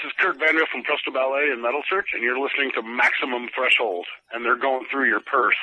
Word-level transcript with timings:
This 0.00 0.12
is 0.12 0.16
Kurt 0.16 0.38
Vanderbilt 0.38 0.70
from 0.72 0.82
Crystal 0.82 1.12
Ballet 1.12 1.50
and 1.52 1.60
Metal 1.60 1.82
Church, 1.84 2.14
and 2.14 2.22
you're 2.22 2.40
listening 2.40 2.70
to 2.72 2.80
Maximum 2.80 3.50
Threshold, 3.54 4.06
and 4.32 4.42
they're 4.42 4.56
going 4.56 4.86
through 4.90 5.08
your 5.08 5.20
purse. 5.20 5.58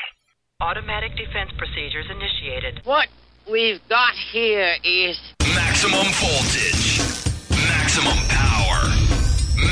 Automatic 0.61 1.15
defense 1.17 1.49
procedures 1.57 2.05
initiated. 2.05 2.81
What 2.83 3.07
we've 3.49 3.81
got 3.89 4.13
here 4.13 4.77
is 4.83 5.17
maximum 5.41 6.05
voltage, 6.21 7.01
maximum 7.49 8.13
power, 8.29 8.85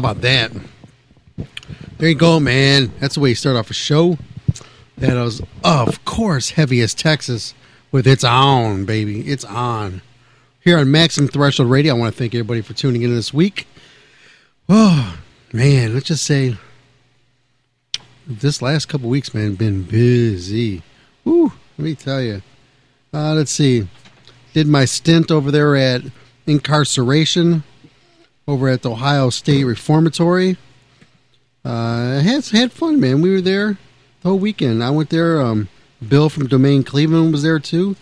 about 0.00 0.22
that? 0.22 0.50
There 1.98 2.08
you 2.08 2.14
go, 2.14 2.40
man. 2.40 2.90
That's 2.98 3.14
the 3.14 3.20
way 3.20 3.28
you 3.28 3.34
start 3.34 3.56
off 3.56 3.70
a 3.70 3.74
show. 3.74 4.18
That 4.98 5.14
was, 5.14 5.40
of 5.62 6.04
course, 6.04 6.50
heavy 6.50 6.80
as 6.80 6.94
Texas 6.94 7.54
with 7.92 8.06
It's 8.06 8.24
On, 8.24 8.84
baby. 8.84 9.20
It's 9.20 9.44
on. 9.44 10.02
Here 10.62 10.78
on 10.78 10.90
Maximum 10.90 11.28
Threshold 11.28 11.70
Radio, 11.70 11.94
I 11.94 11.98
want 11.98 12.12
to 12.12 12.18
thank 12.18 12.34
everybody 12.34 12.62
for 12.62 12.74
tuning 12.74 13.02
in 13.02 13.14
this 13.14 13.32
week. 13.32 13.66
Oh, 14.68 15.18
man, 15.52 15.94
let's 15.94 16.06
just 16.06 16.24
say 16.24 16.56
this 18.26 18.62
last 18.62 18.88
couple 18.88 19.08
weeks, 19.08 19.34
man, 19.34 19.54
been 19.54 19.82
busy. 19.82 20.82
Woo, 21.24 21.52
let 21.76 21.84
me 21.84 21.94
tell 21.94 22.22
you. 22.22 22.42
Uh, 23.12 23.34
let's 23.34 23.50
see. 23.50 23.88
Did 24.52 24.66
my 24.66 24.84
stint 24.84 25.30
over 25.30 25.50
there 25.50 25.76
at 25.76 26.02
incarceration 26.46 27.62
over 28.50 28.68
at 28.68 28.82
the 28.82 28.90
Ohio 28.90 29.30
State 29.30 29.62
Reformatory. 29.62 30.56
Uh, 31.64 32.18
had 32.18 32.44
had 32.46 32.72
fun, 32.72 32.98
man. 32.98 33.22
We 33.22 33.30
were 33.30 33.40
there 33.40 33.78
the 34.22 34.28
whole 34.28 34.38
weekend. 34.38 34.82
I 34.82 34.90
went 34.90 35.10
there. 35.10 35.40
Um, 35.40 35.68
Bill 36.06 36.28
from 36.28 36.48
Domain 36.48 36.82
Cleveland 36.82 37.30
was 37.30 37.44
there 37.44 37.60
too. 37.60 37.94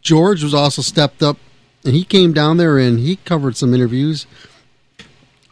George 0.00 0.42
was 0.42 0.54
also 0.54 0.80
stepped 0.80 1.22
up, 1.22 1.36
and 1.84 1.94
he 1.94 2.04
came 2.04 2.32
down 2.32 2.56
there 2.56 2.78
and 2.78 2.98
he 2.98 3.16
covered 3.16 3.56
some 3.56 3.74
interviews. 3.74 4.26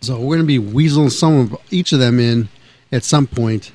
So 0.01 0.15
we're 0.19 0.37
going 0.37 0.47
to 0.47 0.61
be 0.61 0.61
weaseling 0.61 1.11
some 1.11 1.41
of 1.41 1.57
each 1.71 1.93
of 1.93 1.99
them 1.99 2.19
in 2.19 2.49
at 2.91 3.05
some 3.05 3.27
point. 3.27 3.73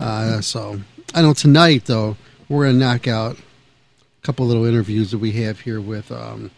Uh, 0.00 0.40
so 0.40 0.80
I 1.14 1.22
know 1.22 1.32
tonight 1.32 1.84
though 1.86 2.16
we're 2.48 2.64
going 2.64 2.78
to 2.78 2.84
knock 2.84 3.06
out 3.06 3.36
a 3.36 4.26
couple 4.26 4.46
little 4.46 4.64
interviews 4.64 5.12
that 5.12 5.18
we 5.18 5.32
have 5.32 5.60
here 5.60 5.80
with 5.80 6.10
um, 6.10 6.50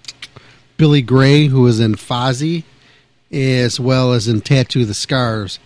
Billy 0.77 1.03
Grey, 1.03 1.47
who 1.47 1.67
is 1.67 1.79
in 1.79 1.95
Fozzy, 1.95 2.65
as 3.33 3.79
well 3.79 4.13
as 4.13 4.29
in 4.29 4.41
Tattoo 4.41 4.85
the 4.85 4.95
Scars. 4.95 5.59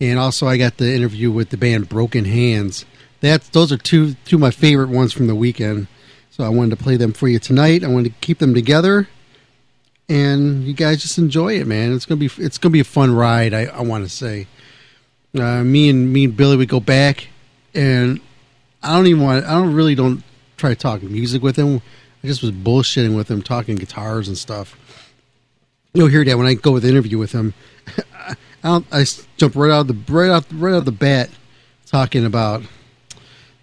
And 0.00 0.18
also, 0.18 0.46
I 0.46 0.56
got 0.56 0.76
the 0.76 0.94
interview 0.94 1.30
with 1.30 1.50
the 1.50 1.56
band 1.56 1.88
Broken 1.88 2.24
Hands. 2.24 2.84
That's 3.20 3.48
those 3.48 3.72
are 3.72 3.76
two 3.76 4.14
two 4.24 4.36
of 4.36 4.40
my 4.40 4.50
favorite 4.50 4.90
ones 4.90 5.12
from 5.12 5.26
the 5.26 5.34
weekend. 5.34 5.88
So 6.30 6.44
I 6.44 6.48
wanted 6.50 6.78
to 6.78 6.82
play 6.82 6.96
them 6.96 7.12
for 7.12 7.26
you 7.26 7.40
tonight. 7.40 7.82
I 7.82 7.88
wanted 7.88 8.14
to 8.14 8.20
keep 8.20 8.38
them 8.38 8.54
together, 8.54 9.08
and 10.08 10.62
you 10.62 10.72
guys 10.72 11.02
just 11.02 11.18
enjoy 11.18 11.58
it, 11.58 11.66
man. 11.66 11.92
It's 11.92 12.06
gonna 12.06 12.20
be 12.20 12.30
it's 12.38 12.58
gonna 12.58 12.72
be 12.72 12.80
a 12.80 12.84
fun 12.84 13.12
ride. 13.14 13.52
I, 13.52 13.64
I 13.64 13.82
want 13.82 14.04
to 14.04 14.10
say. 14.10 14.46
Uh, 15.38 15.62
me 15.62 15.90
and 15.90 16.12
me 16.12 16.24
and 16.24 16.36
Billy 16.36 16.56
would 16.56 16.68
go 16.68 16.80
back, 16.80 17.28
and 17.74 18.20
I 18.82 18.96
don't 18.96 19.08
even 19.08 19.22
want. 19.22 19.44
I 19.44 19.54
don't 19.54 19.74
really 19.74 19.96
don't 19.96 20.22
try 20.56 20.70
to 20.70 20.76
talk 20.76 21.02
music 21.02 21.42
with 21.42 21.56
him. 21.56 21.82
I 22.22 22.26
just 22.26 22.42
was 22.42 22.52
bullshitting 22.52 23.16
with 23.16 23.30
him, 23.30 23.42
talking 23.42 23.76
guitars 23.76 24.28
and 24.28 24.38
stuff. 24.38 24.76
You'll 25.94 26.08
hear 26.08 26.24
that 26.24 26.36
when 26.36 26.46
I 26.46 26.54
go 26.54 26.72
with 26.72 26.82
the 26.82 26.90
interview 26.90 27.18
with 27.18 27.32
him. 27.32 27.54
I, 28.64 28.82
I 28.92 29.04
jump 29.36 29.56
right 29.56 29.70
out 29.70 29.88
of 29.88 29.88
the 29.88 30.12
right 30.12 30.30
out 30.30 30.44
right 30.52 30.74
out 30.74 30.84
the 30.84 30.92
bat, 30.92 31.30
talking 31.86 32.24
about 32.24 32.62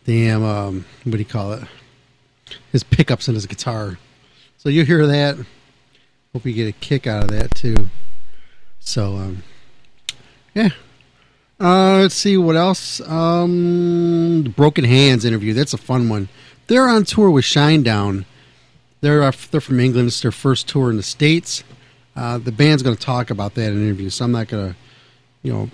damn 0.05 0.43
um, 0.43 0.85
what 1.03 1.13
do 1.13 1.17
you 1.19 1.25
call 1.25 1.53
it? 1.53 1.63
His 2.71 2.83
pickups 2.83 3.27
and 3.27 3.35
his 3.35 3.45
guitar. 3.45 3.99
So 4.57 4.69
you 4.69 4.85
hear 4.85 5.05
that. 5.05 5.37
Hope 6.33 6.45
you 6.45 6.53
get 6.53 6.67
a 6.67 6.71
kick 6.71 7.07
out 7.07 7.23
of 7.23 7.29
that 7.31 7.53
too. 7.53 7.89
So 8.79 9.15
um, 9.15 9.43
yeah. 10.53 10.69
Uh, 11.59 11.99
let's 11.99 12.15
see 12.15 12.35
what 12.35 12.55
else. 12.55 12.99
Um, 13.01 14.53
Broken 14.57 14.83
Hands 14.83 15.23
interview. 15.23 15.53
That's 15.53 15.73
a 15.73 15.77
fun 15.77 16.09
one. 16.09 16.27
They're 16.67 16.89
on 16.89 17.05
tour 17.05 17.29
with 17.29 17.45
Shinedown. 17.45 18.25
They're 19.01 19.23
uh, 19.23 19.31
they're 19.51 19.61
from 19.61 19.79
England. 19.79 20.07
It's 20.07 20.21
their 20.21 20.31
first 20.31 20.67
tour 20.67 20.89
in 20.89 20.97
the 20.97 21.03
states. 21.03 21.63
Uh, 22.15 22.37
the 22.37 22.51
band's 22.51 22.81
going 22.81 22.95
to 22.95 23.01
talk 23.01 23.29
about 23.29 23.55
that 23.55 23.71
in 23.71 23.77
an 23.77 23.83
interview, 23.83 24.09
so 24.09 24.25
I'm 24.25 24.31
not 24.31 24.47
going 24.47 24.69
to, 24.71 24.75
you 25.43 25.51
know, 25.51 25.69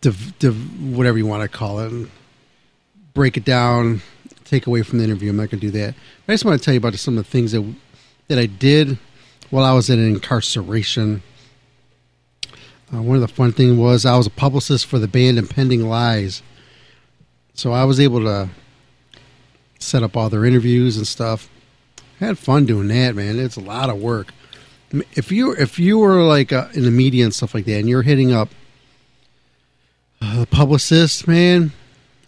div, 0.00 0.38
div, 0.38 0.96
whatever 0.96 1.18
you 1.18 1.26
want 1.26 1.42
to 1.42 1.48
call 1.48 1.80
it, 1.80 2.08
break 3.12 3.36
it 3.36 3.44
down, 3.44 4.00
take 4.44 4.66
away 4.66 4.82
from 4.82 4.98
the 4.98 5.04
interview. 5.04 5.30
I'm 5.30 5.36
not 5.36 5.50
going 5.50 5.60
to 5.60 5.66
do 5.66 5.70
that. 5.72 5.94
I 6.26 6.32
just 6.32 6.44
want 6.44 6.58
to 6.58 6.64
tell 6.64 6.72
you 6.72 6.78
about 6.78 6.94
some 6.94 7.18
of 7.18 7.24
the 7.24 7.30
things 7.30 7.52
that 7.52 7.74
that 8.28 8.38
I 8.38 8.46
did 8.46 8.98
while 9.50 9.64
I 9.64 9.72
was 9.72 9.88
in 9.90 10.04
incarceration. 10.04 11.22
Uh, 12.92 13.02
one 13.02 13.16
of 13.16 13.20
the 13.20 13.28
fun 13.28 13.52
things 13.52 13.76
was 13.76 14.04
I 14.04 14.16
was 14.16 14.26
a 14.26 14.30
publicist 14.30 14.86
for 14.86 14.98
the 14.98 15.08
band 15.08 15.38
Impending 15.38 15.88
Lies, 15.88 16.42
so 17.54 17.72
I 17.72 17.84
was 17.84 18.00
able 18.00 18.20
to 18.20 18.48
set 19.78 20.02
up 20.02 20.16
all 20.16 20.30
their 20.30 20.44
interviews 20.44 20.96
and 20.96 21.06
stuff. 21.06 21.48
I 22.20 22.26
had 22.26 22.38
fun 22.38 22.64
doing 22.64 22.88
that, 22.88 23.14
man. 23.14 23.38
It's 23.38 23.56
a 23.56 23.60
lot 23.60 23.90
of 23.90 24.00
work. 24.00 24.32
If 24.90 25.32
you 25.32 25.52
if 25.52 25.78
you 25.78 25.98
were 25.98 26.22
like 26.22 26.52
uh, 26.52 26.68
in 26.74 26.84
the 26.84 26.90
media 26.90 27.24
and 27.24 27.34
stuff 27.34 27.54
like 27.54 27.64
that, 27.64 27.80
and 27.80 27.88
you're 27.88 28.02
hitting 28.02 28.32
up 28.32 28.48
uh, 30.20 30.40
the 30.40 30.46
publicists, 30.46 31.26
man, 31.26 31.72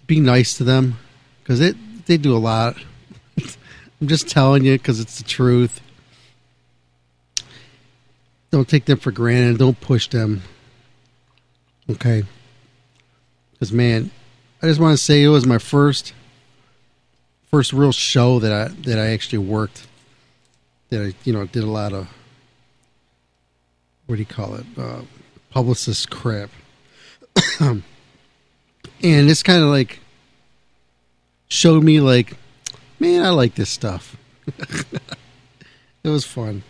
be 0.06 0.20
nice 0.20 0.56
to 0.58 0.64
them 0.64 0.98
because 1.42 1.60
it 1.60 1.76
they 2.06 2.16
do 2.16 2.36
a 2.36 2.38
lot. 2.38 2.76
I'm 4.00 4.08
just 4.08 4.28
telling 4.28 4.64
you 4.64 4.72
because 4.72 5.00
it's 5.00 5.18
the 5.18 5.24
truth. 5.24 5.80
Don't 8.50 8.68
take 8.68 8.86
them 8.86 8.98
for 8.98 9.12
granted. 9.12 9.58
Don't 9.58 9.80
push 9.80 10.08
them. 10.08 10.42
Okay. 11.90 12.24
Because 13.52 13.72
man, 13.72 14.10
I 14.62 14.66
just 14.66 14.80
want 14.80 14.96
to 14.96 15.02
say 15.02 15.22
it 15.22 15.28
was 15.28 15.46
my 15.46 15.58
first 15.58 16.12
first 17.50 17.72
real 17.72 17.92
show 17.92 18.38
that 18.38 18.52
I 18.52 18.68
that 18.82 18.98
I 18.98 19.08
actually 19.08 19.38
worked. 19.38 19.86
That 20.90 21.02
I 21.02 21.14
you 21.24 21.32
know 21.32 21.46
did 21.46 21.64
a 21.64 21.70
lot 21.70 21.92
of 21.92 22.08
what 24.08 24.16
do 24.16 24.20
you 24.20 24.26
call 24.26 24.54
it 24.54 24.64
uh, 24.78 25.02
publicist 25.50 26.10
crap, 26.10 26.48
and 27.60 27.82
it's 29.02 29.42
kind 29.42 29.62
of 29.62 29.68
like 29.68 30.00
showed 31.48 31.84
me 31.84 32.00
like, 32.00 32.34
man, 32.98 33.22
I 33.22 33.28
like 33.28 33.54
this 33.54 33.68
stuff. 33.68 34.16
it 36.02 36.08
was 36.08 36.24
fun. 36.24 36.62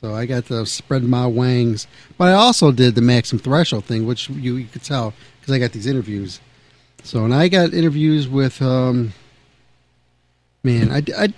So 0.00 0.14
I 0.14 0.24
got 0.26 0.46
to 0.46 0.64
spread 0.64 1.04
my 1.04 1.26
wings, 1.26 1.86
but 2.16 2.28
I 2.28 2.32
also 2.32 2.72
did 2.72 2.94
the 2.94 3.02
Maxim 3.02 3.38
Threshold 3.38 3.84
thing, 3.84 4.06
which 4.06 4.30
you, 4.30 4.56
you 4.56 4.66
could 4.66 4.82
tell 4.82 5.12
because 5.40 5.54
I 5.54 5.58
got 5.58 5.72
these 5.72 5.86
interviews. 5.86 6.40
So 7.04 7.24
and 7.24 7.34
I 7.34 7.48
got 7.48 7.74
interviews 7.74 8.28
with, 8.28 8.62
um, 8.62 9.12
man, 10.64 10.90
I, 10.90 11.02
I 11.16 11.34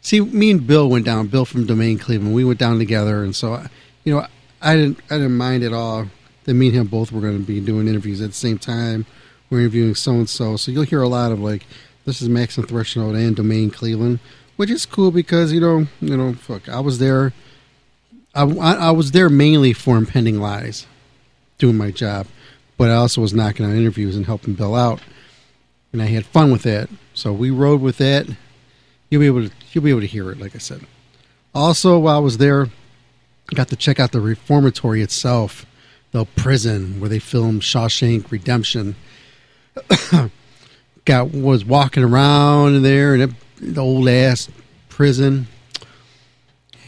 see 0.00 0.20
me 0.20 0.52
and 0.52 0.66
Bill 0.66 0.88
went 0.88 1.04
down. 1.04 1.26
Bill 1.26 1.44
from 1.44 1.66
Domain 1.66 1.98
Cleveland, 1.98 2.34
we 2.34 2.44
went 2.44 2.60
down 2.60 2.78
together, 2.78 3.24
and 3.24 3.34
so 3.34 3.54
I, 3.54 3.68
you 4.04 4.14
know 4.14 4.26
I 4.66 4.74
didn't 4.74 4.98
I 5.08 5.14
didn't 5.18 5.36
mind 5.36 5.62
at 5.62 5.72
all 5.72 6.06
that 6.42 6.54
me 6.54 6.66
and 6.66 6.76
him 6.76 6.86
both 6.88 7.12
were 7.12 7.20
going 7.20 7.38
to 7.38 7.46
be 7.46 7.60
doing 7.60 7.86
interviews 7.86 8.20
at 8.20 8.30
the 8.30 8.34
same 8.34 8.58
time. 8.58 9.06
We're 9.48 9.60
interviewing 9.60 9.94
so 9.94 10.12
and 10.14 10.28
so, 10.28 10.56
so 10.56 10.72
you'll 10.72 10.82
hear 10.82 11.02
a 11.02 11.08
lot 11.08 11.30
of 11.30 11.38
like 11.38 11.64
this 12.04 12.20
is 12.20 12.28
Maxim 12.28 12.66
Threshold 12.66 13.14
and 13.14 13.36
Domain 13.36 13.70
Cleveland, 13.70 14.18
which 14.56 14.68
is 14.68 14.84
cool 14.84 15.12
because 15.12 15.52
you 15.52 15.60
know 15.60 15.86
you 16.00 16.16
know 16.16 16.34
fuck 16.34 16.68
I 16.68 16.80
was 16.80 16.98
there. 16.98 17.32
I, 18.34 18.42
I, 18.42 18.72
I 18.74 18.90
was 18.90 19.12
there 19.12 19.28
mainly 19.28 19.72
for 19.72 19.96
impending 19.96 20.40
lies, 20.40 20.88
doing 21.58 21.76
my 21.76 21.92
job, 21.92 22.26
but 22.76 22.90
I 22.90 22.94
also 22.94 23.20
was 23.20 23.32
knocking 23.32 23.64
on 23.64 23.76
interviews 23.76 24.16
and 24.16 24.26
helping 24.26 24.54
Bill 24.54 24.74
out, 24.74 25.00
and 25.92 26.02
I 26.02 26.06
had 26.06 26.26
fun 26.26 26.50
with 26.50 26.64
that. 26.64 26.88
So 27.14 27.32
we 27.32 27.50
rode 27.50 27.80
with 27.80 27.98
that. 27.98 28.26
You'll 29.10 29.20
be 29.20 29.26
able 29.28 29.48
to 29.48 29.54
you'll 29.70 29.84
be 29.84 29.90
able 29.90 30.00
to 30.00 30.08
hear 30.08 30.32
it, 30.32 30.40
like 30.40 30.56
I 30.56 30.58
said. 30.58 30.80
Also, 31.54 32.00
while 32.00 32.16
I 32.16 32.18
was 32.18 32.38
there, 32.38 32.68
got 33.54 33.68
to 33.68 33.76
check 33.76 34.00
out 34.00 34.12
the 34.12 34.20
reformatory 34.20 35.02
itself, 35.02 35.66
the 36.12 36.24
prison 36.24 37.00
where 37.00 37.08
they 37.08 37.18
filmed 37.18 37.62
Shawshank 37.62 38.30
Redemption. 38.30 38.96
got 41.04 41.30
was 41.30 41.64
walking 41.64 42.02
around 42.02 42.74
in 42.74 42.82
there 42.82 43.14
in 43.14 43.36
the 43.60 43.80
old 43.80 44.08
ass 44.08 44.48
prison, 44.88 45.46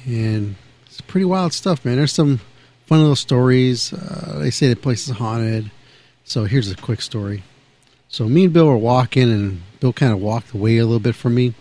and 0.05 0.57
it's 0.87 1.01
pretty 1.03 1.25
wild 1.25 1.53
stuff, 1.53 1.85
man. 1.85 1.97
There's 1.97 2.13
some 2.13 2.41
fun 2.87 3.01
little 3.01 3.17
stories. 3.17 3.93
Uh, 3.93 4.39
they 4.39 4.51
say 4.51 4.69
the 4.69 4.77
place 4.77 5.09
is 5.09 5.17
haunted. 5.17 5.71
So 6.25 6.45
here's 6.45 6.71
a 6.71 6.77
quick 6.77 7.01
story. 7.01 7.43
So 8.09 8.29
me 8.29 8.45
and 8.45 8.53
Bill 8.53 8.67
were 8.67 8.77
walking, 8.77 9.31
and 9.31 9.63
Bill 9.81 9.93
kind 9.93 10.13
of 10.13 10.21
walked 10.21 10.53
away 10.53 10.79
a 10.79 10.85
little 10.85 11.01
bit 11.01 11.15
from 11.15 11.35
me, 11.35 11.55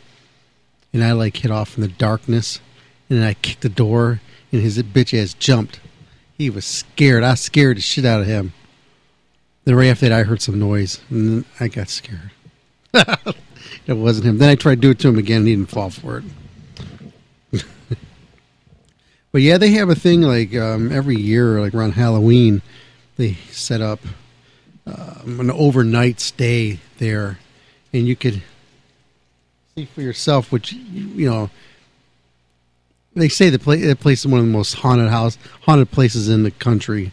and 0.92 1.04
I 1.04 1.12
like 1.12 1.38
hit 1.38 1.52
off 1.52 1.78
in 1.78 1.82
the 1.82 1.88
darkness, 1.88 2.60
and 3.10 3.20
then 3.20 3.28
I 3.28 3.34
kicked 3.34 3.62
the 3.62 3.70
door, 3.70 4.22
and 4.52 4.62
his 4.62 4.82
bitch 4.82 5.20
ass 5.20 5.34
jumped. 5.34 5.80
He 6.38 6.50
was 6.50 6.66
scared. 6.66 7.24
I 7.24 7.36
scared 7.36 7.78
the 7.78 7.82
shit 7.82 8.06
out 8.06 8.22
of 8.22 8.28
him. 8.28 8.54
Then 9.66 9.76
right 9.76 9.88
after 9.88 10.08
that, 10.08 10.18
I 10.18 10.24
heard 10.24 10.42
some 10.42 10.60
noise, 10.60 11.02
and 11.10 11.46
I 11.60 11.68
got 11.68 11.90
scared. 11.90 12.32
it 12.94 13.94
wasn't 13.94 14.28
him. 14.28 14.38
Then 14.38 14.50
I 14.50 14.56
tried 14.56 14.76
to 14.76 14.82
do 14.82 14.92
it 14.92 15.00
to 15.00 15.10
him 15.10 15.18
again, 15.18 15.40
and 15.40 15.48
he 15.48 15.56
didn't 15.56 15.70
fall 15.70 15.90
for 15.90 16.24
it. 17.52 17.66
but 19.32 19.42
yeah, 19.42 19.58
they 19.58 19.72
have 19.72 19.90
a 19.90 19.96
thing 19.96 20.22
like 20.22 20.56
um, 20.56 20.92
every 20.92 21.18
year, 21.18 21.60
like 21.60 21.74
around 21.74 21.94
Halloween, 21.94 22.62
they 23.18 23.34
set 23.52 23.82
up 23.82 24.00
um, 24.86 25.40
an 25.40 25.52
overnight 25.52 26.20
stay 26.20 26.80
there, 26.98 27.40
and 27.92 28.08
you 28.08 28.16
could 28.16 28.42
see 29.76 29.86
for 29.86 30.02
yourself, 30.02 30.52
which 30.52 30.74
you 30.74 31.30
know. 31.30 31.50
They 33.18 33.30
say 33.30 33.50
the 33.50 33.58
place, 33.58 33.84
that 33.84 34.00
place 34.00 34.20
is 34.20 34.28
one 34.28 34.40
of 34.40 34.46
the 34.46 34.52
most 34.52 34.76
haunted 34.76 35.10
house, 35.10 35.40
haunted 35.62 35.90
places 35.90 36.30
in 36.30 36.44
the 36.44 36.52
country. 36.52 37.12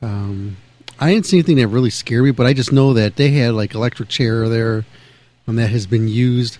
Um, 0.00 0.56
I 0.98 1.12
didn't 1.12 1.26
see 1.26 1.36
anything 1.36 1.56
that 1.56 1.68
really 1.68 1.90
scared 1.90 2.24
me, 2.24 2.30
but 2.30 2.46
I 2.46 2.54
just 2.54 2.72
know 2.72 2.94
that 2.94 3.16
they 3.16 3.30
had 3.30 3.52
like 3.52 3.74
electric 3.74 4.08
chair 4.08 4.48
there, 4.48 4.86
and 5.46 5.58
that 5.58 5.68
has 5.68 5.86
been 5.86 6.08
used, 6.08 6.56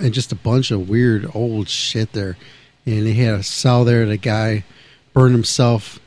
and 0.00 0.14
just 0.14 0.32
a 0.32 0.34
bunch 0.34 0.70
of 0.70 0.88
weird 0.88 1.30
old 1.34 1.68
shit 1.68 2.12
there. 2.12 2.38
And 2.86 3.06
they 3.06 3.12
had 3.12 3.34
a 3.34 3.42
cell 3.42 3.84
there. 3.84 4.06
The 4.06 4.16
guy 4.16 4.64
burned 5.12 5.34
himself. 5.34 6.00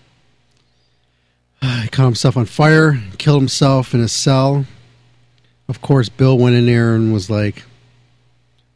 He 1.61 1.87
caught 1.91 2.05
himself 2.05 2.37
on 2.37 2.45
fire, 2.45 2.99
killed 3.19 3.41
himself 3.41 3.93
in 3.93 4.01
a 4.01 4.07
cell. 4.07 4.65
Of 5.67 5.81
course, 5.81 6.09
Bill 6.09 6.37
went 6.37 6.55
in 6.55 6.65
there 6.65 6.95
and 6.95 7.13
was 7.13 7.29
like, 7.29 7.63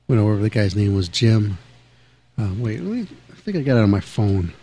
whatever 0.05 0.37
the 0.37 0.49
guy's 0.51 0.75
name 0.75 0.93
was, 0.93 1.09
Jim. 1.09 1.57
Uh, 2.39 2.53
wait, 2.57 2.79
me, 2.79 3.01
I 3.01 3.35
think 3.35 3.57
I 3.57 3.61
got 3.61 3.75
it 3.75 3.83
on 3.83 3.89
my 3.89 3.99
phone 3.99 4.53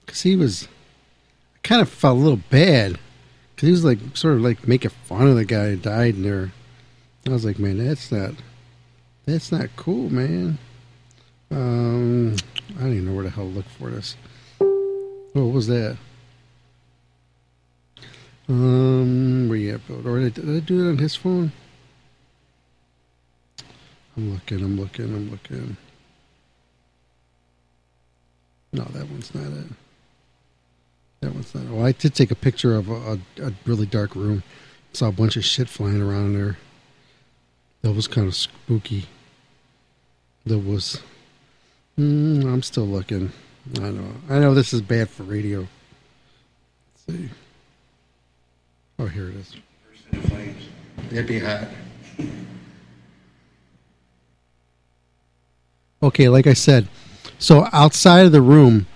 because 0.00 0.22
he 0.22 0.34
was 0.34 0.66
I 1.54 1.58
kind 1.62 1.82
of 1.82 1.90
felt 1.90 2.16
a 2.16 2.20
little 2.20 2.40
bad 2.48 2.98
because 3.54 3.66
he 3.66 3.70
was 3.70 3.84
like 3.84 3.98
sort 4.14 4.36
of 4.36 4.40
like 4.40 4.66
making 4.66 4.90
fun 5.04 5.26
of 5.26 5.36
the 5.36 5.44
guy 5.44 5.70
who 5.70 5.76
died 5.76 6.14
in 6.14 6.22
there. 6.22 6.52
I 7.26 7.30
was 7.30 7.44
like, 7.44 7.58
man, 7.58 7.84
that's 7.84 8.10
not 8.10 8.30
that's 9.26 9.52
not 9.52 9.68
cool, 9.76 10.10
man. 10.10 10.56
Um, 11.50 12.36
I 12.78 12.80
don't 12.80 12.92
even 12.92 13.06
know 13.06 13.14
where 13.14 13.24
the 13.24 13.30
hell 13.30 13.44
to 13.44 13.50
look 13.50 13.68
for 13.78 13.90
this. 13.90 14.16
Oh, 14.62 15.44
what 15.44 15.52
was 15.52 15.66
that? 15.66 15.98
Um, 18.48 19.50
where 19.50 19.58
you 19.58 19.74
at, 19.74 19.86
Bill? 19.86 20.08
Or 20.08 20.18
did 20.18 20.32
did 20.32 20.48
I 20.48 20.60
do 20.60 20.86
it 20.86 20.92
on 20.92 20.98
his 20.98 21.14
phone? 21.14 21.52
I'm 24.16 24.32
looking, 24.32 24.64
I'm 24.64 24.80
looking, 24.80 25.14
I'm 25.14 25.30
looking. 25.30 25.76
No, 28.72 28.84
that 28.84 29.08
one's 29.08 29.34
not 29.34 29.52
it. 29.52 29.66
That 31.20 31.34
one's 31.34 31.54
not. 31.54 31.64
Oh, 31.70 31.84
I 31.84 31.92
did 31.92 32.14
take 32.14 32.30
a 32.30 32.36
picture 32.36 32.76
of 32.76 32.88
a, 32.88 32.94
a, 32.94 33.18
a 33.48 33.52
really 33.66 33.86
dark 33.86 34.14
room. 34.14 34.42
Saw 34.92 35.08
a 35.08 35.12
bunch 35.12 35.36
of 35.36 35.44
shit 35.44 35.68
flying 35.68 36.00
around 36.00 36.34
there. 36.34 36.58
That 37.82 37.92
was 37.92 38.08
kind 38.08 38.26
of 38.26 38.34
spooky. 38.34 39.06
That 40.46 40.58
was. 40.58 41.00
Mm, 41.98 42.44
I'm 42.44 42.62
still 42.62 42.86
looking. 42.86 43.32
I 43.78 43.90
know. 43.90 44.12
I 44.28 44.38
know 44.38 44.54
this 44.54 44.72
is 44.72 44.80
bad 44.80 45.10
for 45.10 45.22
radio. 45.24 45.60
Let's 47.08 47.20
see. 47.20 47.30
Oh, 48.98 49.06
here 49.06 49.28
it 49.28 49.36
is. 49.36 49.56
It'd 51.10 51.26
be 51.26 51.40
hot. 51.40 51.68
Okay, 56.02 56.28
like 56.28 56.46
I 56.46 56.54
said, 56.54 56.88
so 57.40 57.66
outside 57.72 58.26
of 58.26 58.32
the 58.32 58.40
room 58.40 58.86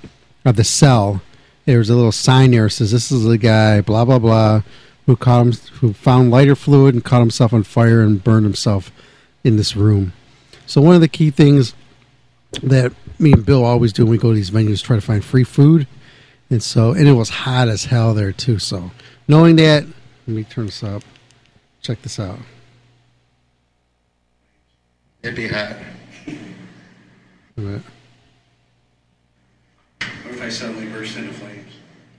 of 0.45 0.55
the 0.55 0.63
cell, 0.63 1.21
there 1.65 1.79
was 1.79 1.91
a 1.91 1.97
little 1.97 2.13
sign 2.13 2.53
there 2.53 2.65
that 2.65 2.71
says, 2.71 2.93
"This 2.93 3.11
is 3.11 3.25
the 3.25 3.39
guy, 3.39 3.81
blah 3.81 4.05
blah 4.05 4.21
blah, 4.21 4.63
who 5.07 5.17
caught 5.17 5.47
him, 5.47 5.53
who 5.81 5.93
found 5.93 6.31
lighter 6.31 6.55
fluid 6.55 6.95
and 6.95 7.03
caught 7.03 7.21
himself 7.21 7.53
on 7.53 7.65
fire 7.65 8.03
and 8.03 8.23
burned 8.23 8.45
himself 8.45 8.93
in 9.43 9.57
this 9.57 9.75
room." 9.75 10.13
So 10.67 10.81
one 10.81 10.95
of 10.95 11.01
the 11.01 11.09
key 11.09 11.31
things 11.31 11.75
that 12.63 12.93
me 13.19 13.33
and 13.33 13.45
Bill 13.45 13.65
always 13.65 13.93
do 13.93 14.05
when 14.05 14.13
we 14.13 14.19
go 14.19 14.31
to 14.31 14.37
these 14.37 14.51
venues 14.51 14.83
try 14.83 14.97
to 14.97 15.03
find 15.03 15.25
free 15.25 15.45
food, 15.45 15.87
and 16.51 16.63
so 16.63 16.93
and 16.93 17.09
it 17.09 17.13
was 17.13 17.31
hot 17.31 17.69
as 17.69 17.87
hell 17.87 18.15
there 18.15 18.33
too. 18.33 18.59
So 18.59 18.93
knowing 19.27 19.57
that, 19.57 19.85
let 20.27 20.37
me 20.37 20.45
turn 20.45 20.67
this 20.67 20.85
up. 20.85 21.03
Check 21.83 22.03
this 22.03 22.21
out. 22.21 22.39
It'd 25.23 25.37
be 25.37 25.49
hot. 25.49 25.77
All 27.57 27.65
right. 27.65 27.83
What 30.25 30.35
if 30.35 30.43
I 30.43 30.49
suddenly 30.49 30.87
burst 30.87 31.19
into 31.19 31.35
flames? 31.35 31.71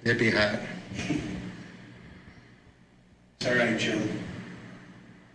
It'd 0.03 0.19
be 0.19 0.29
hot. 0.29 0.59
It's 3.39 3.47
all 3.47 3.55
right, 3.55 3.79
Jim. 3.79 4.21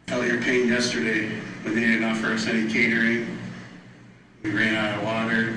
Felt 0.06 0.24
your 0.24 0.40
pain 0.40 0.68
yesterday 0.68 1.28
when 1.62 1.74
they 1.74 1.80
didn't 1.80 2.04
offer 2.04 2.28
us 2.28 2.46
any 2.46 2.70
catering. 2.70 3.38
We 4.44 4.50
ran 4.52 4.76
out 4.76 4.98
of 4.98 5.04
water. 5.04 5.56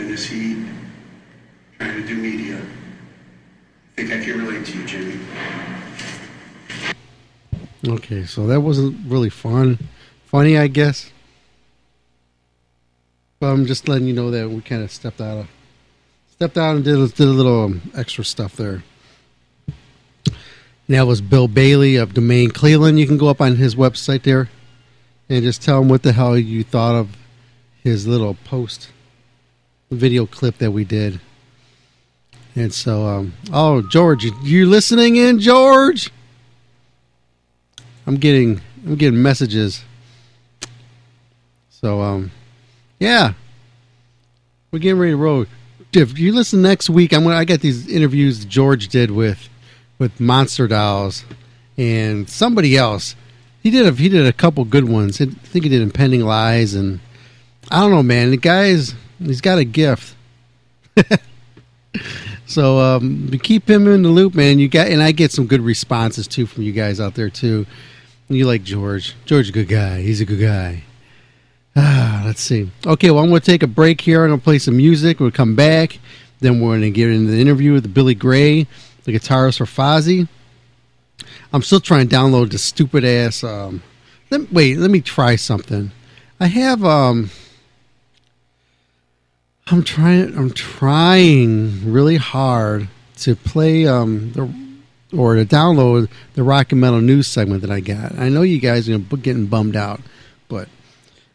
In 0.00 0.08
this 0.08 0.26
heat, 0.26 0.58
trying 1.78 2.02
to 2.02 2.06
do 2.06 2.16
media. 2.16 2.56
I 2.56 2.60
think 3.94 4.10
I 4.10 4.24
can 4.24 4.44
relate 4.44 4.66
to 4.66 4.78
you, 4.78 4.86
Jimmy. 4.86 5.20
Okay, 7.86 8.24
so 8.24 8.48
that 8.48 8.60
wasn't 8.60 9.08
really 9.08 9.30
fun. 9.30 9.78
Funny, 10.24 10.58
I 10.58 10.66
guess. 10.66 11.12
But 13.40 13.46
I'm 13.52 13.64
just 13.64 13.88
letting 13.88 14.06
you 14.06 14.12
know 14.12 14.30
that 14.30 14.50
we 14.50 14.60
kind 14.60 14.82
of 14.82 14.90
stepped 14.92 15.18
out 15.20 15.38
of 15.38 15.48
stepped 16.30 16.58
out 16.58 16.76
and 16.76 16.84
did, 16.84 16.96
did 17.14 17.26
a 17.26 17.30
little 17.30 17.64
um, 17.64 17.80
extra 17.96 18.22
stuff 18.22 18.54
there. 18.56 18.82
And 19.66 20.96
that 20.98 21.06
was 21.06 21.22
Bill 21.22 21.48
Bailey 21.48 21.96
of 21.96 22.12
Domain 22.14 22.50
Cleveland. 22.50 22.98
You 23.00 23.06
can 23.06 23.16
go 23.16 23.28
up 23.28 23.40
on 23.40 23.56
his 23.56 23.74
website 23.74 24.24
there 24.24 24.50
and 25.30 25.42
just 25.42 25.62
tell 25.62 25.80
him 25.80 25.88
what 25.88 26.02
the 26.02 26.12
hell 26.12 26.36
you 26.36 26.62
thought 26.64 26.94
of 26.96 27.16
his 27.82 28.06
little 28.06 28.34
post 28.44 28.90
video 29.90 30.26
clip 30.26 30.58
that 30.58 30.72
we 30.72 30.84
did. 30.84 31.18
And 32.54 32.74
so, 32.74 33.06
um, 33.06 33.32
oh, 33.52 33.80
George, 33.80 34.24
you- 34.24 34.36
you 34.42 34.66
listening 34.66 35.16
in, 35.16 35.38
George? 35.40 36.10
I'm 38.06 38.16
getting 38.16 38.60
I'm 38.84 38.96
getting 38.96 39.22
messages. 39.22 39.82
So 41.70 42.02
um 42.02 42.32
yeah. 43.00 43.32
We're 44.70 44.78
getting 44.78 45.00
ready 45.00 45.12
to 45.12 45.16
roll. 45.16 45.46
If 45.92 46.18
you 46.18 46.32
listen 46.32 46.62
next 46.62 46.88
week, 46.88 47.12
I'm 47.12 47.24
gonna 47.24 47.34
I 47.34 47.44
got 47.44 47.60
these 47.60 47.88
interviews 47.88 48.44
George 48.44 48.86
did 48.86 49.10
with 49.10 49.48
with 49.98 50.20
Monster 50.20 50.68
Dolls 50.68 51.24
and 51.76 52.30
somebody 52.30 52.76
else. 52.76 53.16
He 53.62 53.70
did 53.70 53.86
a 53.86 53.92
he 53.92 54.08
did 54.08 54.26
a 54.26 54.32
couple 54.32 54.64
good 54.64 54.88
ones. 54.88 55.20
I 55.20 55.26
think 55.26 55.64
he 55.64 55.68
did 55.68 55.82
Impending 55.82 56.20
Lies 56.20 56.74
and 56.74 57.00
I 57.70 57.80
don't 57.80 57.90
know, 57.90 58.02
man. 58.02 58.30
The 58.30 58.36
guy's 58.36 58.94
he's 59.18 59.40
got 59.40 59.58
a 59.58 59.64
gift. 59.64 60.14
so 62.46 62.78
um, 62.78 63.30
keep 63.42 63.68
him 63.68 63.88
in 63.88 64.02
the 64.02 64.08
loop, 64.08 64.34
man. 64.34 64.60
You 64.60 64.68
got 64.68 64.86
and 64.86 65.02
I 65.02 65.10
get 65.10 65.32
some 65.32 65.46
good 65.46 65.62
responses 65.62 66.28
too 66.28 66.46
from 66.46 66.62
you 66.62 66.72
guys 66.72 67.00
out 67.00 67.14
there 67.14 67.30
too. 67.30 67.66
You 68.28 68.46
like 68.46 68.62
George? 68.62 69.16
George, 69.24 69.48
a 69.48 69.52
good 69.52 69.68
guy. 69.68 70.02
He's 70.02 70.20
a 70.20 70.24
good 70.24 70.40
guy. 70.40 70.84
Ah, 71.76 72.22
let's 72.26 72.40
see. 72.40 72.70
Okay, 72.86 73.10
well, 73.10 73.22
I'm 73.22 73.28
going 73.28 73.40
to 73.40 73.46
take 73.46 73.62
a 73.62 73.68
break 73.68 74.00
here. 74.00 74.24
I'm 74.24 74.30
going 74.30 74.40
to 74.40 74.44
play 74.44 74.58
some 74.58 74.76
music. 74.76 75.20
We'll 75.20 75.30
come 75.30 75.54
back. 75.54 75.98
Then 76.40 76.60
we're 76.60 76.70
going 76.70 76.82
to 76.82 76.90
get 76.90 77.10
into 77.10 77.30
the 77.30 77.40
interview 77.40 77.72
with 77.72 77.92
Billy 77.92 78.14
Grey, 78.14 78.66
the 79.04 79.12
guitarist 79.12 79.58
for 79.58 79.66
Fozzy. 79.66 80.28
I'm 81.52 81.62
still 81.62 81.80
trying 81.80 82.08
to 82.08 82.14
download 82.14 82.50
the 82.50 82.58
stupid 82.58 83.04
ass. 83.04 83.44
Um, 83.44 83.82
let, 84.30 84.52
wait, 84.52 84.78
let 84.78 84.90
me 84.90 85.00
try 85.00 85.36
something. 85.36 85.92
I 86.38 86.46
have. 86.46 86.84
Um, 86.84 87.30
I'm 89.66 89.84
trying. 89.84 90.36
I'm 90.36 90.50
trying 90.50 91.92
really 91.92 92.16
hard 92.16 92.88
to 93.18 93.36
play 93.36 93.86
um, 93.86 94.32
the 94.32 94.50
or 95.16 95.34
to 95.34 95.44
download 95.44 96.08
the 96.34 96.42
rock 96.42 96.72
and 96.72 96.80
metal 96.80 97.00
news 97.00 97.26
segment 97.26 97.62
that 97.62 97.70
I 97.70 97.80
got. 97.80 98.18
I 98.18 98.28
know 98.28 98.42
you 98.42 98.60
guys 98.60 98.88
are 98.88 98.98
getting 98.98 99.46
bummed 99.46 99.76
out, 99.76 100.00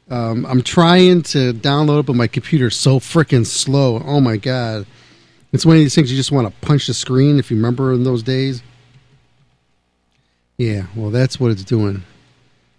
um, 0.09 0.45
I'm 0.45 0.61
trying 0.61 1.23
to 1.23 1.53
download 1.53 2.01
it, 2.01 2.05
but 2.05 2.15
my 2.15 2.27
computer's 2.27 2.77
so 2.77 2.99
freaking 2.99 3.45
slow. 3.45 4.01
Oh 4.05 4.21
my 4.21 4.37
god! 4.37 4.85
It's 5.51 5.65
one 5.65 5.77
of 5.77 5.81
these 5.81 5.95
things 5.95 6.11
you 6.11 6.17
just 6.17 6.31
want 6.31 6.47
to 6.47 6.65
punch 6.65 6.87
the 6.87 6.93
screen. 6.93 7.39
If 7.39 7.49
you 7.49 7.57
remember 7.57 7.93
in 7.93 8.03
those 8.03 8.23
days. 8.23 8.61
Yeah, 10.57 10.85
well, 10.95 11.09
that's 11.09 11.39
what 11.39 11.51
it's 11.51 11.63
doing. 11.63 12.03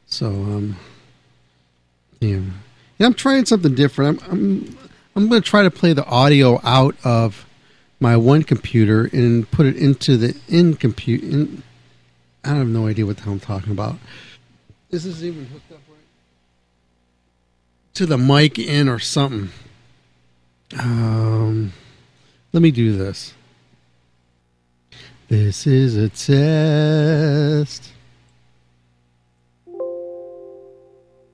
So, 0.06 0.28
um, 0.28 0.76
yeah, 2.21 2.40
yeah 2.99 3.06
I'm 3.06 3.14
trying 3.14 3.45
something 3.45 3.75
different. 3.75 4.23
I'm, 4.25 4.33
I'm, 4.33 4.78
I'm 5.14 5.28
going 5.28 5.42
to 5.42 5.49
try 5.49 5.62
to 5.62 5.71
play 5.71 5.92
the 5.92 6.06
audio 6.06 6.61
out 6.64 6.97
of 7.04 7.47
my 8.00 8.16
one 8.16 8.42
computer 8.42 9.11
and 9.12 9.50
put 9.50 9.66
it 9.66 9.76
into 9.76 10.16
the 10.16 10.38
in 10.49 10.75
compute. 10.75 11.23
In, 11.23 11.62
I 12.45 12.54
have 12.54 12.68
no 12.68 12.87
idea 12.87 13.04
what 13.04 13.16
the 13.16 13.25
hell 13.25 13.35
I'm 13.35 13.40
talking 13.40 13.73
about. 13.73 13.97
This 14.90 15.04
is 15.04 15.25
even 15.25 15.47
hooked 15.47 15.73
up? 15.73 15.86
To 17.96 18.04
the 18.04 18.18
mic 18.18 18.58
in 18.58 18.90
or 18.90 18.98
something. 18.98 19.48
Um, 20.78 21.72
let 22.52 22.62
me 22.62 22.70
do 22.70 22.94
this. 22.94 23.32
This 25.28 25.66
is 25.66 25.96
a 25.96 26.10
test. 26.10 27.90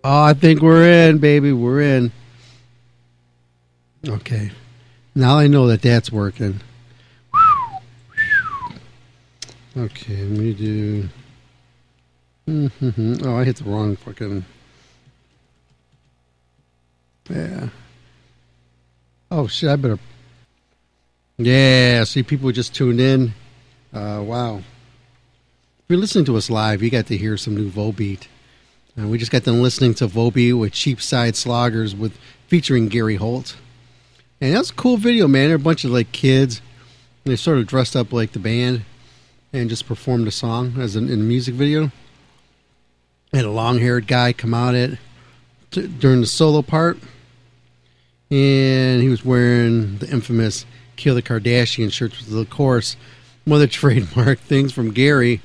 Oh, 0.04 0.23
I 0.23 0.35
think 0.35 0.62
we're 0.62 0.88
in, 0.88 1.19
baby. 1.19 1.52
We're 1.52 1.81
in. 1.81 2.12
Okay. 4.07 4.52
Now 5.16 5.38
I 5.38 5.49
know 5.49 5.66
that 5.66 5.83
that's 5.83 6.12
working. 6.12 6.61
Okay, 9.76 10.16
let 10.16 10.38
me 10.38 10.52
do. 10.54 11.09
Oh, 13.25 13.37
I 13.37 13.42
hit 13.42 13.57
the 13.57 13.64
wrong 13.64 13.97
fucking. 13.97 14.45
Yeah. 17.31 17.69
Oh 19.31 19.47
shit! 19.47 19.71
I 19.71 19.76
better. 19.76 19.99
Yeah, 21.38 22.05
see, 22.05 22.23
people 22.23 22.52
just 22.52 22.75
tuned 22.75 23.00
in. 23.00 23.33
Uh, 23.93 24.23
wow. 24.25 24.59
If 24.59 25.85
you're 25.88 25.99
listening 25.99 26.25
to 26.26 26.37
us 26.37 26.50
live, 26.50 26.83
you 26.83 26.91
got 26.91 27.07
to 27.07 27.17
hear 27.17 27.37
some 27.37 27.57
new 27.57 27.71
Volbeat. 27.71 28.26
And 28.97 29.11
we 29.11 29.19
just 29.19 29.33
got 29.33 29.45
done 29.45 29.62
listening 29.62 29.95
to 29.95 30.07
Volbeat 30.07 30.59
with 30.59 30.73
Cheapside 30.73 31.35
Sloggers 31.35 31.95
with 31.95 32.19
featuring 32.47 32.88
Gary 32.88 33.17
Holt. 33.17 33.57
And 34.41 34.55
that 34.55 34.59
was 34.59 34.71
a 34.71 34.75
cool 34.75 34.99
video, 34.99 35.26
man. 35.26 35.49
They're 35.49 35.57
a 35.57 35.59
bunch 35.59 35.85
of 35.85 35.91
like 35.91 36.12
kids. 36.12 36.61
They 37.25 37.37
sort 37.37 37.59
of 37.59 37.67
dressed 37.67 37.97
up 37.97 38.12
like 38.12 38.33
the 38.33 38.38
band 38.38 38.85
and 39.52 39.71
just 39.71 39.87
performed 39.87 40.29
a 40.29 40.31
song 40.31 40.75
as 40.79 40.97
an, 40.97 41.09
in 41.09 41.21
a 41.21 41.25
music 41.25 41.55
video. 41.55 41.91
Had 43.33 43.45
a 43.45 43.50
long-haired 43.50 44.07
guy 44.07 44.33
come 44.33 44.52
out 44.52 44.75
it 44.75 44.99
t- 45.73 45.87
during 45.87 46.21
the 46.21 46.26
solo 46.26 46.62
part, 46.62 46.99
and 48.31 49.02
he 49.02 49.09
was 49.09 49.25
wearing 49.25 49.99
the 49.99 50.09
infamous 50.11 50.64
"Kill 50.97 51.14
the 51.14 51.23
Kardashian" 51.23 51.93
shirt, 51.93 52.12
which 52.12 52.29
of 52.29 52.50
course 52.50 52.97
one 53.45 53.57
of 53.57 53.61
the 53.61 53.67
trademark 53.69 54.38
things 54.38 54.73
from 54.73 54.93
Gary. 54.93 55.41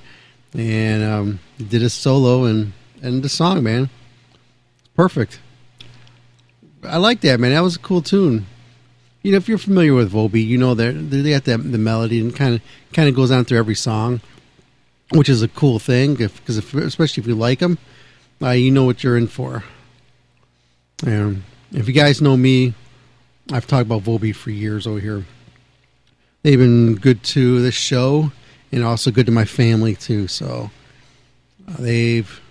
And 0.53 1.03
um, 1.03 1.39
he 1.57 1.65
did 1.65 1.83
a 1.83 1.89
solo 1.89 2.45
and 2.45 2.73
and 3.01 3.23
the 3.23 3.29
song, 3.29 3.63
man, 3.63 3.89
perfect. 4.95 5.39
I 6.83 6.97
like 6.97 7.21
that, 7.21 7.39
man. 7.39 7.51
That 7.51 7.61
was 7.61 7.75
a 7.75 7.79
cool 7.79 8.01
tune 8.01 8.45
you 9.27 9.33
know, 9.33 9.37
if 9.37 9.49
you're 9.49 9.57
familiar 9.57 9.93
with 9.93 10.13
Volbeat, 10.13 10.47
you 10.47 10.57
know 10.57 10.73
that 10.73 10.93
they 10.93 11.31
got 11.31 11.43
that 11.43 11.57
the 11.57 11.77
melody 11.77 12.21
and 12.21 12.33
kind 12.33 12.55
of 12.55 12.61
kind 12.93 13.09
of 13.09 13.15
goes 13.15 13.29
on 13.29 13.43
through 13.43 13.57
every 13.57 13.75
song, 13.75 14.21
which 15.11 15.27
is 15.27 15.41
a 15.41 15.49
cool 15.49 15.79
thing. 15.79 16.15
Because 16.15 16.55
especially 16.57 17.21
if 17.21 17.27
you 17.27 17.35
like 17.35 17.59
them, 17.59 17.77
uh, 18.41 18.51
you 18.51 18.71
know 18.71 18.85
what 18.85 19.03
you're 19.03 19.17
in 19.17 19.27
for. 19.27 19.65
And 21.05 21.43
if 21.71 21.87
you 21.87 21.93
guys 21.93 22.21
know 22.21 22.35
me, 22.35 22.73
I've 23.51 23.67
talked 23.67 23.85
about 23.85 24.03
Volbeat 24.03 24.35
for 24.35 24.51
years 24.51 24.87
over 24.87 24.99
here. 24.99 25.25
They've 26.43 26.57
been 26.57 26.95
good 26.95 27.23
to 27.23 27.61
this 27.61 27.75
show 27.75 28.31
and 28.71 28.83
also 28.83 29.11
good 29.11 29.25
to 29.27 29.31
my 29.31 29.45
family 29.45 29.95
too. 29.95 30.27
So 30.27 30.71
uh, 31.67 31.75
they've 31.79 32.41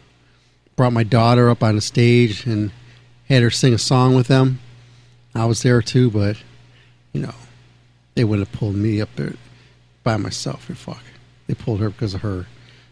brought 0.76 0.92
my 0.92 1.02
daughter 1.02 1.50
up 1.50 1.62
on 1.62 1.74
the 1.74 1.80
stage 1.80 2.46
and 2.46 2.70
had 3.28 3.42
her 3.42 3.50
sing 3.50 3.74
a 3.74 3.78
song 3.78 4.14
with 4.14 4.28
them. 4.28 4.60
I 5.34 5.44
was 5.46 5.62
there 5.62 5.82
too, 5.82 6.10
but 6.10 6.36
you 7.12 7.22
know, 7.22 7.34
they 8.14 8.24
wouldn't 8.24 8.48
have 8.48 8.58
pulled 8.58 8.76
me 8.76 9.00
up 9.00 9.14
there 9.16 9.34
by 10.02 10.16
myself. 10.16 10.68
Or 10.70 10.74
fuck, 10.74 11.02
they 11.46 11.54
pulled 11.54 11.80
her 11.80 11.90
because 11.90 12.14
of 12.14 12.22
her. 12.22 12.46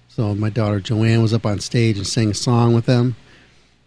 So 0.09 0.35
my 0.35 0.51
daughter 0.51 0.81
Joanne 0.81 1.23
was 1.23 1.33
up 1.35 1.47
on 1.47 1.61
stage 1.61 1.97
and 1.97 2.07
sang 2.07 2.31
a 2.31 2.35
song 2.35 2.75
with 2.75 2.87
them. 2.87 3.17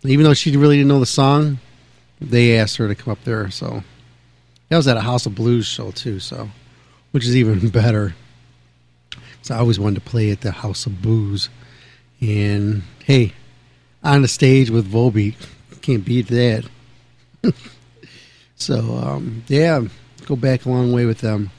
Even 0.08 0.24
though 0.24 0.34
she 0.34 0.56
really 0.56 0.78
didn't 0.78 0.90
know 0.90 1.00
the 1.00 1.06
song, 1.06 1.60
they 2.20 2.58
asked 2.58 2.78
her 2.78 2.88
to 2.88 2.96
come 2.96 3.12
up 3.12 3.24
there. 3.24 3.50
So 3.50 3.84
that 4.70 4.78
was 4.78 4.88
at 4.88 4.98
a 4.98 5.02
House 5.02 5.26
of 5.26 5.36
Blues 5.36 5.66
show 5.66 5.92
too. 5.92 6.20
So, 6.20 6.50
which 7.12 7.26
is 7.26 7.36
even 7.36 7.70
better. 7.70 8.16
So 9.42 9.56
I 9.56 9.60
always 9.60 9.80
wanted 9.80 9.96
to 10.04 10.10
play 10.10 10.32
at 10.32 10.42
the 10.42 10.52
House 10.52 10.86
of 10.86 11.02
Blues, 11.02 11.50
and 12.20 12.84
hey, 13.06 13.34
on 14.04 14.22
the 14.22 14.28
stage 14.28 14.70
with 14.70 14.92
Volbeat, 14.92 15.36
can't 15.82 16.04
beat 16.04 16.28
that. 16.28 16.66
so 18.56 18.80
um, 18.98 19.44
yeah, 19.48 19.82
go 20.26 20.36
back 20.36 20.66
a 20.66 20.70
long 20.70 20.92
way 20.92 21.06
with 21.06 21.20
them. 21.20 21.52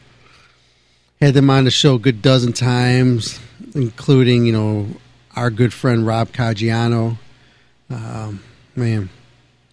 Had 1.20 1.34
them 1.34 1.50
on 1.50 1.64
the 1.64 1.70
show 1.70 1.94
a 1.94 1.98
good 1.98 2.20
dozen 2.20 2.52
times, 2.52 3.40
including 3.74 4.44
you 4.44 4.52
know 4.52 4.88
our 5.34 5.50
good 5.50 5.72
friend 5.72 6.06
Rob 6.06 6.28
Caggiano. 6.28 7.16
Um, 7.90 8.42
man, 8.76 9.08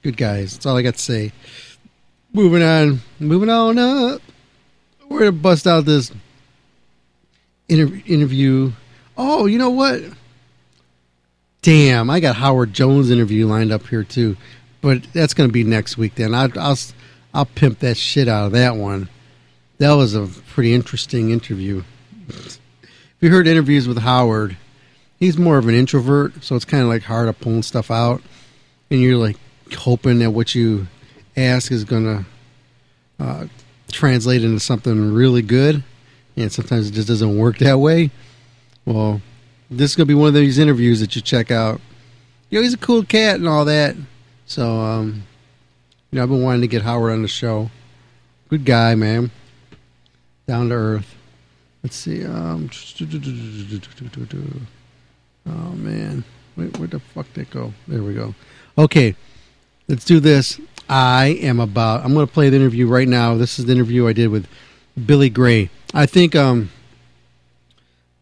good 0.02 0.18
guys. 0.18 0.54
That's 0.54 0.66
all 0.66 0.78
I 0.78 0.82
got 0.82 0.96
to 0.96 1.02
say. 1.02 1.32
Moving 2.34 2.64
on, 2.64 3.02
moving 3.20 3.50
on 3.50 3.78
up. 3.78 4.22
We're 5.08 5.20
gonna 5.20 5.32
bust 5.32 5.68
out 5.68 5.86
this 5.86 6.12
inter- 7.70 8.02
interview. 8.06 8.72
Oh, 9.18 9.46
you 9.46 9.58
know 9.58 9.70
what? 9.70 10.02
Damn, 11.62 12.10
I 12.10 12.20
got 12.20 12.36
Howard 12.36 12.74
Jones 12.74 13.10
interview 13.10 13.48
lined 13.48 13.72
up 13.72 13.88
here 13.88 14.04
too, 14.04 14.36
but 14.82 15.04
that's 15.14 15.34
gonna 15.34 15.50
be 15.50 15.64
next 15.64 15.98
week. 15.98 16.16
Then 16.16 16.34
I, 16.34 16.50
I'll 16.56 16.78
I'll 17.34 17.46
pimp 17.46 17.80
that 17.80 17.98
shit 17.98 18.28
out 18.28 18.48
of 18.48 18.52
that 18.54 18.76
one. 18.76 19.10
That 19.78 19.94
was 19.94 20.16
a 20.16 20.28
pretty 20.54 20.74
interesting 20.74 21.32
interview. 21.32 21.84
if 22.28 22.60
you 23.20 23.30
heard 23.30 23.48
interviews 23.48 23.88
with 23.88 24.00
Howard, 24.00 24.58
he's 25.20 25.38
more 25.38 25.58
of 25.58 25.68
an 25.68 25.76
introvert, 25.76 26.44
so 26.44 26.56
it's 26.56 26.66
kind 26.66 26.84
of 26.84 26.90
like 26.90 27.04
hard 27.04 27.28
of 27.28 27.40
pulling 27.40 27.64
stuff 27.64 27.92
out, 27.92 28.22
and 28.90 29.02
you're 29.02 29.18
like 29.18 29.38
hoping 29.74 30.20
that 30.20 30.32
what 30.32 30.56
you 30.56 30.88
ask 31.38 31.72
is 31.72 31.84
gonna 31.84 32.26
uh, 33.20 33.46
translate 33.92 34.44
into 34.44 34.60
something 34.60 35.14
really 35.14 35.42
good, 35.42 35.84
and 36.36 36.52
sometimes 36.52 36.90
it 36.90 36.94
just 36.94 37.08
doesn't 37.08 37.38
work 37.38 37.58
that 37.60 37.80
way. 37.80 38.12
Well, 38.86 39.22
this 39.70 39.92
is 39.92 39.96
gonna 39.96 40.06
be 40.06 40.14
one 40.14 40.28
of 40.28 40.34
these 40.34 40.60
interviews 40.60 41.00
that 41.00 41.16
you 41.16 41.22
check 41.22 41.52
out. 41.52 41.82
You 42.50 42.60
know, 42.60 42.64
he's 42.64 42.74
a 42.74 42.78
cool 42.78 43.04
cat 43.04 43.36
and 43.36 43.48
all 43.48 43.66
that. 43.66 43.96
So, 44.46 44.80
um, 44.80 45.24
you 46.12 46.18
know, 46.18 46.24
I've 46.24 46.30
been 46.30 46.44
wanting 46.44 46.62
to 46.62 46.68
get 46.68 46.84
Howard 46.84 47.14
on 47.14 47.24
the 47.24 47.28
show. 47.28 47.72
Good 48.50 48.64
guy, 48.64 48.94
man. 48.94 49.32
Down 50.48 50.70
to 50.70 50.76
earth. 50.76 51.16
Let's 51.82 51.96
see. 51.96 52.24
Um, 52.24 52.70
oh 55.48 55.72
man, 55.76 56.24
wait, 56.56 56.78
where 56.78 56.88
the 56.88 57.00
fuck 57.00 57.32
did 57.34 57.42
it 57.42 57.52
go? 57.52 57.74
There 57.88 58.04
we 58.04 58.14
go. 58.14 58.36
Okay, 58.78 59.16
let's 59.88 60.06
do 60.06 60.20
this. 60.20 60.60
I 60.90 61.38
am 61.42 61.60
about. 61.60 62.04
I'm 62.04 62.14
going 62.14 62.28
to 62.28 62.34
play 62.34 62.50
the 62.50 62.58
interview 62.58 62.88
right 62.88 63.08
now. 63.08 63.36
This 63.36 63.58
is 63.58 63.66
the 63.66 63.72
interview 63.72 64.08
I 64.08 64.14
did 64.14 64.28
with 64.28 64.48
Billy 65.06 65.30
Grey. 65.30 65.70
I 65.94 66.06
think 66.06 66.36
um, 66.36 66.72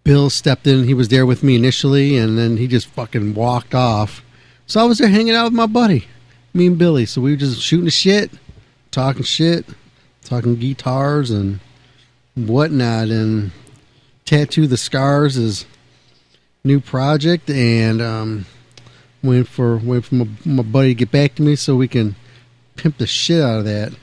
Bill 0.03 0.29
stepped 0.29 0.67
in. 0.67 0.85
He 0.85 0.93
was 0.93 1.09
there 1.09 1.25
with 1.25 1.43
me 1.43 1.55
initially, 1.55 2.17
and 2.17 2.37
then 2.37 2.57
he 2.57 2.67
just 2.67 2.87
fucking 2.87 3.33
walked 3.33 3.75
off. 3.75 4.23
So 4.65 4.79
I 4.79 4.85
was 4.85 4.97
there 4.97 5.09
hanging 5.09 5.35
out 5.35 5.45
with 5.45 5.53
my 5.53 5.65
buddy, 5.65 6.07
me 6.53 6.67
and 6.67 6.77
Billy. 6.77 7.05
So 7.05 7.21
we 7.21 7.31
were 7.31 7.37
just 7.37 7.61
shooting 7.61 7.85
the 7.85 7.91
shit, 7.91 8.31
talking 8.91 9.23
shit, 9.23 9.65
talking 10.23 10.55
guitars 10.55 11.31
and 11.31 11.59
whatnot, 12.35 13.09
and 13.09 13.51
tattoo 14.25 14.67
the 14.67 14.77
scars 14.77 15.35
is 15.35 15.65
new 16.63 16.79
project, 16.79 17.49
and 17.49 18.01
um, 18.01 18.45
waiting 19.21 19.43
for 19.43 19.77
waiting 19.77 20.01
for 20.01 20.15
my, 20.15 20.27
my 20.45 20.63
buddy 20.63 20.89
to 20.89 20.95
get 20.95 21.11
back 21.11 21.35
to 21.35 21.41
me 21.41 21.55
so 21.55 21.75
we 21.75 21.87
can 21.87 22.15
pimp 22.75 22.97
the 22.97 23.07
shit 23.07 23.41
out 23.41 23.59
of 23.59 23.65
that 23.65 23.93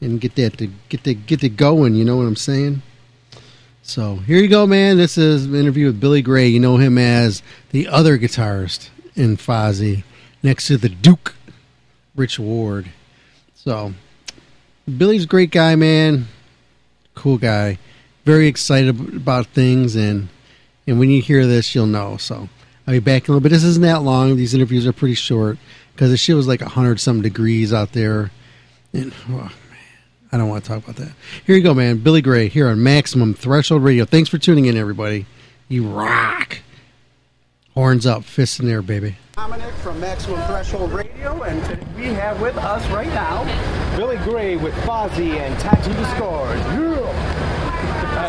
and 0.00 0.20
get 0.20 0.34
that 0.36 0.58
to 0.58 0.68
get 0.88 1.04
the 1.04 1.14
get 1.14 1.44
it 1.44 1.56
going. 1.56 1.94
You 1.94 2.04
know 2.04 2.16
what 2.16 2.26
I'm 2.26 2.36
saying? 2.36 2.82
So 3.82 4.16
here 4.16 4.38
you 4.38 4.48
go, 4.48 4.66
man. 4.66 4.96
This 4.96 5.16
is 5.16 5.46
an 5.46 5.54
interview 5.54 5.86
with 5.86 6.00
Billy 6.00 6.22
Grey. 6.22 6.48
You 6.48 6.60
know 6.60 6.76
him 6.76 6.98
as 6.98 7.42
the 7.70 7.86
other 7.86 8.18
guitarist 8.18 8.90
in 9.14 9.36
Fozzy, 9.36 10.02
next 10.42 10.66
to 10.66 10.76
the 10.76 10.88
Duke, 10.88 11.34
Rich 12.16 12.38
Ward. 12.38 12.90
So 13.54 13.94
Billy's 14.96 15.24
a 15.24 15.28
great 15.28 15.50
guy, 15.50 15.76
man. 15.76 16.26
Cool 17.14 17.38
guy. 17.38 17.78
Very 18.24 18.48
excited 18.48 18.98
about 19.14 19.46
things, 19.46 19.94
and 19.94 20.28
and 20.86 20.98
when 20.98 21.10
you 21.10 21.20
hear 21.20 21.46
this, 21.46 21.74
you'll 21.74 21.86
know. 21.86 22.16
So 22.16 22.48
I'll 22.86 22.92
be 22.92 23.00
back 23.00 23.24
in 23.24 23.26
a 23.26 23.32
little 23.32 23.40
bit. 23.40 23.50
This 23.50 23.64
isn't 23.64 23.82
that 23.82 24.02
long. 24.02 24.36
These 24.36 24.54
interviews 24.54 24.86
are 24.86 24.92
pretty 24.92 25.14
short 25.14 25.58
because 25.92 26.10
the 26.10 26.16
shit 26.16 26.36
was 26.36 26.46
like 26.46 26.60
hundred 26.60 27.00
some 27.00 27.22
degrees 27.22 27.72
out 27.72 27.92
there, 27.92 28.30
and 28.92 29.12
oh, 29.28 29.32
man, 29.32 29.50
I 30.32 30.36
don't 30.36 30.48
want 30.48 30.64
to 30.64 30.68
talk 30.68 30.84
about 30.84 30.96
that. 30.96 31.12
Here 31.44 31.56
you 31.56 31.62
go, 31.62 31.74
man. 31.74 31.98
Billy 31.98 32.22
Grey 32.22 32.48
here 32.48 32.68
on 32.68 32.82
Maximum 32.82 33.34
Threshold 33.34 33.82
Radio. 33.82 34.04
Thanks 34.04 34.28
for 34.28 34.38
tuning 34.38 34.66
in, 34.66 34.76
everybody. 34.76 35.26
You 35.68 35.88
rock. 35.88 36.58
Horns 37.74 38.06
up, 38.06 38.24
fists 38.24 38.58
in 38.58 38.66
the 38.66 38.72
air, 38.72 38.82
baby. 38.82 39.16
Dominic 39.34 39.74
from 39.74 40.00
Maximum 40.00 40.40
Threshold 40.46 40.92
Radio, 40.92 41.42
and 41.42 41.94
we 41.94 42.06
have 42.06 42.40
with 42.40 42.56
us 42.56 42.86
right 42.90 43.08
now 43.08 43.44
Billy 43.96 44.16
Grey 44.18 44.56
with 44.56 44.72
Fozzy 44.76 45.36
and 45.38 45.58
Tattoo 45.60 45.92
the 45.92 46.16
Scars. 46.16 46.85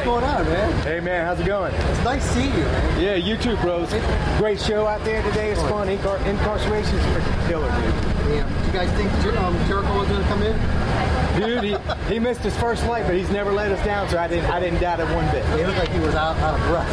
Going 0.08 0.24
on, 0.24 0.46
man? 0.46 0.84
Hey 0.84 1.02
man, 1.02 1.26
how's 1.26 1.38
it 1.38 1.46
going? 1.46 1.74
It's 1.74 2.04
nice 2.06 2.24
seeing 2.32 2.54
you, 2.54 2.63
man. 2.63 3.04
Yeah, 3.04 3.15
you 3.15 3.36
too, 3.36 3.58
bros. 3.58 3.89
Great 4.38 4.58
show 4.58 4.88
out 4.88 5.04
there 5.04 5.22
today. 5.22 5.52
It's 5.52 5.62
fun. 5.63 5.89
Incar- 5.89 6.26
incarceration's 6.26 7.02
freaking 7.08 7.48
killer, 7.50 7.70
dude. 7.70 8.24
Do 8.24 8.34
you 8.34 8.72
guys 8.72 8.89
think 8.93 9.12
um, 9.38 9.54
Jericho 9.67 10.00
was 10.00 10.08
going 10.08 10.22
to 10.22 10.28
come 10.30 10.43
in? 10.43 11.41
Dude, 11.41 11.62
he, 11.62 12.13
he 12.13 12.20
missed 12.20 12.39
his 12.39 12.56
first 12.56 12.86
flight, 12.86 13.06
but 13.06 13.15
he's 13.15 13.30
never 13.32 13.52
let 13.52 13.70
us 13.70 13.84
down, 13.84 14.08
so 14.08 14.17
I 14.17 14.30
didn't 14.30 14.50
I 14.50 14.62
didn't 14.62 14.80
doubt 14.80 15.02
it 15.02 15.13
one 15.13 15.30
bit. 15.30 15.46
He 15.60 15.65
looked 15.65 15.78
like 15.78 15.89
he 15.89 16.00
was 16.00 16.15
out, 16.15 16.38
out 16.38 16.58
of 16.58 16.65
breath. 16.67 16.88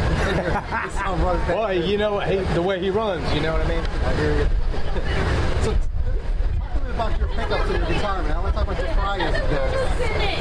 He 0.84 0.90
sound 0.90 1.22
running 1.22 1.40
back. 1.42 1.56
Well, 1.56 1.72
you 1.72 1.96
know 1.96 2.18
he, 2.18 2.38
the 2.54 2.62
way 2.62 2.80
he 2.80 2.90
runs, 2.90 3.32
you 3.32 3.40
know 3.40 3.52
what 3.52 3.64
I 3.64 3.68
mean? 3.68 3.84
I 4.06 4.14
hear 4.16 4.38
you. 4.38 4.46
so, 5.62 5.72
talk 5.72 6.74
a 6.74 6.78
little 6.78 6.82
bit 6.82 6.83
about 6.94 7.18
your 7.18 7.28
pickups 7.28 7.70
and 7.70 7.78
your 7.78 7.86
guitar, 7.88 8.22
man. 8.22 8.32
I 8.32 8.40
want 8.40 8.54
to 8.54 8.64
talk 8.64 8.68
about 8.68 8.78
your 8.78 8.94
Friars. 8.94 9.34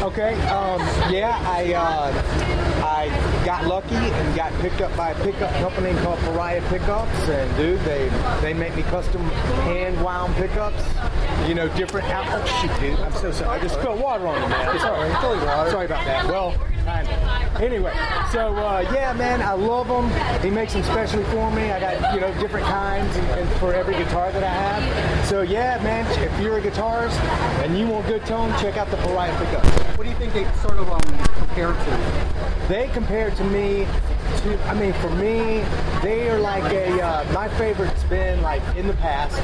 Okay. 0.03 0.33
Um, 0.47 0.81
yeah, 1.11 1.39
I 1.45 1.73
uh, 1.73 2.72
I 2.84 3.08
got 3.46 3.65
lucky 3.65 3.96
and 3.96 4.36
got 4.36 4.52
picked 4.60 4.82
up 4.82 4.96
by 4.98 5.12
a 5.12 5.24
pickup 5.24 5.52
company 5.54 5.93
called 6.02 6.19
Pariah 6.19 6.62
Pickups, 6.67 7.30
and 7.30 7.56
dude, 7.56 7.80
they 7.82 8.10
they 8.41 8.54
make 8.54 8.76
me 8.76 8.84
custom 8.84 9.22
hand 9.63 10.04
wound 10.04 10.36
pickups. 10.36 10.84
You 11.48 11.56
know, 11.56 11.69
different 11.78 12.10
out. 12.10 12.26
Oh 12.28 12.46
shit, 12.62 12.80
dude! 12.82 13.00
I'm 13.00 13.13
so 13.13 13.32
sorry. 13.32 13.58
I 13.58 13.63
just 13.63 13.76
spilled 13.76 14.02
water 14.02 14.28
on 14.28 14.41
you, 14.41 14.50
man. 14.50 14.80
Sorry. 14.80 15.10
It's 15.10 15.24
only 15.24 15.46
water. 15.46 15.72
Sorry 15.72 15.86
about 15.86 16.06
that. 16.06 16.28
Well. 16.28 16.56
Anyway, 17.62 17.93
so 18.34 18.54
uh, 18.58 18.82
yeah, 18.93 19.13
man, 19.13 19.41
I 19.41 19.54
love 19.54 19.88
him. 19.88 20.41
He 20.41 20.50
makes 20.50 20.74
them 20.74 20.84
specially 20.84 21.24
for 21.26 21.50
me. 21.52 21.72
I 21.72 21.80
got 21.80 22.13
you 22.13 22.19
know 22.19 22.34
different 22.41 22.65
kinds 22.65 23.15
and, 23.15 23.28
and 23.39 23.50
for 23.60 23.74
every 23.74 23.93
guitar 23.93 24.32
that 24.34 24.43
I 24.43 24.50
have. 24.50 25.26
So 25.28 25.43
yeah, 25.43 25.82
man, 25.82 26.06
if 26.22 26.41
you're 26.41 26.58
a 26.58 26.62
guitarist 26.62 27.17
and 27.63 27.80
you 27.80 27.88
want 27.88 28.06
good 28.08 28.26
tone, 28.26 28.52
check 28.60 28.76
out 28.76 28.89
the 28.89 28.98
Pariah 28.98 29.38
pickups. 29.38 29.83
What 29.95 30.06
do 30.06 30.10
you 30.10 30.15
think 30.15 30.34
they 30.34 30.43
sort 30.62 30.79
of 30.79 30.89
um, 30.89 31.01
compare 31.36 31.71
to? 31.71 32.67
They 32.67 32.89
compare 32.93 33.29
to 33.29 33.43
me 33.45 33.86
to, 34.38 34.60
I 34.65 34.73
mean, 34.73 34.93
for 34.93 35.10
me, 35.12 35.63
they 36.01 36.29
are 36.29 36.39
like 36.39 36.71
a, 36.73 37.01
uh, 37.01 37.32
my 37.32 37.47
favorite's 37.58 38.03
been 38.06 38.41
like 38.41 38.62
in 38.75 38.88
the 38.88 38.93
past, 38.95 39.38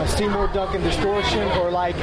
a 0.00 0.16
Seymour 0.16 0.48
Duncan 0.48 0.82
distortion 0.82 1.48
or 1.58 1.70
like, 1.70 1.96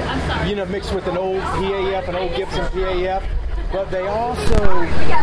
you 0.48 0.56
know, 0.56 0.66
mixed 0.66 0.94
with 0.94 1.08
an 1.08 1.18
old 1.18 1.42
PAF, 1.42 2.08
an 2.10 2.16
old 2.16 2.36
Gibson 2.36 2.66
PAF. 2.66 3.24
But 3.72 3.90
they 3.90 4.08
also, 4.08 4.64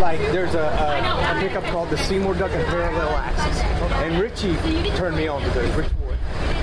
like, 0.00 0.18
there's 0.32 0.54
a, 0.54 0.60
a, 0.60 1.36
a 1.36 1.40
pickup 1.40 1.64
called 1.64 1.90
the 1.90 1.98
Seymour 1.98 2.34
Duncan 2.34 2.64
Parallel 2.66 3.08
Axis. 3.10 3.60
And 4.02 4.20
Richie 4.20 4.54
turned 4.96 5.16
me 5.16 5.28
on 5.28 5.42
to 5.42 5.50
those. 5.50 5.90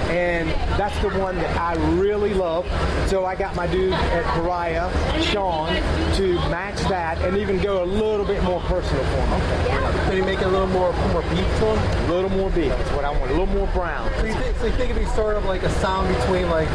And 0.09 0.49
that's 0.79 0.97
the 0.99 1.09
one 1.19 1.35
that 1.35 1.57
I 1.57 1.75
really 1.93 2.33
love. 2.33 2.65
So 3.09 3.25
I 3.25 3.35
got 3.35 3.55
my 3.55 3.67
dude 3.67 3.93
at 3.93 4.23
Pariah, 4.33 4.89
Sean, 5.21 5.73
to 6.15 6.33
match 6.49 6.79
that 6.89 7.19
and 7.19 7.37
even 7.37 7.61
go 7.61 7.83
a 7.83 7.85
little 7.85 8.25
bit 8.25 8.41
more 8.43 8.59
personal 8.61 9.03
for 9.03 9.21
him. 9.21 10.09
Did 10.09 10.15
he 10.15 10.21
make 10.21 10.39
it 10.39 10.47
a 10.47 10.49
little 10.49 10.67
more 10.67 10.91
more 11.13 11.21
beef 11.23 11.45
to 11.59 11.75
him? 11.75 12.09
A 12.09 12.13
little 12.13 12.29
more 12.31 12.49
beef 12.49 12.69
That's 12.69 12.91
what 12.91 13.05
I 13.05 13.11
want. 13.11 13.31
A 13.31 13.33
little 13.33 13.45
more 13.45 13.67
brown. 13.67 14.11
So 14.19 14.25
you 14.25 14.33
think, 14.33 14.57
so 14.57 14.65
you 14.65 14.71
think 14.73 14.91
it'd 14.91 15.03
be 15.03 15.09
sort 15.11 15.37
of 15.37 15.45
like 15.45 15.63
a 15.63 15.69
sound 15.79 16.13
between 16.15 16.49
like 16.49 16.69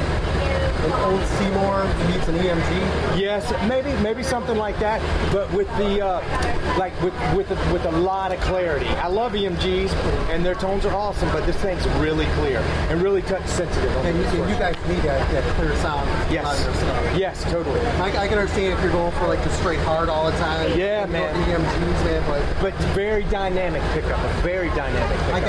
an 0.85 0.92
old 1.05 1.25
Seymour 1.38 1.85
meets 2.09 2.29
an 2.29 2.37
EMG? 2.37 3.18
Yes, 3.18 3.53
maybe 3.68 3.92
maybe 4.03 4.23
something 4.23 4.57
like 4.57 4.79
that, 4.79 5.01
but 5.33 5.53
with 5.53 5.68
the 5.79 6.05
uh, 6.05 6.79
like 6.79 6.92
with 7.03 7.14
with 7.35 7.51
a, 7.51 7.73
with 7.73 7.85
a 7.87 7.92
lot 7.92 8.33
of 8.33 8.40
clarity. 8.40 8.87
I 8.87 9.09
love 9.09 9.33
EMGs 9.33 9.92
and 10.31 10.44
their 10.44 10.55
tones 10.55 10.85
are 10.85 10.94
awesome, 10.94 11.29
but 11.31 11.47
this 11.47 11.57
thing's 11.57 11.87
really 11.99 12.27
clear 12.37 12.59
and 12.90 13.03
really 13.03 13.23
touch 13.23 13.47
sensitive. 13.47 13.90
And 14.05 14.18
you, 14.18 14.25
and 14.42 14.51
you 14.51 14.57
guys 14.59 14.77
need 14.88 15.03
that, 15.03 15.31
that 15.33 15.57
clear 15.57 15.75
sound. 15.77 16.09
Yes. 16.31 16.47
on 16.47 16.64
your 16.64 16.75
stuff. 16.75 17.18
Yes, 17.18 17.44
totally. 17.44 17.81
I, 17.81 18.25
I 18.25 18.29
can 18.29 18.38
understand 18.38 18.73
if 18.73 18.83
you're 18.83 18.92
going 18.92 19.12
for 19.12 19.27
like 19.29 19.42
the 19.44 19.51
straight 19.51 19.81
hard 19.81 20.09
all 20.09 20.31
the 20.31 20.37
time. 20.38 20.79
Yeah, 20.79 21.07
man. 21.07 21.35
EMGs, 21.44 22.05
man, 22.05 22.23
but 22.29 22.61
But 22.61 22.75
very 22.94 23.25
dynamic 23.25 23.83
pickup, 23.92 24.18
a 24.18 24.42
very 24.42 24.68
dynamic 24.70 25.16
pickup. 25.18 25.35
I 25.35 25.40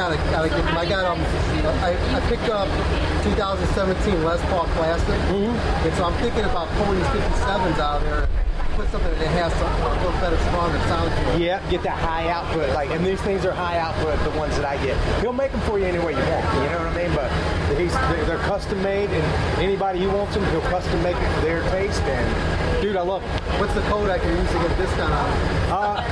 get 0.50 0.65
them. 0.65 0.78
I 0.78 0.86
got 0.86 1.06
um, 1.06 1.19
I, 1.82 1.98
I 2.15 2.19
picked 2.30 2.50
up 2.50 2.67
2017 3.24 4.24
Les 4.24 4.41
Paul 4.50 4.65
Classic, 4.76 5.19
Mm-hmm. 5.26 5.88
and 5.88 5.96
so 5.98 6.06
I'm 6.06 6.14
thinking 6.22 6.46
about 6.46 6.70
pulling 6.78 7.00
these 7.00 7.08
57s 7.08 7.80
out 7.80 8.02
there, 8.02 8.24
and 8.24 8.70
put 8.76 8.90
something 8.90 9.12
that 9.12 9.32
has 9.40 9.52
some 9.58 9.72
a 9.72 9.96
little 9.98 10.12
better, 10.20 10.38
stronger 10.52 10.78
sound 10.86 11.10
to 11.10 11.34
it. 11.34 11.42
Yeah, 11.42 11.70
get 11.72 11.82
that 11.84 11.98
high 11.98 12.30
output. 12.30 12.70
Like, 12.76 12.92
and 12.92 13.06
these 13.06 13.22
things 13.22 13.46
are 13.46 13.52
high 13.54 13.80
output. 13.80 14.20
The 14.24 14.38
ones 14.38 14.56
that 14.58 14.66
I 14.66 14.78
get, 14.84 15.00
he'll 15.22 15.34
make 15.34 15.52
them 15.52 15.62
for 15.62 15.80
you 15.80 15.86
any 15.86 16.00
way 16.00 16.12
you 16.12 16.26
want. 16.30 16.46
You 16.62 16.70
know 16.70 16.84
what 16.84 16.94
I 16.94 17.08
mean? 17.08 17.16
But 17.16 17.32
he's 17.80 17.94
they're 18.28 18.38
custom 18.46 18.82
made, 18.84 19.10
and 19.10 19.26
anybody 19.64 20.00
who 20.00 20.12
wants 20.12 20.36
them, 20.36 20.46
he'll 20.52 20.70
custom 20.70 21.02
make 21.02 21.18
it 21.18 21.32
for 21.36 21.42
their 21.42 21.64
taste. 21.72 22.02
And 22.04 22.64
dude, 22.86 22.98
I 22.98 23.02
love 23.02 23.24
them. 23.24 23.60
What's 23.60 23.74
the 23.74 23.82
code 23.82 24.12
I 24.12 24.19
can 24.19 24.30
use 24.38 24.48
to 24.52 24.60
get 24.60 24.78
discount 24.78 25.12
on? 25.12 25.30
Uh, 25.71 26.06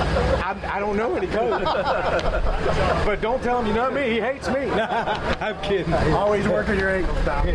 I, 0.43 0.77
I 0.77 0.79
don't 0.79 0.97
know 0.97 1.15
any 1.15 1.27
code, 1.27 1.63
but 3.05 3.21
don't 3.21 3.43
tell 3.43 3.61
him 3.61 3.67
you 3.67 3.73
know 3.73 3.91
me. 3.91 4.09
He 4.09 4.19
hates 4.19 4.47
me. 4.47 4.61
I'm 4.71 5.61
kidding. 5.61 5.93
Always 5.93 6.47
working 6.47 6.79
your 6.79 6.89
ankles 6.89 7.17
down. 7.25 7.45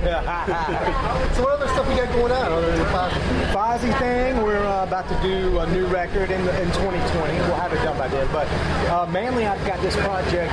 So 1.34 1.42
what 1.42 1.54
other 1.58 1.66
stuff 1.68 1.88
you 1.90 1.96
got 1.96 2.14
going 2.14 2.30
on 2.30 2.52
other 2.52 2.70
than 2.70 2.86
Fozzy? 2.86 3.52
Fozzy 3.52 3.98
thing, 3.98 4.40
we're 4.44 4.64
uh, 4.64 4.84
about 4.84 5.08
to 5.08 5.20
do 5.20 5.58
a 5.58 5.66
new 5.72 5.86
record 5.86 6.30
in, 6.30 6.40
in 6.40 6.70
2020. 6.78 7.34
We'll 7.34 7.56
have 7.56 7.72
it 7.72 7.82
done 7.82 7.98
by 7.98 8.06
then. 8.06 8.28
But 8.32 8.46
uh, 8.88 9.06
mainly, 9.06 9.46
I've 9.46 9.66
got 9.66 9.80
this 9.82 9.96
project 9.96 10.52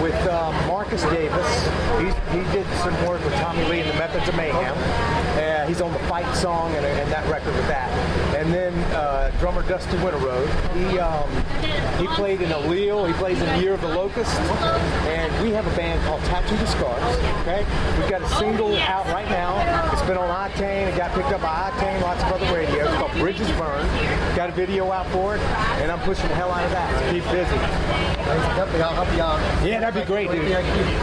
with 0.00 0.16
uh, 0.26 0.52
Marcus 0.66 1.02
Davis. 1.02 1.68
He's, 2.00 2.14
he 2.32 2.40
did 2.56 2.66
some 2.78 2.94
work 3.06 3.22
with 3.22 3.34
Tommy 3.34 3.64
Lee 3.64 3.80
and 3.80 3.90
the 3.90 3.98
Methods 3.98 4.26
of 4.26 4.36
Mayhem. 4.36 5.25
Uh, 5.36 5.66
he's 5.66 5.82
on 5.82 5.92
the 5.92 5.98
Fight 6.00 6.34
song 6.34 6.74
and, 6.76 6.86
and 6.86 7.12
that 7.12 7.28
record 7.30 7.54
with 7.54 7.68
that. 7.68 8.25
And 8.46 8.54
then 8.54 8.74
uh, 8.94 9.32
drummer 9.40 9.66
Dusty 9.66 9.96
Winterroad. 9.96 10.46
He 10.72 11.00
um, 11.00 11.28
he 11.98 12.06
played 12.14 12.40
in 12.40 12.50
Allele. 12.50 13.08
He 13.08 13.12
plays 13.14 13.42
in 13.42 13.60
Year 13.60 13.74
of 13.74 13.80
the 13.80 13.88
Locust. 13.88 14.30
And 14.38 15.42
we 15.42 15.50
have 15.50 15.66
a 15.66 15.76
band 15.76 16.00
called 16.06 16.22
Tattoo 16.26 16.56
the 16.56 16.66
Scars. 16.66 17.02
Okay, 17.42 17.66
we've 17.98 18.08
got 18.08 18.22
a 18.22 18.28
single 18.38 18.76
out 18.76 19.04
right 19.06 19.28
now. 19.28 19.58
It's 19.92 20.02
been 20.02 20.16
on 20.16 20.30
Octane. 20.30 20.86
It 20.86 20.96
got 20.96 21.12
picked 21.12 21.32
up 21.32 21.42
by 21.42 21.70
Octane, 21.70 22.00
lots 22.02 22.22
of 22.22 22.34
other 22.34 22.54
radios. 22.54 22.86
It's 22.86 22.96
called 22.96 23.10
Bridges 23.14 23.50
Burn. 23.58 23.84
Got 24.36 24.50
a 24.50 24.52
video 24.52 24.92
out 24.92 25.08
for 25.08 25.34
it, 25.34 25.40
and 25.82 25.90
I'm 25.90 25.98
pushing 26.00 26.28
the 26.28 26.34
hell 26.36 26.52
out 26.52 26.64
of 26.64 26.70
that 26.70 26.86
to 27.02 27.12
keep 27.12 27.24
busy. 27.32 27.56
Definitely, 28.54 28.82
I'll 28.82 28.94
help 28.94 29.12
you 29.16 29.22
out. 29.22 29.66
Yeah, 29.66 29.80
that'd 29.80 30.00
be 30.00 30.06
great, 30.06 30.30
dude. 30.30 30.52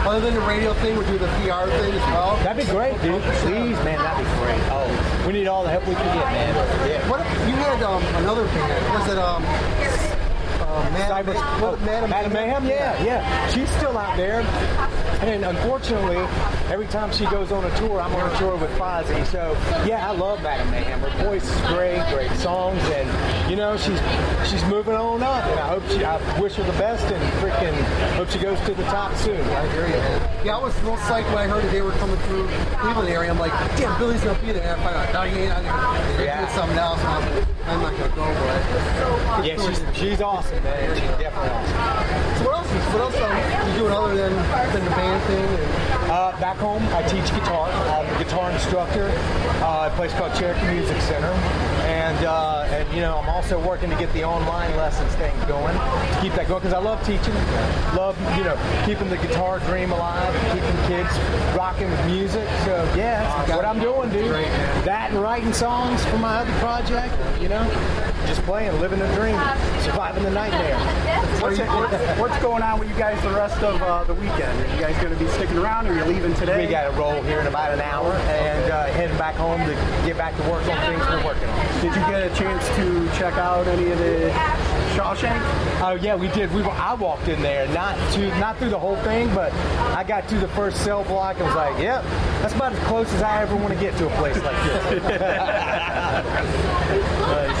Other 0.08 0.20
than 0.20 0.32
the 0.32 0.40
radio 0.40 0.72
thing, 0.74 0.96
we 0.96 1.04
do 1.04 1.18
the 1.18 1.28
PR 1.44 1.68
thing 1.68 1.92
as 1.92 2.06
well. 2.08 2.36
That'd 2.44 2.64
be 2.64 2.72
great, 2.72 3.00
dude. 3.02 3.20
Please, 3.44 3.76
man, 3.84 3.98
that'd 4.00 4.24
be 4.24 4.32
great. 4.40 4.60
Oh, 4.72 5.24
we 5.26 5.32
need 5.34 5.46
all 5.46 5.62
the 5.62 5.70
help 5.70 5.86
we 5.86 5.94
can 5.94 6.04
get, 6.04 6.24
man. 6.32 6.88
Yeah. 6.88 7.33
You 7.46 7.56
had 7.56 7.82
um, 7.82 8.02
another 8.22 8.44
band? 8.46 8.94
Was 8.94 9.08
it 9.12 9.18
um, 9.18 9.42
uh, 9.44 10.90
Mad, 10.90 11.26
Cyber, 11.26 11.80
Madam, 11.84 12.10
Madam 12.10 12.32
Mayhem? 12.32 12.66
Yeah, 12.66 13.02
yeah. 13.02 13.48
She's 13.48 13.68
still 13.70 13.96
out 13.98 14.16
there. 14.16 14.40
And 15.20 15.44
unfortunately, 15.44 16.16
every 16.70 16.86
time 16.86 17.12
she 17.12 17.24
goes 17.26 17.52
on 17.52 17.64
a 17.64 17.76
tour, 17.76 18.00
I'm 18.00 18.12
on 18.14 18.30
a 18.34 18.38
tour 18.38 18.56
with 18.56 18.70
Fozzy. 18.78 19.24
So, 19.26 19.52
yeah, 19.86 20.08
I 20.08 20.12
love 20.12 20.42
Madam 20.42 20.70
Mayhem. 20.70 21.00
Her 21.00 21.24
voice 21.24 21.44
is 21.44 21.60
great, 21.62 22.02
great 22.12 22.30
songs, 22.38 22.80
and 22.90 23.50
you 23.50 23.56
know 23.56 23.76
she's 23.76 24.00
she's 24.48 24.64
moving 24.66 24.94
on 24.94 25.22
up. 25.22 25.44
And 25.44 25.60
I 25.60 25.68
hope 25.68 25.82
she, 25.88 26.04
I 26.04 26.40
wish 26.40 26.54
her 26.54 26.64
the 26.64 26.72
best, 26.78 27.04
and 27.12 27.22
freaking 27.40 27.74
hope 28.14 28.28
she 28.30 28.38
goes 28.38 28.58
to 28.60 28.74
the 28.74 28.84
top 28.84 29.14
soon. 29.16 29.40
I 29.40 29.66
hear 29.72 29.86
you, 29.86 29.92
man. 29.92 30.46
Yeah, 30.46 30.56
I 30.58 30.62
was 30.62 30.74
real 30.82 30.96
psyched 30.96 31.26
when 31.28 31.38
I 31.38 31.46
heard 31.46 31.62
that 31.64 31.72
they 31.72 31.82
were 31.82 31.92
coming 31.92 32.16
through 32.28 32.48
Cleveland 32.78 33.08
area. 33.08 33.30
I'm 33.30 33.38
like, 33.38 33.52
damn, 33.76 33.98
Billy's 33.98 34.22
gonna 34.22 34.38
be 34.40 34.52
there. 34.52 34.74
I 34.74 34.76
find 34.82 34.96
out, 34.96 35.12
no, 35.12 35.22
he 35.22 35.40
ain't. 35.42 35.52
I'm 35.52 35.64
Yeah. 36.20 36.44
do 36.46 36.52
something 36.54 36.78
else. 36.78 37.00
And 37.00 37.08
I 37.08 37.18
was 37.18 37.36
like, 37.36 37.48
I'm 37.66 37.80
not 37.80 37.92
gonna 37.96 38.14
go, 38.14 38.24
but 38.24 39.46
Yeah, 39.46 39.56
she's 39.56 39.80
she's 39.96 40.20
awesome, 40.20 40.62
man. 40.62 40.94
She's 40.94 41.02
definitely 41.18 41.50
awesome. 41.50 42.38
So 42.38 42.44
what 42.50 42.54
else? 42.58 42.70
What 42.92 43.00
else 43.00 43.16
are 43.16 43.68
you 43.72 43.78
doing 43.78 43.92
other 43.92 44.14
than, 44.14 44.32
than 44.72 44.84
the 44.84 44.90
band 44.90 45.22
thing? 45.24 45.44
And, 45.44 45.93
Uh, 46.14 46.30
back 46.40 46.56
home, 46.58 46.80
I 46.92 47.02
teach 47.02 47.28
guitar. 47.34 47.68
I'm 47.68 48.14
a 48.14 48.18
guitar 48.22 48.48
instructor 48.52 49.08
uh, 49.60 49.86
at 49.86 49.92
a 49.92 49.96
place 49.96 50.12
called 50.12 50.32
Cherokee 50.36 50.64
Music 50.72 51.00
Center. 51.00 51.32
And, 51.90 52.24
uh, 52.24 52.68
and, 52.70 52.88
you 52.94 53.00
know, 53.00 53.16
I'm 53.16 53.28
also 53.28 53.58
working 53.58 53.90
to 53.90 53.96
get 53.96 54.12
the 54.12 54.22
online 54.22 54.76
lessons 54.76 55.12
thing 55.14 55.34
going, 55.48 55.74
to 55.74 56.18
keep 56.22 56.32
that 56.34 56.46
going, 56.46 56.60
because 56.60 56.72
I 56.72 56.78
love 56.78 57.04
teaching. 57.04 57.34
Love, 57.98 58.16
you 58.38 58.44
know, 58.44 58.56
keeping 58.86 59.10
the 59.10 59.16
guitar 59.16 59.58
dream 59.58 59.90
alive, 59.90 60.32
keeping 60.54 60.86
kids 60.86 61.10
rocking 61.58 61.90
with 61.90 62.06
music. 62.06 62.46
So, 62.62 62.76
yeah, 62.96 63.18
that's 63.38 63.50
what 63.50 63.64
I'm 63.64 63.80
doing, 63.80 64.10
dude. 64.10 64.30
That 64.86 65.10
and 65.10 65.20
writing 65.20 65.52
songs 65.52 66.04
for 66.04 66.18
my 66.18 66.36
other 66.36 66.52
project, 66.60 67.12
you 67.42 67.48
know, 67.48 67.64
just 68.26 68.42
playing, 68.42 68.78
living 68.80 68.98
the 68.98 69.06
dream, 69.14 69.36
surviving 69.82 70.22
the 70.22 70.30
nightmare. 70.30 70.78
What's, 71.44 71.58
what's 72.18 72.42
going 72.42 72.62
on 72.62 72.78
with 72.78 72.88
you 72.88 72.94
guys 72.94 73.22
the 73.22 73.30
rest 73.30 73.62
of 73.62 73.82
uh, 73.82 74.04
the 74.04 74.14
weekend? 74.14 74.42
Are 74.42 74.74
you 74.74 74.80
guys 74.80 74.96
going 75.02 75.12
to 75.12 75.18
be 75.22 75.28
sticking 75.32 75.58
around 75.58 75.86
or 75.86 75.92
are 75.92 75.98
you 75.98 76.04
leaving 76.04 76.34
today? 76.34 76.64
We 76.64 76.70
got 76.70 76.90
to 76.90 76.98
roll 76.98 77.20
here 77.22 77.40
in 77.40 77.46
about 77.46 77.74
an 77.74 77.82
hour 77.82 78.12
and 78.12 78.72
uh, 78.72 78.86
heading 78.86 79.16
back 79.18 79.34
home 79.34 79.60
to 79.60 79.74
get 80.06 80.16
back 80.16 80.34
to 80.36 80.42
work 80.50 80.66
on 80.66 80.78
things 80.86 81.06
we're 81.06 81.24
working 81.24 81.48
on. 81.48 81.66
Did 81.82 81.94
you 81.94 82.00
get 82.08 82.22
a 82.22 82.34
chance 82.34 82.66
to 82.76 83.06
check 83.18 83.34
out 83.34 83.66
any 83.66 83.90
of 83.90 83.98
the 83.98 84.30
Shawshank? 84.94 85.38
Oh 85.82 85.98
yeah, 86.00 86.14
we 86.14 86.28
did. 86.28 86.50
We 86.54 86.62
were, 86.62 86.70
I 86.70 86.94
walked 86.94 87.28
in 87.28 87.42
there, 87.42 87.68
not 87.68 87.94
to 88.12 88.28
not 88.38 88.56
through 88.56 88.70
the 88.70 88.78
whole 88.78 88.96
thing, 88.96 89.28
but 89.34 89.52
I 89.52 90.02
got 90.02 90.26
to 90.28 90.38
the 90.38 90.48
first 90.48 90.82
cell 90.82 91.04
block 91.04 91.36
and 91.36 91.46
was 91.46 91.56
like, 91.56 91.78
"Yep, 91.82 92.04
that's 92.40 92.54
about 92.54 92.72
as 92.72 92.78
close 92.86 93.12
as 93.12 93.22
I 93.22 93.42
ever 93.42 93.56
want 93.56 93.74
to 93.74 93.80
get 93.80 93.96
to 93.98 94.06
a 94.06 94.16
place 94.16 94.40
like 94.42 94.56
this." 94.88 97.04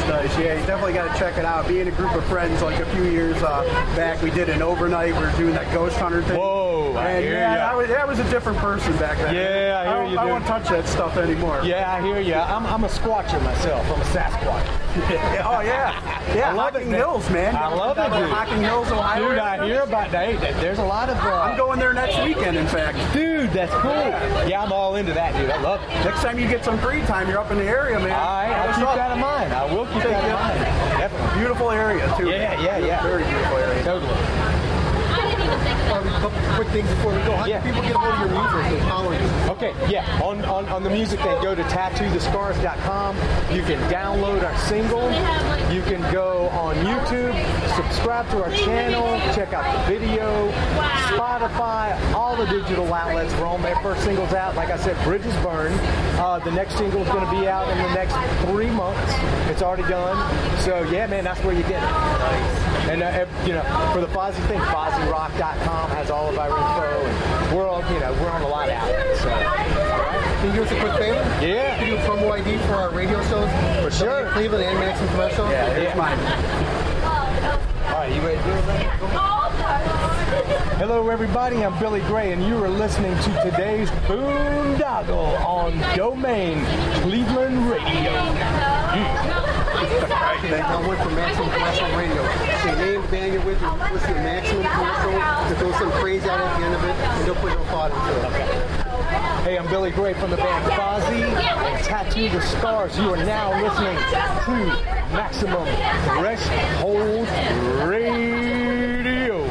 Nice. 0.08 0.38
Yeah, 0.38 0.60
you 0.60 0.66
definitely 0.66 0.92
got 0.92 1.12
to 1.12 1.18
check 1.18 1.38
it 1.38 1.44
out. 1.44 1.66
Being 1.66 1.88
a 1.88 1.92
group 1.92 2.12
of 2.14 2.24
friends, 2.26 2.60
like 2.62 2.78
a 2.80 2.86
few 2.94 3.04
years 3.04 3.42
uh, 3.42 3.62
back, 3.96 4.20
we 4.22 4.30
did 4.30 4.48
an 4.48 4.62
overnight. 4.62 5.14
We 5.14 5.20
were 5.20 5.32
doing 5.36 5.54
that 5.54 5.72
ghost 5.72 5.96
hunter 5.96 6.22
thing. 6.22 6.38
Whoa, 6.38 6.94
I 6.94 7.10
and 7.10 7.24
hear 7.24 7.38
yeah. 7.38 7.70
I 7.70 7.74
was, 7.74 7.90
I 7.90 8.04
was 8.04 8.18
a 8.18 8.30
different 8.30 8.58
person 8.58 8.92
back 8.98 9.16
then. 9.18 9.34
Yeah, 9.34 9.80
I 9.80 9.84
hear 9.84 9.94
don't, 9.94 10.12
you, 10.12 10.18
I 10.18 10.22
dude. 10.24 10.32
won't 10.32 10.46
touch 10.46 10.68
that 10.68 10.86
stuff 10.86 11.16
anymore. 11.16 11.62
yeah, 11.64 11.92
I 11.92 12.02
hear 12.02 12.20
you. 12.20 12.34
I'm, 12.34 12.66
I'm 12.66 12.84
a 12.84 12.88
squatcher 12.88 13.42
myself. 13.42 13.86
I'm 13.90 14.00
a 14.00 14.04
Sasquatch. 14.04 14.80
oh 14.94 15.60
yeah, 15.60 16.34
yeah. 16.36 16.50
I 16.50 16.52
love 16.52 16.74
Hocking 16.74 16.88
it, 16.88 16.90
man. 16.90 17.00
Hills, 17.00 17.30
man. 17.30 17.56
I 17.56 17.68
love 17.74 17.98
it, 17.98 18.16
dude. 18.16 18.30
Hocking 18.30 18.62
Hills, 18.62 18.90
Ohio. 18.92 19.28
Dude, 19.30 19.38
I 19.38 19.66
hear 19.66 19.80
about 19.80 20.10
that. 20.12 20.40
There's 20.60 20.78
a 20.78 20.84
lot 20.84 21.08
of. 21.08 21.16
Uh, 21.16 21.42
I'm 21.42 21.56
going 21.56 21.78
there 21.78 21.92
next 21.92 22.22
weekend, 22.22 22.56
in 22.56 22.66
fact. 22.66 22.98
Dude, 23.12 23.50
that's 23.50 23.72
cool. 23.74 23.90
Yeah, 24.48 24.62
I'm 24.62 24.72
all 24.72 24.94
into 24.96 25.12
that, 25.14 25.34
dude. 25.36 25.50
I 25.50 25.60
love 25.62 25.82
it. 25.82 25.88
Next 26.04 26.22
time 26.22 26.38
you 26.38 26.46
get 26.46 26.64
some 26.64 26.78
free 26.78 27.00
time, 27.02 27.28
you're 27.28 27.38
up 27.38 27.50
in 27.50 27.58
the 27.58 27.64
area, 27.64 27.98
man. 27.98 28.12
All 28.12 28.18
right, 28.18 28.52
I'll 28.52 28.74
keep 28.74 28.86
up? 28.86 28.94
that 28.96 29.12
in 29.12 29.20
mind. 29.20 29.52
I 29.52 29.64
will 29.72 29.86
Definitely. 30.02 31.38
Beautiful 31.38 31.70
area 31.70 32.14
too. 32.16 32.28
Yeah, 32.28 32.60
yeah, 32.60 32.78
yeah. 32.78 33.02
Very 33.02 33.24
beautiful 33.24 33.56
area. 33.58 33.84
Totally. 33.84 34.14
couple 36.20 36.40
quick 36.56 36.68
things 36.68 36.88
before 36.88 37.12
we 37.12 37.18
go. 37.22 37.36
How 37.36 37.44
Yeah. 37.46 37.60
people 37.62 37.82
get 37.82 37.94
a 37.94 37.98
hold 37.98 38.14
of 38.14 38.20
your 38.20 38.30
music 38.30 38.80
and 38.80 38.88
follow 38.88 39.12
you? 39.12 39.52
Okay, 39.52 39.74
yeah. 39.92 40.20
On, 40.22 40.42
on, 40.46 40.66
on 40.68 40.82
the 40.82 40.90
music, 40.90 41.20
then 41.20 41.42
go 41.42 41.54
to 41.54 41.62
tattoothescars.com. 41.64 43.16
You 43.52 43.62
can 43.62 43.78
download 43.90 44.42
our 44.42 44.56
single. 44.58 45.10
You 45.72 45.82
can 45.82 46.00
go 46.12 46.48
on 46.48 46.76
YouTube, 46.76 47.34
subscribe 48.04 48.28
to 48.28 48.44
our 48.44 48.52
channel, 48.66 49.18
check 49.34 49.54
out 49.54 49.64
the 49.88 49.94
video, 49.94 50.52
Spotify, 51.08 51.98
all 52.12 52.36
the 52.36 52.44
digital 52.44 52.92
outlets. 52.92 53.32
We're 53.40 53.46
on 53.46 53.62
there. 53.62 53.74
First 53.76 54.04
single's 54.04 54.34
out. 54.34 54.54
Like 54.56 54.68
I 54.68 54.76
said, 54.76 55.02
Bridges 55.04 55.34
Burn. 55.36 55.72
Uh, 56.20 56.38
the 56.44 56.50
next 56.50 56.76
single 56.76 57.00
is 57.00 57.08
going 57.08 57.24
to 57.24 57.30
be 57.30 57.48
out 57.48 57.66
in 57.70 57.78
the 57.78 57.94
next 57.94 58.14
three 58.44 58.68
months. 58.68 59.00
It's 59.50 59.62
already 59.62 59.84
done. 59.84 60.18
So 60.60 60.82
yeah, 60.90 61.06
man, 61.06 61.24
that's 61.24 61.42
where 61.44 61.54
you 61.54 61.62
get 61.62 61.82
it. 61.82 62.90
And 62.92 63.02
uh, 63.02 63.24
you 63.46 63.54
know, 63.54 63.64
for 63.94 64.02
the 64.02 64.08
Fozzy 64.08 64.46
thing, 64.48 64.60
FozzyRock.com 64.60 65.90
has 65.92 66.10
all 66.10 66.28
of 66.28 66.38
our 66.38 66.50
info, 66.50 67.06
and 67.06 67.56
we're 67.56 67.70
on, 67.70 67.90
you 67.90 68.00
know, 68.00 68.12
we're 68.20 68.28
on 68.28 68.42
a 68.42 68.48
lot 68.48 68.68
of 68.68 68.74
outlets. 68.74 69.20
So. 69.22 69.30
Can 69.30 70.50
you 70.50 70.56
do 70.56 70.62
us 70.62 70.72
a 70.72 70.78
quick 70.78 70.92
favor? 70.98 71.20
Yeah. 71.40 71.78
Can 71.78 71.88
you 71.88 71.96
do 71.96 72.02
a 72.02 72.04
promo 72.04 72.30
ID 72.32 72.58
for 72.66 72.74
our 72.74 72.90
radio 72.90 73.22
shows? 73.28 73.48
For 73.82 73.90
sure. 73.90 74.30
Cleveland 74.32 74.64
and 74.64 74.78
Maximum 74.78 75.08
Commercial? 75.12 75.50
Yeah, 75.50 75.72
Here's 75.72 75.84
yeah. 75.84 76.74
mine. 76.74 76.83
All 78.04 78.10
right, 78.10 78.20
you 78.20 78.26
ready 78.26 78.36
to 78.36 78.44
do 78.44 78.50
it? 78.50 78.66
man? 78.66 78.98
Hello, 80.76 81.08
everybody. 81.08 81.64
I'm 81.64 81.78
Billy 81.78 82.00
Grey, 82.02 82.32
and 82.32 82.44
you 82.44 82.62
are 82.62 82.68
listening 82.68 83.16
to 83.16 83.50
today's 83.50 83.88
Boondoggle 84.04 85.42
on 85.42 85.78
Domain 85.96 86.66
Cleveland 87.00 87.70
Radio. 87.70 88.12
Then 90.50 90.66
I 90.66 90.86
went 90.86 91.00
for 91.00 91.10
Maximum 91.12 91.50
Commercial 91.50 91.88
Radio. 91.96 92.22
So 92.60 92.68
your 92.68 93.00
name, 93.00 93.10
band 93.10 93.32
you're 93.32 93.42
with, 93.46 93.58
you 93.62 93.68
listen 93.72 94.12
to 94.12 94.20
Maximum 94.20 94.64
Commercial, 94.64 95.48
to 95.48 95.54
throw 95.58 95.72
some 95.78 95.90
praise 96.02 96.24
out 96.24 96.40
at 96.42 96.58
the 96.60 96.66
end 96.66 96.74
of 96.74 96.84
it, 96.84 96.90
and 96.90 97.26
don't 97.26 97.38
put 97.38 97.54
no 97.54 97.64
thought 97.72 97.90
into 97.90 98.12
it. 98.38 98.73
Hey, 99.14 99.56
I'm 99.58 99.68
Billy 99.68 99.92
Grey 99.92 100.12
from 100.14 100.30
the 100.30 100.36
band 100.36 100.64
Fozzy 100.72 101.22
Tattoo 101.84 102.28
the 102.30 102.40
Scars. 102.40 102.98
You 102.98 103.14
are 103.14 103.24
now 103.24 103.52
listening 103.62 103.96
to 104.44 104.52
Maximum 105.14 105.64
Threshold 106.16 107.28
Radio. 107.88 109.44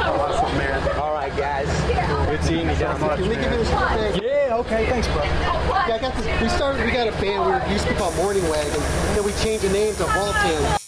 Awesome, 0.00 0.58
man. 0.58 0.98
All 0.98 1.12
right, 1.12 1.36
guys. 1.36 1.68
Good 2.28 2.42
seeing 2.42 2.68
you 2.68 2.74
down 2.74 2.98
Can 2.98 3.28
we 3.28 3.36
give 3.36 3.44
you 3.44 3.58
this 3.58 3.68
thing? 3.70 4.22
Yeah, 4.24 4.56
okay. 4.56 4.86
Thanks, 4.90 5.06
bro. 5.08 5.22
Yeah, 5.22 5.94
I 5.94 5.98
got 6.00 6.16
this. 6.16 6.42
We 6.42 6.48
started. 6.48 6.84
We 6.84 6.90
got 6.90 7.06
a 7.06 7.12
band. 7.12 7.64
We 7.68 7.72
used 7.72 7.86
to 7.86 7.94
call 7.94 8.12
Morning 8.14 8.42
Wagon, 8.48 8.82
and 8.82 9.16
then 9.16 9.24
we 9.24 9.32
changed 9.34 9.62
the 9.62 9.70
name 9.70 9.94
to 9.94 10.02
Voltan. 10.02 10.79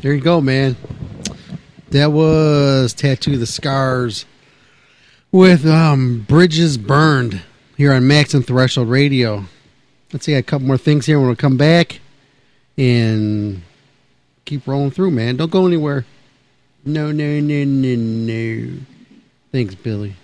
There 0.00 0.14
you 0.14 0.20
go, 0.20 0.40
man. 0.40 0.76
That 1.90 2.12
was 2.12 2.94
Tattoo 2.94 3.36
the 3.36 3.46
Scars 3.46 4.26
with 5.32 5.66
um, 5.66 6.24
Bridges 6.28 6.78
Burned 6.78 7.42
here 7.76 7.92
on 7.92 8.06
Maximum 8.06 8.44
Threshold 8.44 8.90
Radio. 8.90 9.46
Let's 10.12 10.24
see, 10.24 10.36
I 10.36 10.40
got 10.40 10.46
a 10.46 10.50
couple 10.50 10.66
more 10.68 10.78
things 10.78 11.06
here. 11.06 11.18
We'll 11.18 11.34
come 11.34 11.56
back 11.56 11.98
and 12.76 13.62
keep 14.44 14.68
rolling 14.68 14.92
through, 14.92 15.10
man. 15.10 15.36
Don't 15.36 15.50
go 15.50 15.66
anywhere. 15.66 16.06
No, 16.84 17.10
no, 17.10 17.40
no, 17.40 17.64
no, 17.64 17.94
no. 17.96 18.78
Thanks, 19.50 19.74
Billy. 19.74 20.14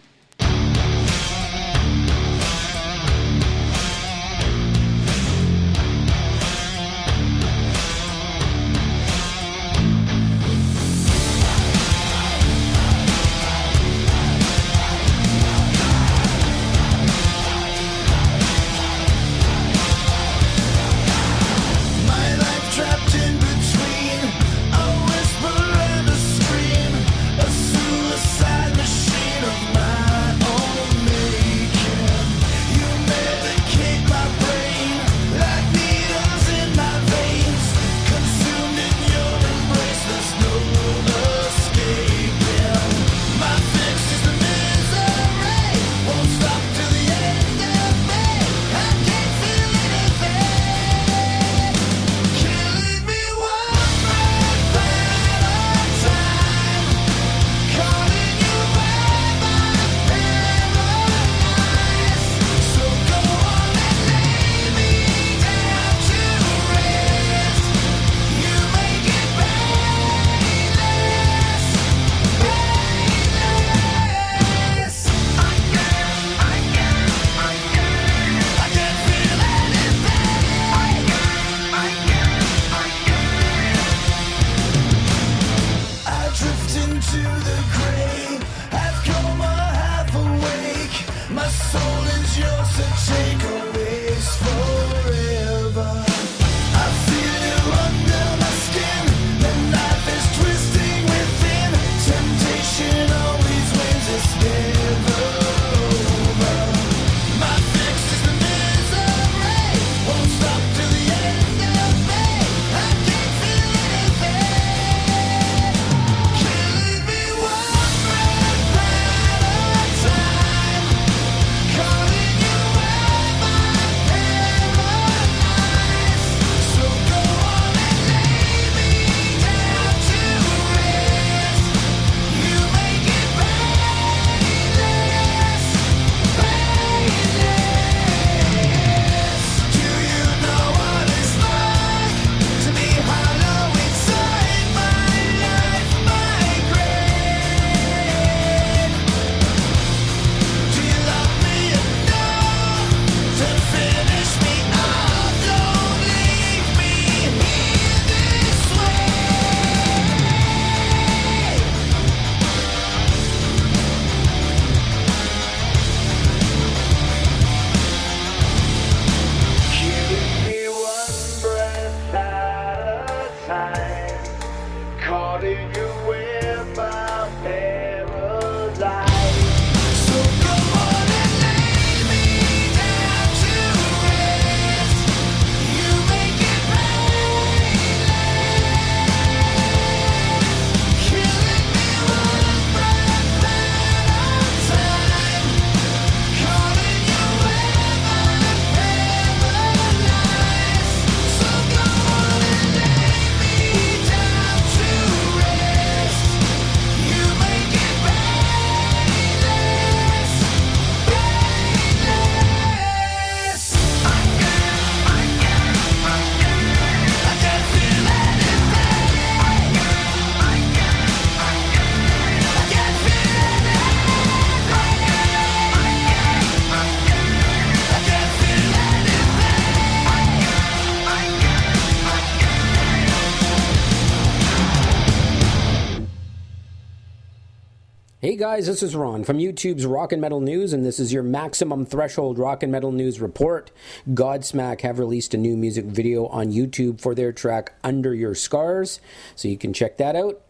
Guys, 238.55 238.67
this 238.67 238.85
is 238.85 238.95
Ron 238.95 239.25
from 239.25 239.39
YouTube's 239.39 239.85
Rock 239.85 240.13
and 240.13 240.21
Metal 240.21 240.39
News, 240.39 240.73
and 240.73 240.87
this 240.87 241.01
is 241.01 241.13
your 241.13 241.25
Maximum 241.25 241.85
Threshold 241.85 242.39
Rock 242.39 242.63
and 242.63 242.71
Metal 242.71 242.93
News 242.93 243.21
report. 243.21 243.73
Godsmack 244.11 244.83
have 244.83 245.01
released 245.01 245.35
a 245.35 245.37
new 245.37 245.57
music 245.57 245.87
video 245.87 246.29
on 246.29 246.53
YouTube 246.53 247.01
for 247.01 247.17
their 247.17 247.33
track 247.33 247.73
Under 247.83 248.15
Your 248.15 248.37
Scars, 248.37 249.01
so 249.35 249.49
you 249.49 249.59
can 249.59 249.73
check 249.73 249.97
that 249.97 250.15
out. 250.15 250.44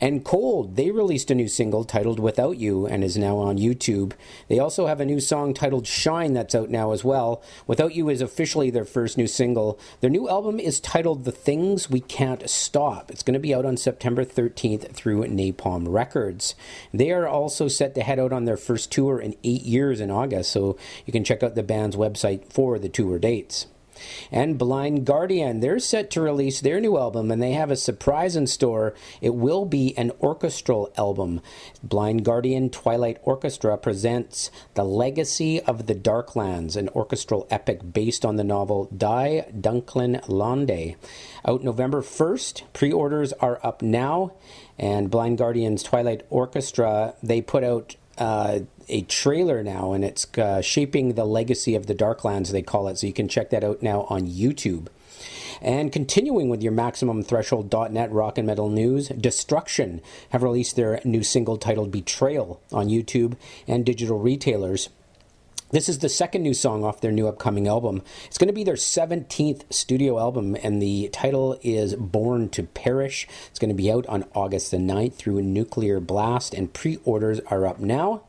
And 0.00 0.24
Cold, 0.24 0.76
they 0.76 0.90
released 0.90 1.30
a 1.30 1.34
new 1.34 1.48
single 1.48 1.84
titled 1.84 2.20
Without 2.20 2.58
You 2.58 2.86
and 2.86 3.02
is 3.02 3.16
now 3.16 3.38
on 3.38 3.58
YouTube. 3.58 4.12
They 4.48 4.58
also 4.58 4.86
have 4.86 5.00
a 5.00 5.06
new 5.06 5.20
song 5.20 5.54
titled 5.54 5.86
Shine 5.86 6.34
that's 6.34 6.54
out 6.54 6.68
now 6.68 6.92
as 6.92 7.02
well. 7.02 7.42
Without 7.66 7.94
You 7.94 8.08
is 8.08 8.20
officially 8.20 8.70
their 8.70 8.84
first 8.84 9.16
new 9.16 9.26
single. 9.26 9.78
Their 10.00 10.10
new 10.10 10.28
album 10.28 10.60
is 10.60 10.80
titled 10.80 11.24
The 11.24 11.32
Things 11.32 11.88
We 11.88 12.00
Can't 12.00 12.48
Stop. 12.48 13.10
It's 13.10 13.22
going 13.22 13.34
to 13.34 13.40
be 13.40 13.54
out 13.54 13.64
on 13.64 13.76
September 13.76 14.24
13th 14.24 14.92
through 14.92 15.24
Napalm 15.24 15.86
Records. 15.88 16.54
They 16.92 17.10
are 17.10 17.26
also 17.26 17.68
set 17.68 17.94
to 17.94 18.02
head 18.02 18.18
out 18.18 18.32
on 18.32 18.44
their 18.44 18.56
first 18.56 18.92
tour 18.92 19.18
in 19.18 19.34
eight 19.44 19.62
years 19.62 20.00
in 20.00 20.10
August, 20.10 20.52
so 20.52 20.76
you 21.06 21.12
can 21.12 21.24
check 21.24 21.42
out 21.42 21.54
the 21.54 21.62
band's 21.62 21.96
website 21.96 22.52
for 22.52 22.78
the 22.78 22.88
tour 22.88 23.18
dates. 23.18 23.66
And 24.30 24.58
Blind 24.58 25.04
Guardian, 25.04 25.60
they're 25.60 25.78
set 25.78 26.10
to 26.12 26.20
release 26.20 26.60
their 26.60 26.80
new 26.80 26.98
album 26.98 27.30
and 27.30 27.42
they 27.42 27.52
have 27.52 27.70
a 27.70 27.76
surprise 27.76 28.36
in 28.36 28.46
store. 28.46 28.94
It 29.20 29.34
will 29.34 29.64
be 29.64 29.96
an 29.96 30.12
orchestral 30.20 30.92
album. 30.96 31.40
Blind 31.82 32.24
Guardian 32.24 32.70
Twilight 32.70 33.18
Orchestra 33.22 33.76
presents 33.76 34.50
The 34.74 34.84
Legacy 34.84 35.60
of 35.60 35.86
the 35.86 35.94
Darklands, 35.94 36.76
an 36.76 36.88
orchestral 36.90 37.46
epic 37.50 37.92
based 37.92 38.24
on 38.24 38.36
the 38.36 38.44
novel 38.44 38.88
Die 38.96 39.46
Dunklen 39.52 40.26
Lande. 40.28 40.96
Out 41.44 41.62
November 41.62 42.02
1st, 42.02 42.62
pre 42.72 42.92
orders 42.92 43.32
are 43.34 43.60
up 43.62 43.82
now. 43.82 44.32
And 44.78 45.10
Blind 45.10 45.38
Guardian's 45.38 45.82
Twilight 45.82 46.26
Orchestra, 46.28 47.14
they 47.22 47.40
put 47.40 47.64
out 47.64 47.96
uh, 48.18 48.60
a 48.88 49.02
trailer 49.02 49.62
now, 49.62 49.92
and 49.92 50.04
it's 50.04 50.26
uh, 50.38 50.60
shaping 50.60 51.14
the 51.14 51.24
legacy 51.24 51.74
of 51.74 51.86
the 51.86 51.94
Darklands, 51.94 52.50
they 52.50 52.62
call 52.62 52.88
it. 52.88 52.98
So 52.98 53.06
you 53.06 53.12
can 53.12 53.28
check 53.28 53.50
that 53.50 53.64
out 53.64 53.82
now 53.82 54.02
on 54.08 54.26
YouTube. 54.26 54.88
And 55.60 55.90
continuing 55.90 56.48
with 56.48 56.62
your 56.62 56.72
Maximum 56.72 57.22
Threshold.net 57.22 58.12
rock 58.12 58.38
and 58.38 58.46
metal 58.46 58.68
news, 58.68 59.08
Destruction 59.08 60.02
have 60.30 60.42
released 60.42 60.76
their 60.76 61.00
new 61.04 61.22
single 61.22 61.56
titled 61.56 61.90
Betrayal 61.90 62.60
on 62.72 62.88
YouTube 62.88 63.36
and 63.66 63.84
digital 63.84 64.18
retailers. 64.18 64.90
This 65.70 65.88
is 65.88 65.98
the 65.98 66.08
second 66.08 66.42
new 66.42 66.54
song 66.54 66.84
off 66.84 67.00
their 67.00 67.10
new 67.10 67.26
upcoming 67.26 67.66
album. 67.66 68.02
It's 68.26 68.38
going 68.38 68.46
to 68.46 68.52
be 68.52 68.62
their 68.62 68.74
17th 68.74 69.62
studio 69.72 70.16
album, 70.20 70.56
and 70.62 70.80
the 70.80 71.08
title 71.08 71.58
is 71.60 71.96
Born 71.96 72.48
to 72.50 72.62
Perish. 72.62 73.26
It's 73.48 73.58
going 73.58 73.70
to 73.70 73.74
be 73.74 73.90
out 73.90 74.06
on 74.06 74.26
August 74.32 74.70
the 74.70 74.76
9th 74.76 75.14
through 75.14 75.42
Nuclear 75.42 75.98
Blast, 75.98 76.54
and 76.54 76.72
pre 76.72 76.98
orders 77.04 77.40
are 77.48 77.66
up 77.66 77.80
now. 77.80 78.22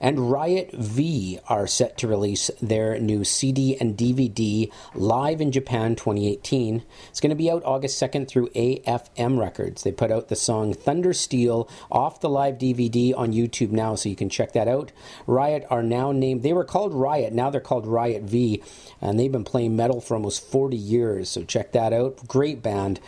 And 0.00 0.30
Riot 0.30 0.70
V 0.72 1.40
are 1.48 1.66
set 1.66 1.98
to 1.98 2.08
release 2.08 2.50
their 2.62 2.98
new 2.98 3.24
CD 3.24 3.76
and 3.80 3.96
DVD 3.96 4.70
live 4.94 5.40
in 5.40 5.50
Japan 5.50 5.96
2018. 5.96 6.84
It's 7.08 7.20
going 7.20 7.30
to 7.30 7.36
be 7.36 7.50
out 7.50 7.64
August 7.64 8.00
2nd 8.00 8.28
through 8.28 8.48
AFM 8.50 9.38
Records. 9.38 9.82
They 9.82 9.92
put 9.92 10.12
out 10.12 10.28
the 10.28 10.36
song 10.36 10.72
Thunder 10.72 11.12
Steel 11.12 11.68
off 11.90 12.20
the 12.20 12.28
live 12.28 12.58
DVD 12.58 13.16
on 13.16 13.32
YouTube 13.32 13.70
now, 13.70 13.96
so 13.96 14.08
you 14.08 14.16
can 14.16 14.28
check 14.28 14.52
that 14.52 14.68
out. 14.68 14.92
Riot 15.26 15.66
are 15.68 15.82
now 15.82 16.12
named, 16.12 16.42
they 16.42 16.52
were 16.52 16.64
called 16.64 16.94
Riot, 16.94 17.32
now 17.32 17.50
they're 17.50 17.60
called 17.60 17.86
Riot 17.86 18.22
V, 18.22 18.62
and 19.00 19.18
they've 19.18 19.32
been 19.32 19.44
playing 19.44 19.74
metal 19.74 20.00
for 20.00 20.14
almost 20.14 20.44
40 20.48 20.76
years, 20.76 21.28
so 21.28 21.42
check 21.42 21.72
that 21.72 21.92
out. 21.92 22.26
Great 22.28 22.62
band. 22.62 23.00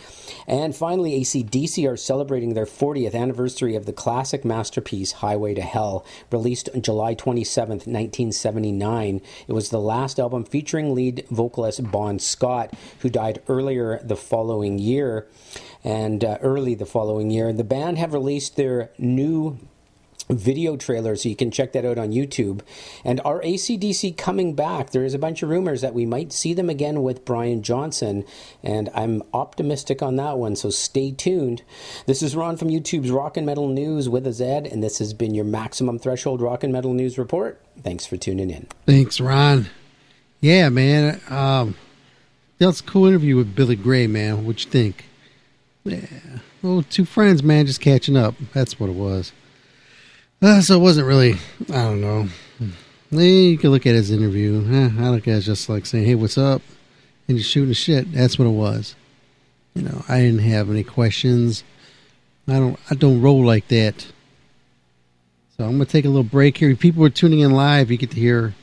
And 0.46 0.74
finally, 0.74 1.20
ACDC 1.20 1.88
are 1.88 1.96
celebrating 1.96 2.54
their 2.54 2.66
40th 2.66 3.14
anniversary 3.14 3.76
of 3.76 3.86
the 3.86 3.92
classic 3.92 4.44
masterpiece 4.44 5.12
Highway 5.12 5.54
to 5.54 5.62
Hell, 5.62 6.04
released 6.32 6.68
on 6.74 6.82
July 6.82 7.14
27, 7.14 7.70
1979. 7.70 9.20
It 9.48 9.52
was 9.52 9.70
the 9.70 9.80
last 9.80 10.18
album 10.18 10.44
featuring 10.44 10.94
lead 10.94 11.24
vocalist 11.30 11.90
Bon 11.90 12.18
Scott, 12.18 12.74
who 13.00 13.08
died 13.08 13.42
earlier 13.48 13.98
the 14.02 14.16
following 14.16 14.78
year 14.78 15.26
and 15.82 16.24
uh, 16.24 16.38
early 16.42 16.74
the 16.74 16.86
following 16.86 17.30
year. 17.30 17.52
The 17.52 17.64
band 17.64 17.98
have 17.98 18.12
released 18.12 18.56
their 18.56 18.90
new 18.98 19.58
video 20.34 20.76
trailer, 20.76 21.16
so 21.16 21.28
you 21.28 21.36
can 21.36 21.50
check 21.50 21.72
that 21.72 21.84
out 21.84 21.98
on 21.98 22.12
YouTube. 22.12 22.60
And 23.04 23.20
are 23.24 23.40
ACDC 23.40 24.16
coming 24.16 24.54
back? 24.54 24.90
There 24.90 25.04
is 25.04 25.14
a 25.14 25.18
bunch 25.18 25.42
of 25.42 25.48
rumors 25.48 25.80
that 25.80 25.94
we 25.94 26.06
might 26.06 26.32
see 26.32 26.54
them 26.54 26.70
again 26.70 27.02
with 27.02 27.24
Brian 27.24 27.62
Johnson, 27.62 28.24
and 28.62 28.88
I'm 28.94 29.22
optimistic 29.32 30.02
on 30.02 30.16
that 30.16 30.38
one, 30.38 30.56
so 30.56 30.70
stay 30.70 31.10
tuned. 31.12 31.62
This 32.06 32.22
is 32.22 32.36
Ron 32.36 32.56
from 32.56 32.68
YouTube's 32.68 33.10
Rock 33.10 33.36
and 33.36 33.46
Metal 33.46 33.68
News 33.68 34.08
with 34.08 34.26
a 34.26 34.32
Z, 34.32 34.44
and 34.44 34.82
this 34.82 34.98
has 34.98 35.12
been 35.12 35.34
your 35.34 35.44
Maximum 35.44 35.98
Threshold 35.98 36.40
Rock 36.40 36.64
and 36.64 36.72
Metal 36.72 36.92
News 36.92 37.18
Report. 37.18 37.60
Thanks 37.82 38.06
for 38.06 38.16
tuning 38.16 38.50
in. 38.50 38.66
Thanks, 38.86 39.20
Ron. 39.20 39.68
Yeah, 40.40 40.68
man. 40.70 41.20
Um, 41.28 41.76
a 42.60 42.72
cool 42.86 43.06
interview 43.06 43.36
with 43.36 43.54
Billy 43.54 43.76
Grey, 43.76 44.06
man. 44.06 44.44
What'd 44.44 44.64
you 44.64 44.70
think? 44.70 45.06
Yeah. 45.84 46.06
Well, 46.62 46.82
two 46.82 47.04
friends, 47.04 47.42
man, 47.42 47.66
just 47.66 47.80
catching 47.80 48.16
up. 48.16 48.34
That's 48.52 48.78
what 48.78 48.90
it 48.90 48.96
was. 48.96 49.32
Uh, 50.42 50.60
so 50.60 50.76
it 50.76 50.80
wasn't 50.82 51.06
really, 51.06 51.34
I 51.68 51.82
don't 51.84 52.00
know. 52.00 52.28
Eh, 53.12 53.20
You 53.50 53.58
can 53.58 53.70
look 53.70 53.86
at 53.86 53.94
his 53.94 54.10
interview. 54.10 54.64
Eh, 54.70 54.90
I 54.98 55.08
look 55.10 55.28
at 55.28 55.38
it 55.38 55.40
just 55.42 55.68
like 55.68 55.84
saying, 55.84 56.06
hey, 56.06 56.14
what's 56.14 56.38
up? 56.38 56.62
And 57.28 57.36
just 57.38 57.50
shooting 57.50 57.68
the 57.68 57.74
shit. 57.74 58.12
That's 58.12 58.38
what 58.38 58.46
it 58.46 58.52
was. 58.52 58.94
You 59.74 59.82
know, 59.82 60.04
I 60.08 60.18
didn't 60.20 60.40
have 60.40 60.70
any 60.70 60.82
questions. 60.82 61.62
I 62.48 62.54
don't 62.54 62.78
I 62.90 62.94
don't 62.96 63.20
roll 63.20 63.44
like 63.44 63.68
that. 63.68 64.06
So 65.56 65.64
I'm 65.64 65.72
gonna 65.72 65.84
take 65.84 66.04
a 66.04 66.08
little 66.08 66.24
break 66.24 66.56
here. 66.56 66.70
If 66.70 66.80
people 66.80 67.04
are 67.04 67.10
tuning 67.10 67.38
in 67.40 67.52
live. 67.52 67.90
You 67.90 67.96
get 67.96 68.10
to 68.10 68.16
hear 68.16 68.54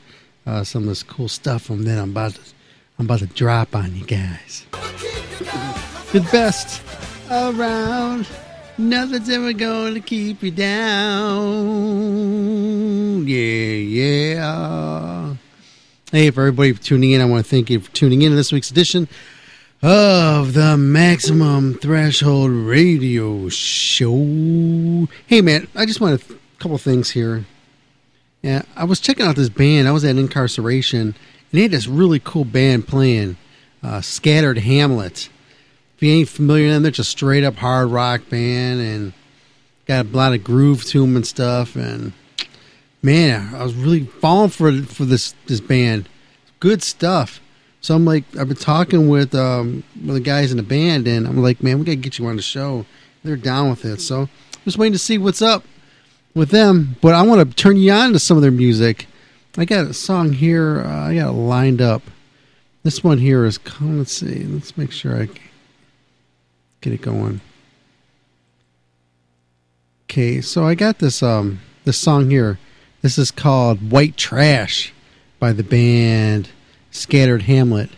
uh, 0.46 0.64
some 0.64 0.82
of 0.82 0.88
this 0.90 1.02
cool 1.02 1.28
stuff, 1.28 1.70
and 1.70 1.86
then 1.86 1.98
I'm 1.98 2.10
about 2.10 2.34
to 2.34 2.40
I'm 2.98 3.06
about 3.06 3.20
to 3.20 3.26
drop 3.26 3.74
on 3.74 3.94
you 3.96 4.04
guys. 4.04 4.66
the 6.12 6.28
best 6.30 6.82
around. 7.30 8.26
Nothing's 8.78 9.28
ever 9.28 9.52
to 9.52 10.00
keep 10.00 10.40
you 10.40 10.52
down. 10.52 11.48
Yeah, 13.26 13.74
yeah. 13.74 15.34
Hey, 16.12 16.30
for 16.30 16.42
everybody 16.42 16.74
tuning 16.74 17.10
in, 17.10 17.20
I 17.20 17.24
want 17.24 17.44
to 17.44 17.50
thank 17.50 17.70
you 17.70 17.80
for 17.80 17.90
tuning 17.90 18.22
in 18.22 18.30
to 18.30 18.36
this 18.36 18.52
week's 18.52 18.70
edition 18.70 19.08
of 19.82 20.54
the 20.54 20.76
Maximum 20.76 21.74
Threshold 21.74 22.52
Radio 22.52 23.48
Show. 23.48 25.08
Hey, 25.26 25.40
man, 25.40 25.66
I 25.74 25.84
just 25.84 26.00
want 26.00 26.22
a 26.22 26.36
couple 26.60 26.78
things 26.78 27.10
here. 27.10 27.46
Yeah, 28.42 28.62
I 28.76 28.84
was 28.84 29.00
checking 29.00 29.26
out 29.26 29.34
this 29.34 29.48
band. 29.48 29.88
I 29.88 29.90
was 29.90 30.04
at 30.04 30.14
Inkcarceration, 30.14 31.00
and 31.00 31.14
they 31.50 31.62
had 31.62 31.72
this 31.72 31.88
really 31.88 32.20
cool 32.20 32.44
band 32.44 32.86
playing, 32.86 33.38
uh, 33.82 34.02
Scattered 34.02 34.58
Hamlet. 34.58 35.30
If 35.98 36.04
you 36.04 36.12
ain't 36.12 36.28
familiar 36.28 36.66
with 36.66 36.74
them, 36.74 36.82
they're 36.84 36.92
just 36.92 37.10
straight 37.10 37.42
up 37.42 37.56
hard 37.56 37.88
rock 37.88 38.20
band 38.30 38.80
and 38.80 39.12
got 39.84 40.06
a 40.06 40.16
lot 40.16 40.32
of 40.32 40.44
groove 40.44 40.84
to 40.84 41.00
them 41.00 41.16
and 41.16 41.26
stuff. 41.26 41.74
And 41.74 42.12
man, 43.02 43.52
I 43.52 43.64
was 43.64 43.74
really 43.74 44.04
falling 44.04 44.50
for 44.50 44.70
for 44.82 45.04
this 45.04 45.34
this 45.46 45.58
band. 45.58 46.08
Good 46.60 46.84
stuff. 46.84 47.40
So 47.80 47.96
I'm 47.96 48.04
like, 48.04 48.22
I've 48.38 48.46
been 48.46 48.56
talking 48.56 49.08
with 49.08 49.34
um, 49.34 49.82
with 50.06 50.14
the 50.14 50.20
guys 50.20 50.52
in 50.52 50.56
the 50.56 50.62
band, 50.62 51.08
and 51.08 51.26
I'm 51.26 51.42
like, 51.42 51.64
man, 51.64 51.80
we 51.80 51.84
gotta 51.84 51.96
get 51.96 52.16
you 52.16 52.28
on 52.28 52.36
the 52.36 52.42
show. 52.42 52.86
They're 53.24 53.36
down 53.36 53.68
with 53.68 53.84
it. 53.84 54.00
So 54.00 54.20
I'm 54.20 54.28
just 54.64 54.78
waiting 54.78 54.92
to 54.92 55.00
see 55.00 55.18
what's 55.18 55.42
up 55.42 55.64
with 56.32 56.50
them. 56.50 56.94
But 57.00 57.14
I 57.14 57.22
want 57.22 57.40
to 57.40 57.56
turn 57.56 57.76
you 57.76 57.90
on 57.90 58.12
to 58.12 58.20
some 58.20 58.36
of 58.36 58.42
their 58.42 58.52
music. 58.52 59.06
I 59.56 59.64
got 59.64 59.86
a 59.86 59.94
song 59.94 60.32
here. 60.32 60.78
Uh, 60.78 61.08
I 61.08 61.16
got 61.16 61.30
it 61.30 61.32
lined 61.32 61.80
up. 61.82 62.02
This 62.84 63.02
one 63.02 63.18
here 63.18 63.44
is. 63.44 63.58
Let's 63.80 64.12
see. 64.12 64.44
Let's 64.44 64.76
make 64.76 64.92
sure 64.92 65.20
I 65.20 65.28
get 66.80 66.92
it 66.92 67.02
going. 67.02 67.40
Okay, 70.04 70.40
so 70.40 70.64
I 70.64 70.74
got 70.74 70.98
this 70.98 71.22
um 71.22 71.60
this 71.84 71.98
song 71.98 72.30
here. 72.30 72.58
This 73.02 73.18
is 73.18 73.30
called 73.30 73.90
White 73.90 74.16
Trash 74.16 74.92
by 75.38 75.52
the 75.52 75.62
band 75.62 76.48
Scattered 76.90 77.42
Hamlet 77.42 77.90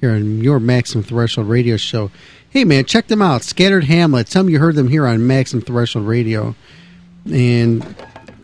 here 0.00 0.12
on 0.12 0.42
your 0.42 0.60
Maximum 0.60 1.04
Threshold 1.04 1.48
radio 1.48 1.76
show. 1.76 2.10
Hey 2.50 2.64
man, 2.64 2.84
check 2.84 3.08
them 3.08 3.20
out. 3.20 3.42
Scattered 3.42 3.84
Hamlet. 3.84 4.28
Tell 4.28 4.42
me 4.44 4.52
you 4.52 4.58
heard 4.58 4.76
them 4.76 4.88
here 4.88 5.06
on 5.06 5.26
Maximum 5.26 5.62
Threshold 5.62 6.06
Radio. 6.06 6.54
And 7.26 7.84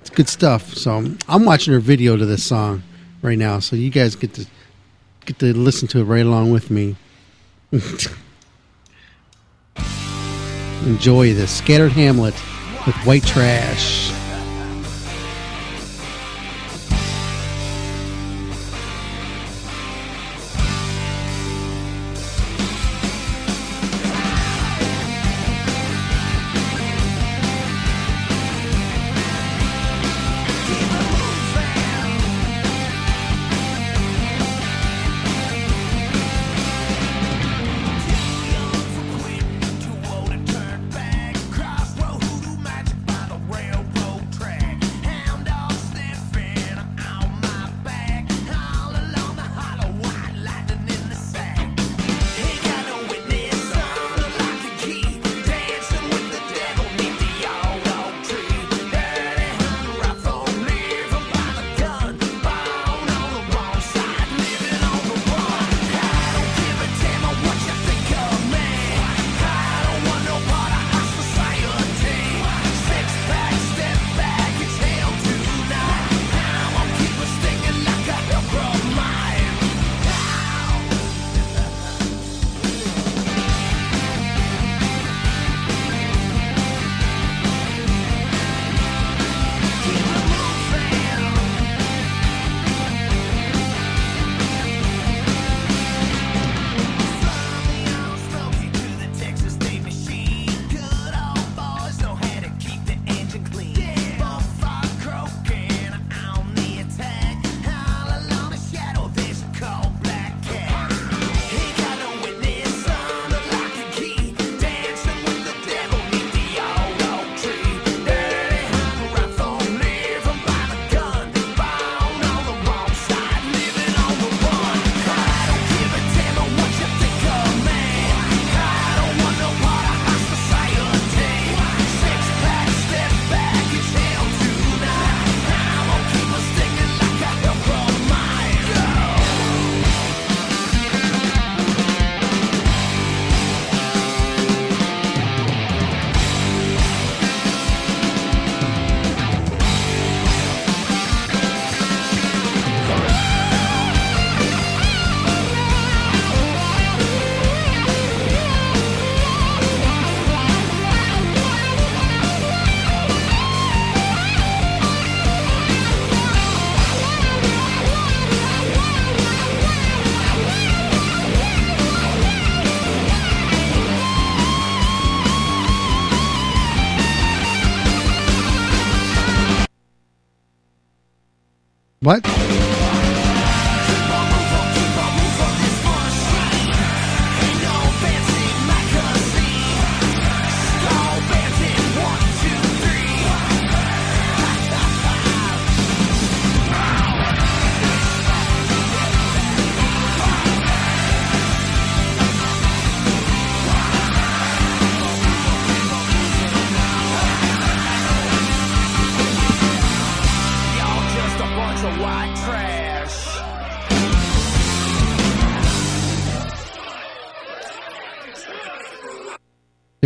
it's 0.01 0.11
good 0.11 0.29
stuff. 0.29 0.75
So 0.75 1.05
I'm 1.29 1.45
watching 1.45 1.73
their 1.73 1.81
video 1.81 2.17
to 2.17 2.27
this 2.27 2.45
song 2.45 2.83
right 3.23 3.39
now, 3.39 3.61
so 3.61 3.77
you 3.77 3.91
guys 3.91 4.17
get 4.17 4.35
to 4.35 4.47
get 5.25 5.39
to 5.39 5.57
listen 5.57 5.89
to 5.89 6.01
it 6.01 6.05
right 6.05 6.27
along 6.27 6.51
with 6.51 6.71
me. 6.71 6.97
Enjoy 10.85 11.33
this 11.33 11.51
Scattered 11.51 11.93
Hamlet 11.93 12.35
with 12.87 12.95
White 13.07 13.25
Trash. 13.25 14.14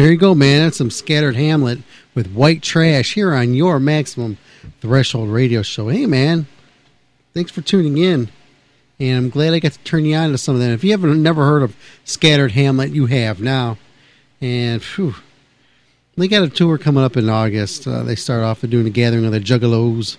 There 0.09 0.14
you 0.14 0.18
go, 0.18 0.34
man. 0.34 0.62
That's 0.62 0.78
some 0.78 0.90
scattered 0.90 1.36
Hamlet 1.36 1.80
with 2.14 2.32
white 2.32 2.62
trash 2.62 3.12
here 3.12 3.34
on 3.34 3.52
your 3.52 3.78
Maximum 3.78 4.38
Threshold 4.80 5.28
Radio 5.28 5.61
Show. 5.61 5.88
Hey, 5.88 6.06
man. 6.06 6.46
Thanks 7.34 7.50
for 7.50 7.61
tuning 7.61 7.98
in. 7.98 8.30
And 8.98 9.18
I'm 9.18 9.28
glad 9.28 9.52
I 9.52 9.59
got 9.59 9.72
to 9.72 9.78
turn 9.80 10.06
you 10.06 10.16
on 10.16 10.30
to 10.30 10.38
some 10.38 10.54
of 10.54 10.62
that. 10.62 10.70
If 10.70 10.82
you 10.82 10.92
haven't 10.92 11.22
never 11.22 11.44
heard 11.44 11.62
of 11.62 11.76
Scattered 12.06 12.52
Hamlet, 12.52 12.92
you 12.92 13.04
have 13.04 13.42
now. 13.42 13.76
And 14.40 14.82
phew, 14.82 15.14
they 16.16 16.26
got 16.26 16.42
a 16.42 16.48
tour 16.48 16.78
coming 16.78 17.04
up 17.04 17.18
in 17.18 17.28
August. 17.28 17.86
Uh, 17.86 18.02
they 18.02 18.16
start 18.16 18.42
off 18.42 18.62
with 18.62 18.70
doing 18.70 18.86
a 18.86 18.90
gathering 18.90 19.26
of 19.26 19.32
the 19.32 19.40
Juggalos. 19.40 20.16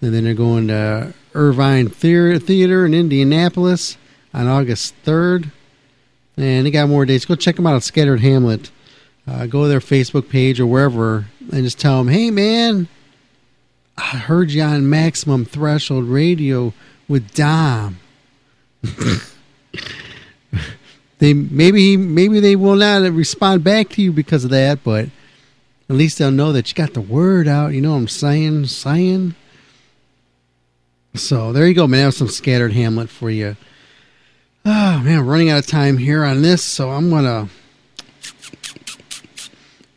And 0.00 0.14
then 0.14 0.24
they're 0.24 0.32
going 0.32 0.68
to 0.68 1.12
Irving 1.34 1.90
Theater, 1.90 2.38
Theater 2.38 2.86
in 2.86 2.94
Indianapolis 2.94 3.98
on 4.32 4.48
August 4.48 4.94
3rd. 5.04 5.50
And 6.38 6.64
they 6.64 6.70
got 6.70 6.88
more 6.88 7.04
dates. 7.04 7.26
Go 7.26 7.34
check 7.34 7.56
them 7.56 7.66
out 7.66 7.76
at 7.76 7.82
Scattered 7.82 8.20
Hamlet. 8.20 8.70
Uh, 9.26 9.46
go 9.46 9.62
to 9.62 9.68
their 9.68 9.80
Facebook 9.80 10.28
page 10.28 10.58
or 10.58 10.66
wherever 10.66 11.26
and 11.52 11.64
just 11.64 11.78
tell 11.78 11.98
them, 11.98 12.08
hey, 12.12 12.30
man, 12.30 12.88
I 13.96 14.16
heard 14.16 14.50
you 14.50 14.62
on 14.62 14.90
Maximum 14.90 15.44
Threshold 15.44 16.04
Radio 16.06 16.72
with 17.08 17.32
Dom. 17.34 17.98
they 21.18 21.32
maybe 21.34 21.96
maybe 21.96 22.40
they 22.40 22.56
will 22.56 22.74
not 22.74 23.02
respond 23.12 23.62
back 23.62 23.90
to 23.90 24.02
you 24.02 24.12
because 24.12 24.44
of 24.44 24.50
that, 24.50 24.82
but 24.82 25.08
at 25.88 25.96
least 25.96 26.18
they'll 26.18 26.32
know 26.32 26.52
that 26.52 26.68
you 26.68 26.74
got 26.74 26.94
the 26.94 27.00
word 27.00 27.46
out. 27.46 27.74
You 27.74 27.80
know 27.80 27.92
what 27.92 27.98
I'm 27.98 28.08
saying? 28.08 28.66
Saying. 28.66 29.36
So 31.14 31.52
there 31.52 31.68
you 31.68 31.74
go, 31.74 31.86
man. 31.86 32.00
I 32.00 32.04
have 32.04 32.14
some 32.14 32.28
scattered 32.28 32.72
Hamlet 32.72 33.08
for 33.10 33.30
you. 33.30 33.56
Oh 34.64 35.00
man, 35.04 35.26
running 35.26 35.50
out 35.50 35.58
of 35.58 35.66
time 35.66 35.98
here 35.98 36.24
on 36.24 36.42
this, 36.42 36.62
so 36.62 36.90
I'm 36.90 37.10
gonna 37.10 37.48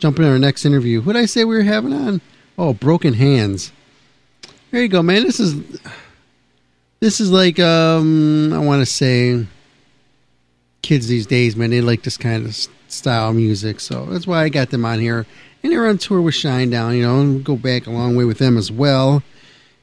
jump 0.05 0.19
into 0.19 0.29
our 0.29 0.37
next 0.37 0.65
interview. 0.65 1.01
Did 1.01 1.15
I 1.15 1.25
say 1.25 1.45
we 1.45 1.55
were 1.55 1.63
having 1.63 1.91
on? 1.91 2.21
Oh, 2.59 2.75
Broken 2.75 3.15
Hands. 3.15 3.71
There 4.69 4.79
you 4.79 4.87
go, 4.87 5.01
man. 5.01 5.23
This 5.23 5.39
is 5.39 5.79
this 6.99 7.19
is 7.19 7.31
like 7.31 7.57
um 7.59 8.53
I 8.53 8.59
want 8.59 8.83
to 8.83 8.85
say 8.85 9.47
kids 10.83 11.07
these 11.07 11.25
days, 11.25 11.55
man. 11.55 11.71
They 11.71 11.81
like 11.81 12.03
this 12.03 12.17
kind 12.17 12.45
of 12.45 12.55
style 12.87 13.33
music, 13.33 13.79
so 13.79 14.05
that's 14.05 14.27
why 14.27 14.43
I 14.43 14.49
got 14.49 14.69
them 14.69 14.85
on 14.85 14.99
here. 14.99 15.25
And 15.63 15.71
they're 15.71 15.87
on 15.87 15.97
tour 15.97 16.21
with 16.21 16.35
Shinedown, 16.35 16.95
you 16.95 17.01
know, 17.01 17.21
and 17.21 17.43
go 17.43 17.55
back 17.55 17.87
a 17.87 17.89
long 17.89 18.15
way 18.15 18.25
with 18.25 18.37
them 18.37 18.59
as 18.59 18.71
well. 18.71 19.23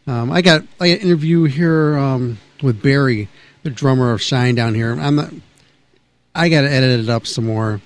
Um, 0.07 0.31
I 0.31 0.41
got 0.41 0.63
I 0.81 0.91
got 0.91 1.01
an 1.01 1.05
interview 1.09 1.45
here 1.45 1.99
um, 1.99 2.39
with 2.63 2.81
Barry, 2.81 3.29
the 3.65 3.71
drummer 3.71 4.13
of 4.13 4.21
Shinedown 4.21 4.77
here. 4.77 4.93
I'm 4.93 5.17
not. 5.17 5.33
I 6.33 6.49
got 6.49 6.61
to 6.61 6.71
edit 6.71 7.01
it 7.01 7.09
up 7.09 7.27
some 7.27 7.47
more. 7.47 7.81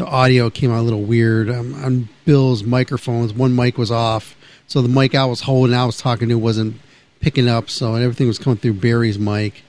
The 0.00 0.06
audio 0.06 0.48
came 0.48 0.72
out 0.72 0.80
a 0.80 0.82
little 0.82 1.02
weird 1.02 1.50
um, 1.50 1.74
on 1.74 2.08
Bill's 2.24 2.64
microphones. 2.64 3.34
One 3.34 3.54
mic 3.54 3.76
was 3.76 3.90
off, 3.90 4.34
so 4.66 4.80
the 4.80 4.88
mic 4.88 5.14
I 5.14 5.26
was 5.26 5.42
holding, 5.42 5.76
I 5.76 5.84
was 5.84 5.98
talking 5.98 6.30
to, 6.30 6.36
wasn't 6.36 6.80
picking 7.20 7.46
up. 7.46 7.68
So 7.68 7.96
everything 7.96 8.26
was 8.26 8.38
coming 8.38 8.56
through 8.56 8.72
Barry's 8.72 9.18
mic. 9.18 9.62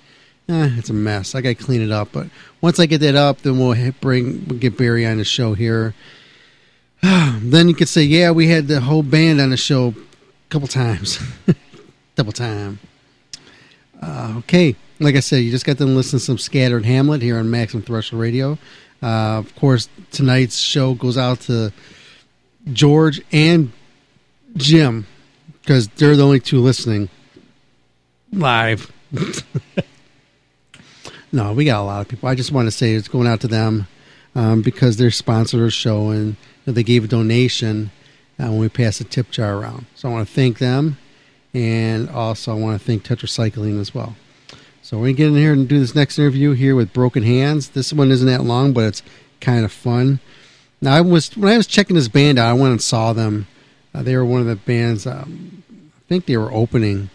Eh, 0.48 0.70
it's 0.78 0.90
a 0.90 0.94
mess. 0.94 1.36
I 1.36 1.42
got 1.42 1.50
to 1.50 1.56
clean 1.56 1.82
it 1.82 1.92
up. 1.92 2.14
But 2.14 2.28
once 2.62 2.80
I 2.80 2.86
get 2.86 3.00
that 3.00 3.16
up, 3.16 3.42
then 3.42 3.60
we'll 3.60 3.76
bring 4.00 4.46
we'll 4.48 4.58
get 4.58 4.78
Barry 4.78 5.06
on 5.06 5.18
the 5.18 5.26
show 5.26 5.54
here. 5.54 5.94
then 7.02 7.68
you 7.68 7.76
could 7.76 7.90
say, 7.90 8.04
yeah, 8.04 8.32
we 8.32 8.48
had 8.48 8.70
the 8.70 8.80
whole 8.80 9.04
band 9.04 9.42
on 9.42 9.50
the 9.50 9.58
show 9.58 9.90
a 9.90 10.50
couple 10.50 10.70
times, 10.70 11.20
double 12.16 12.32
time. 12.32 12.80
Uh, 14.02 14.36
okay, 14.38 14.78
like 15.02 15.16
I 15.16 15.20
said, 15.20 15.40
you 15.40 15.52
just 15.52 15.66
got 15.66 15.78
to 15.80 15.84
listen 15.84 16.20
to 16.20 16.26
some 16.26 16.38
scattered 16.38 16.86
Hamlet 16.86 17.22
here 17.22 17.38
on 17.38 17.52
Maximum 17.52 17.84
Threshold 17.84 18.22
Radio. 18.22 18.58
Uh, 19.02 19.40
of 19.40 19.56
course, 19.56 19.90
tonight's 20.12 20.58
show 20.58 20.94
goes 20.94 21.18
out 21.18 21.42
to 21.42 21.74
George 22.72 23.22
and 23.32 23.72
Jim 24.56 25.08
because 25.62 25.88
they're 25.90 26.16
the 26.16 26.24
only 26.24 26.40
two 26.40 26.60
listening 26.60 27.10
live. 28.32 28.92
no, 31.32 31.54
we 31.54 31.66
got 31.66 31.82
a 31.82 31.84
lot 31.84 32.02
of 32.02 32.08
people. 32.08 32.30
I 32.30 32.36
just 32.36 32.52
want 32.52 32.68
to 32.68 32.72
say 32.72 32.94
it's 32.94 33.08
going 33.08 33.28
out 33.28 33.42
to 33.42 33.48
them 33.48 33.88
um, 34.36 34.62
because 34.62 34.98
they're 34.98 35.12
sponsored 35.12 35.62
our 35.62 35.70
show 35.70 36.10
and 36.10 36.36
they 36.66 36.84
gave 36.84 37.04
a 37.04 37.08
donation 37.08 37.92
uh, 38.40 38.46
when 38.46 38.60
we 38.60 38.70
passed 38.70 39.00
the 39.00 39.06
tip 39.06 39.32
jar 39.32 39.58
around. 39.58 39.86
So 39.96 40.10
I 40.10 40.14
want 40.14 40.28
to 40.28 40.34
thank 40.34 40.60
them, 40.60 40.98
and 41.54 42.10
also 42.10 42.52
I 42.52 42.60
want 42.60 42.80
to 42.80 42.86
thank 42.86 43.04
Tetracycline 43.04 43.80
as 43.80 43.94
well. 43.94 44.16
So 44.92 44.98
we're 44.98 45.04
gonna 45.04 45.14
get 45.14 45.28
in 45.28 45.36
here 45.36 45.54
and 45.54 45.70
do 45.70 45.80
this 45.80 45.96
next 45.96 46.20
interview 46.20 46.52
here 46.52 46.76
with 46.76 46.92
Broken 46.92 47.24
Hands. 47.24 47.70
This 47.70 47.94
one 47.94 48.12
isn't 48.12 48.28
that 48.28 48.44
long, 48.44 48.74
but 48.74 48.84
it's 48.84 49.02
kind 49.40 49.64
of 49.64 49.72
fun. 49.72 50.20
Now 50.82 50.96
I 50.96 51.00
was 51.00 51.30
when 51.38 51.54
I 51.54 51.56
was 51.56 51.66
checking 51.66 51.96
this 51.96 52.10
band 52.10 52.38
out, 52.38 52.50
I 52.50 52.54
went 52.54 52.74
and 52.74 52.82
saw 52.82 53.14
them. 53.14 53.48
Uh, 53.96 54.04
they 54.04 54.18
were 54.18 54.26
one 54.26 54.42
of 54.42 54.48
the 54.48 54.58
bands. 54.58 55.08
Um, 55.08 55.64
I 55.72 56.02
think 56.10 56.26
they 56.26 56.36
were 56.36 56.52
opening, 56.52 57.10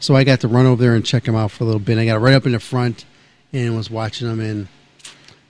so 0.00 0.16
I 0.16 0.24
got 0.24 0.40
to 0.40 0.48
run 0.48 0.66
over 0.66 0.82
there 0.82 0.96
and 0.96 1.06
check 1.06 1.22
them 1.22 1.36
out 1.36 1.52
for 1.52 1.62
a 1.62 1.66
little 1.68 1.78
bit. 1.78 1.98
I 1.98 2.04
got 2.04 2.20
right 2.20 2.34
up 2.34 2.46
in 2.46 2.52
the 2.52 2.58
front 2.58 3.04
and 3.52 3.76
was 3.76 3.88
watching 3.88 4.26
them, 4.26 4.40
and 4.40 4.66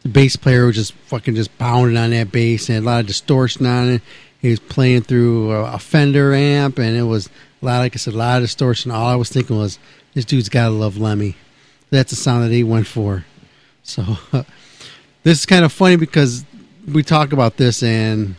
the 0.03 0.11
bass 0.11 0.37
player 0.37 0.67
was 0.67 0.77
just 0.77 0.93
fucking 0.93 1.35
just 1.35 1.57
pounding 1.57 1.97
on 1.97 2.11
that 2.11 2.31
bass 2.31 2.69
and 2.69 2.85
a 2.85 2.87
lot 2.87 3.01
of 3.01 3.07
distortion 3.07 3.65
on 3.65 3.89
it. 3.89 4.03
He 4.39 4.51
was 4.51 4.61
playing 4.61 5.05
through 5.05 5.51
a, 5.53 5.77
a 5.77 5.79
Fender 5.79 6.35
amp, 6.35 6.79
and 6.79 6.95
it 6.95 7.05
was 7.05 7.31
a 7.63 7.65
lot, 7.65 7.79
like 7.79 7.95
I 7.95 7.97
said, 7.97 8.13
a 8.13 8.19
lot 8.19 8.37
of 8.37 8.43
distortion. 8.43 8.91
All 8.91 9.07
I 9.07 9.15
was 9.17 9.31
thinking 9.31 9.57
was, 9.57 9.79
this 10.13 10.27
dude's 10.27 10.51
got 10.51 10.69
to 10.69 10.75
love 10.75 10.99
Lemmy. 10.99 11.37
That's 11.95 12.11
the 12.11 12.17
sound 12.17 12.43
that 12.43 12.51
he 12.51 12.65
went 12.65 12.89
for. 12.89 13.25
So 13.85 14.03
this 15.23 15.39
is 15.39 15.47
kind 15.47 15.65
of 15.65 15.73
funny 15.73 15.95
because 15.95 16.45
we 16.93 17.05
talk 17.05 17.33
about 17.33 17.57
this, 17.57 17.85
and 17.85 18.35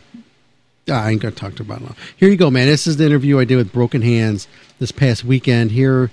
ah, 0.90 1.04
I 1.04 1.10
ain't 1.10 1.22
gonna 1.22 1.34
talk 1.34 1.58
about 1.58 1.80
it. 1.80 1.88
Here 2.18 2.28
you 2.28 2.36
go, 2.36 2.50
man. 2.50 2.66
This 2.66 2.86
is 2.86 2.98
the 2.98 3.06
interview 3.06 3.38
I 3.38 3.44
did 3.44 3.56
with 3.56 3.72
Broken 3.72 4.02
Hands 4.02 4.46
this 4.78 4.92
past 4.92 5.24
weekend 5.24 5.70
here. 5.70 6.10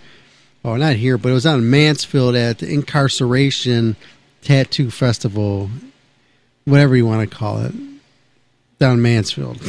Oh, 0.64 0.78
not 0.78 0.96
here, 0.96 1.18
but 1.18 1.30
it 1.30 1.34
was 1.34 1.46
in 1.46 1.70
Mansfield 1.70 2.36
at 2.36 2.60
the 2.60 2.66
Inkcarceration 2.68 3.98
Tattoo 4.41 4.89
Festival, 4.89 5.70
whatever 6.64 6.96
you 6.96 7.06
want 7.06 7.30
to 7.30 7.36
call 7.36 7.60
it, 7.60 7.74
down 8.80 9.02
Mansfield. 9.02 9.62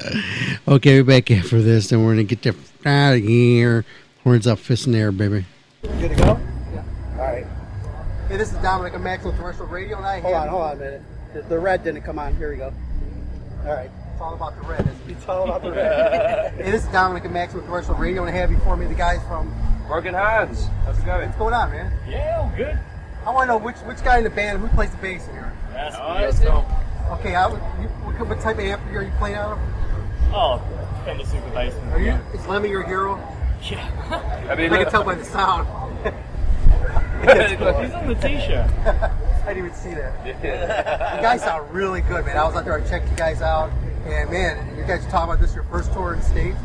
okay, 0.68 1.00
we're 1.00 1.04
back 1.04 1.30
after 1.30 1.62
this, 1.62 1.92
and 1.92 2.04
we're 2.04 2.14
gonna 2.14 2.24
get 2.24 2.42
the 2.42 2.56
out 2.84 3.14
of 3.14 3.22
here. 3.22 3.84
Horns 4.24 4.48
up, 4.48 4.58
fists 4.58 4.86
in 4.86 4.92
the 4.92 4.98
air, 4.98 5.12
baby. 5.12 5.44
Good 5.82 6.16
to 6.16 6.16
go? 6.16 6.55
Yeah. 7.16 7.22
All 7.22 7.32
right. 7.32 7.46
Hey, 8.28 8.36
this 8.36 8.52
is 8.52 8.58
Dominic 8.58 8.94
of 8.94 9.00
Maxwell 9.02 9.32
Commercial 9.34 9.66
Radio, 9.66 9.96
and 9.96 10.06
I 10.06 10.20
Hold 10.20 10.34
on, 10.34 10.48
hold 10.48 10.62
on 10.62 10.72
a 10.72 10.76
minute. 10.76 11.02
The, 11.32 11.42
the 11.42 11.58
red 11.58 11.84
didn't 11.84 12.02
come 12.02 12.18
on. 12.18 12.36
Here 12.36 12.50
we 12.50 12.56
go. 12.56 12.72
All 13.64 13.72
right. 13.74 13.90
It's 14.12 14.20
all 14.20 14.34
about 14.34 14.56
the 14.60 14.66
red. 14.68 14.80
Isn't 14.80 15.10
it? 15.10 15.12
It's 15.12 15.28
all 15.28 15.44
about 15.44 15.62
the 15.62 15.70
red. 15.70 16.54
hey, 16.60 16.70
this 16.70 16.84
is 16.84 16.88
Dominic 16.90 17.24
of 17.24 17.32
Maxwell 17.32 17.62
Commercial 17.62 17.94
Radio, 17.94 18.24
and 18.24 18.34
I 18.34 18.38
have 18.38 18.50
before 18.50 18.76
me 18.76 18.86
the 18.86 18.94
guys 18.94 19.20
from 19.28 19.54
Broken 19.86 20.14
Hands. 20.14 20.66
How's 20.84 20.98
it 20.98 21.04
going? 21.04 21.26
What's 21.26 21.38
going 21.38 21.54
on, 21.54 21.70
man? 21.70 21.92
Yeah, 22.08 22.40
all 22.40 22.52
good. 22.56 22.78
I 23.24 23.30
want 23.30 23.48
to 23.48 23.52
know 23.54 23.58
which 23.58 23.76
which 23.78 24.02
guy 24.04 24.18
in 24.18 24.24
the 24.24 24.30
band 24.30 24.60
who 24.60 24.68
plays 24.68 24.90
the 24.90 24.96
bass 24.98 25.26
in 25.28 25.32
here. 25.34 25.52
That's 25.72 25.96
oh, 25.98 26.14
let's 26.14 26.40
go. 26.40 26.64
Okay, 27.18 27.34
I, 27.34 27.46
would- 27.46 27.60
you, 27.80 27.88
what, 28.04 28.28
what 28.28 28.40
type 28.40 28.56
of 28.58 28.64
amp 28.64 28.82
are 28.86 29.02
you 29.02 29.12
playing 29.18 29.36
out 29.36 29.52
of? 29.52 29.58
Oh, 30.32 30.62
Fender 31.04 31.24
Super 31.24 31.48
Bass. 31.50 31.74
Are 31.92 32.00
you? 32.00 32.12
Is 32.34 32.46
Lemmy 32.46 32.68
your 32.68 32.82
hero? 32.84 33.16
Yeah. 33.70 34.46
I 34.50 34.54
mean, 34.54 34.72
I, 34.72 34.76
can 34.76 34.78
look- 34.84 34.88
tell 34.90 35.04
by 35.04 35.14
the 35.14 35.24
sound. 35.24 35.68
He's 37.22 37.92
on 37.94 38.06
the 38.08 38.14
t-shirt. 38.14 38.70
I 39.46 39.54
didn't 39.54 39.66
even 39.66 39.74
see 39.74 39.94
that. 39.94 40.26
You 40.26 41.22
guys 41.22 41.42
sound 41.42 41.72
really 41.72 42.00
good, 42.02 42.26
man. 42.26 42.36
I 42.36 42.44
was 42.44 42.56
out 42.56 42.64
there, 42.64 42.74
I 42.74 42.88
checked 42.88 43.10
you 43.10 43.16
guys 43.16 43.42
out, 43.42 43.70
and 44.06 44.30
man, 44.30 44.76
you 44.76 44.84
guys 44.84 45.04
are 45.06 45.10
talking 45.10 45.30
about 45.30 45.40
this 45.40 45.54
your 45.54 45.64
first 45.64 45.92
tour 45.92 46.14
in 46.14 46.20
the 46.20 46.24
States? 46.24 46.56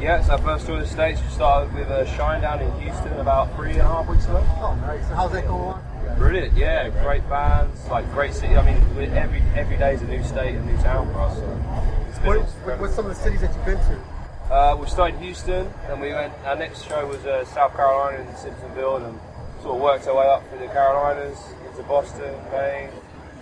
Yeah, 0.00 0.18
it's 0.20 0.28
our 0.28 0.38
first 0.38 0.66
tour 0.66 0.76
in 0.76 0.82
the 0.82 0.88
States. 0.88 1.20
We 1.22 1.28
started 1.30 1.74
with 1.74 1.88
a 1.88 2.04
Shinedown 2.16 2.60
in 2.62 2.82
Houston 2.82 3.12
about 3.20 3.54
three 3.56 3.72
and 3.72 3.80
a 3.80 3.84
half 3.84 4.08
weeks 4.08 4.24
ago. 4.26 4.44
Oh, 4.60 4.74
nice. 4.82 5.06
So 5.08 5.14
how's 5.14 5.32
that 5.32 5.46
going 5.46 5.74
on? 5.74 6.16
Brilliant, 6.18 6.56
yeah. 6.56 6.88
Great 7.02 7.26
bands, 7.28 7.86
like 7.88 8.10
great 8.12 8.34
city. 8.34 8.56
I 8.56 8.64
mean, 8.64 9.12
every 9.14 9.42
every 9.54 9.76
day 9.76 9.94
is 9.94 10.02
a 10.02 10.06
new 10.06 10.22
state, 10.24 10.56
a 10.56 10.62
new 10.64 10.76
town 10.78 11.10
for 11.12 11.20
us. 11.20 11.36
So 11.36 12.20
What, 12.26 12.80
what's 12.80 12.94
some 12.94 13.06
of 13.06 13.14
the 13.16 13.22
cities 13.22 13.40
that 13.40 13.54
you've 13.54 13.64
been 13.64 13.78
to? 13.78 14.52
Uh, 14.52 14.76
we 14.76 14.86
started 14.88 15.16
in 15.16 15.22
Houston, 15.22 15.72
and 15.88 16.00
we 16.00 16.12
went. 16.12 16.32
Our 16.44 16.56
next 16.56 16.84
show 16.84 17.06
was 17.06 17.24
uh, 17.24 17.44
South 17.44 17.74
Carolina 17.76 18.18
in 18.18 18.26
Simpsonville, 18.34 19.06
and 19.06 19.20
sort 19.62 19.76
of 19.76 19.80
worked 19.80 20.06
our 20.06 20.16
way 20.16 20.26
up 20.26 20.48
through 20.48 20.60
the 20.60 20.66
Carolinas 20.66 21.38
into 21.68 21.82
Boston, 21.82 22.34
Maine, 22.52 22.90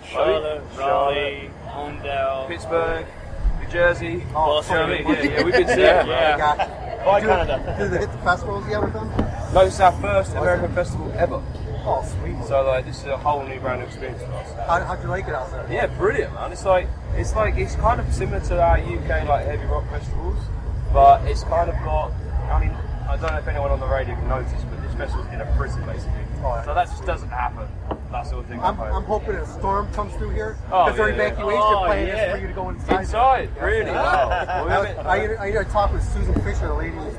Charlotte, 0.04 0.62
Raleigh, 0.76 1.50
Holmdel, 1.66 2.48
Pittsburgh, 2.48 3.06
New 3.60 3.68
Jersey, 3.68 4.24
Boston. 4.32 4.76
Oh, 4.76 4.86
you 4.86 5.04
know 5.04 5.04
what 5.04 5.18
I 5.18 5.20
mean? 5.22 5.30
Yeah, 5.30 5.36
yeah, 5.36 5.42
we've 5.44 5.54
been 5.54 5.66
seeing. 5.66 5.80
Yeah, 5.80 6.06
yeah. 6.06 6.36
yeah. 6.36 7.20
Canada? 7.20 7.76
Did 7.78 7.90
they 7.90 7.98
hit 7.98 8.12
the 8.12 8.18
festivals 8.18 8.68
yet 8.68 8.82
with 8.82 8.92
them? 8.92 9.08
No, 9.54 9.60
it's 9.62 9.80
our 9.80 9.92
first 9.92 10.32
oh, 10.34 10.42
American 10.42 10.74
festival 10.74 11.12
ever. 11.16 11.42
Oh, 11.84 12.04
sweet. 12.04 12.36
So 12.46 12.62
like, 12.64 12.84
this 12.84 12.98
is 12.98 13.06
a 13.06 13.16
whole 13.16 13.44
new 13.46 13.58
brand 13.60 13.80
new 13.80 13.86
experience 13.86 14.22
for 14.22 14.32
us. 14.32 14.52
How, 14.66 14.84
how'd 14.84 15.02
you 15.02 15.08
like 15.08 15.26
it 15.26 15.34
out 15.34 15.50
there? 15.50 15.66
Yeah, 15.70 15.86
brilliant, 15.86 16.34
man. 16.34 16.52
It's 16.52 16.64
like 16.64 16.88
it's 17.14 17.34
like 17.34 17.56
it's 17.56 17.76
kind 17.76 18.00
of 18.00 18.12
similar 18.12 18.40
to 18.40 18.60
our 18.60 18.78
UK 18.78 19.26
like 19.26 19.46
heavy 19.46 19.64
rock 19.66 19.88
festivals, 19.90 20.36
but 20.92 21.24
it's 21.26 21.44
kind 21.44 21.70
of 21.70 21.76
got. 21.76 22.12
I 22.50 22.60
mean, 22.60 22.70
I 23.08 23.16
don't 23.16 23.32
know 23.32 23.38
if 23.38 23.48
anyone 23.48 23.70
on 23.70 23.80
the 23.80 23.86
radio 23.86 24.14
can 24.14 24.28
notice, 24.28 24.62
but 24.64 24.87
this 24.98 25.12
in 25.32 25.40
a 25.40 25.54
prison 25.56 25.84
basically. 25.86 26.12
So 26.64 26.74
that 26.74 26.86
just 26.88 27.04
doesn't 27.04 27.28
happen. 27.30 27.66
That 28.10 28.26
sort 28.26 28.44
of 28.44 28.50
thing. 28.50 28.60
I'm, 28.60 28.80
I'm 28.80 29.04
hoping 29.04 29.34
a 29.36 29.46
storm 29.46 29.92
comes 29.92 30.14
through 30.14 30.30
here 30.30 30.56
Oh, 30.72 30.86
because 30.86 30.96
their 30.96 31.10
yeah, 31.10 31.16
yeah. 31.16 31.26
evacuation 31.28 31.62
Oh, 31.62 31.84
plan 31.86 32.06
yeah. 32.06 32.24
is 32.26 32.32
for 32.34 32.40
you 32.40 32.46
to 32.46 32.52
go 32.54 32.68
inside. 32.70 33.00
Inside? 33.00 33.50
Really? 33.60 33.90
Wow. 33.90 34.64
Well, 34.66 35.06
I, 35.06 35.18
I, 35.18 35.48
I, 35.56 35.60
I 35.60 35.64
talked 35.64 35.92
with 35.94 36.02
Susan 36.02 36.34
Fisher, 36.42 36.68
the 36.68 36.74
lady 36.74 36.96
who 36.96 37.10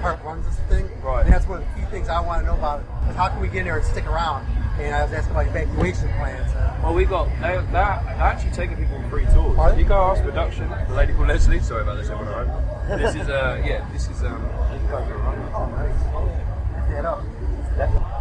part 0.00 0.22
runs 0.22 0.46
this 0.46 0.56
thing, 0.68 0.88
Right. 1.02 1.24
and 1.24 1.32
that's 1.32 1.46
one 1.48 1.62
of 1.62 1.68
the 1.74 1.80
key 1.80 1.86
things 1.90 2.08
I 2.08 2.20
want 2.20 2.42
to 2.42 2.46
know 2.46 2.54
about. 2.54 2.82
Is 3.10 3.16
how 3.16 3.28
can 3.28 3.40
we 3.40 3.48
get 3.48 3.58
in 3.58 3.64
there 3.64 3.78
and 3.78 3.84
stick 3.86 4.06
around? 4.06 4.46
And 4.78 4.94
I 4.94 5.02
was 5.02 5.12
asking 5.12 5.32
about 5.32 5.46
evacuation 5.48 6.08
plans. 6.18 6.52
Well, 6.84 6.94
we 6.94 7.04
got 7.04 7.26
they, 7.40 7.40
they're, 7.40 7.62
they're 7.72 7.82
actually 7.82 8.52
taking 8.52 8.76
people 8.76 8.94
on 8.96 9.10
free 9.10 9.24
tours. 9.34 9.58
Are? 9.58 9.76
You 9.76 9.84
go 9.84 9.96
ask 10.12 10.22
production, 10.22 10.68
the 10.88 10.94
lady 10.94 11.14
called 11.14 11.26
Leslie. 11.28 11.58
Sorry 11.58 11.82
about 11.82 11.96
this, 11.96 12.10
everyone. 12.10 12.46
This 12.86 13.16
is 13.16 13.28
uh 13.28 13.60
yeah, 13.66 13.84
this 13.92 14.08
is 14.08 14.22
um. 14.22 14.40
you 14.72 14.78
can 14.78 14.88
go 14.88 15.04
for 15.04 15.14
a 15.14 15.18
run. 15.18 15.52
oh, 15.52 15.66
nice. 15.66 16.47
That 16.88 17.04
up. 17.04 17.22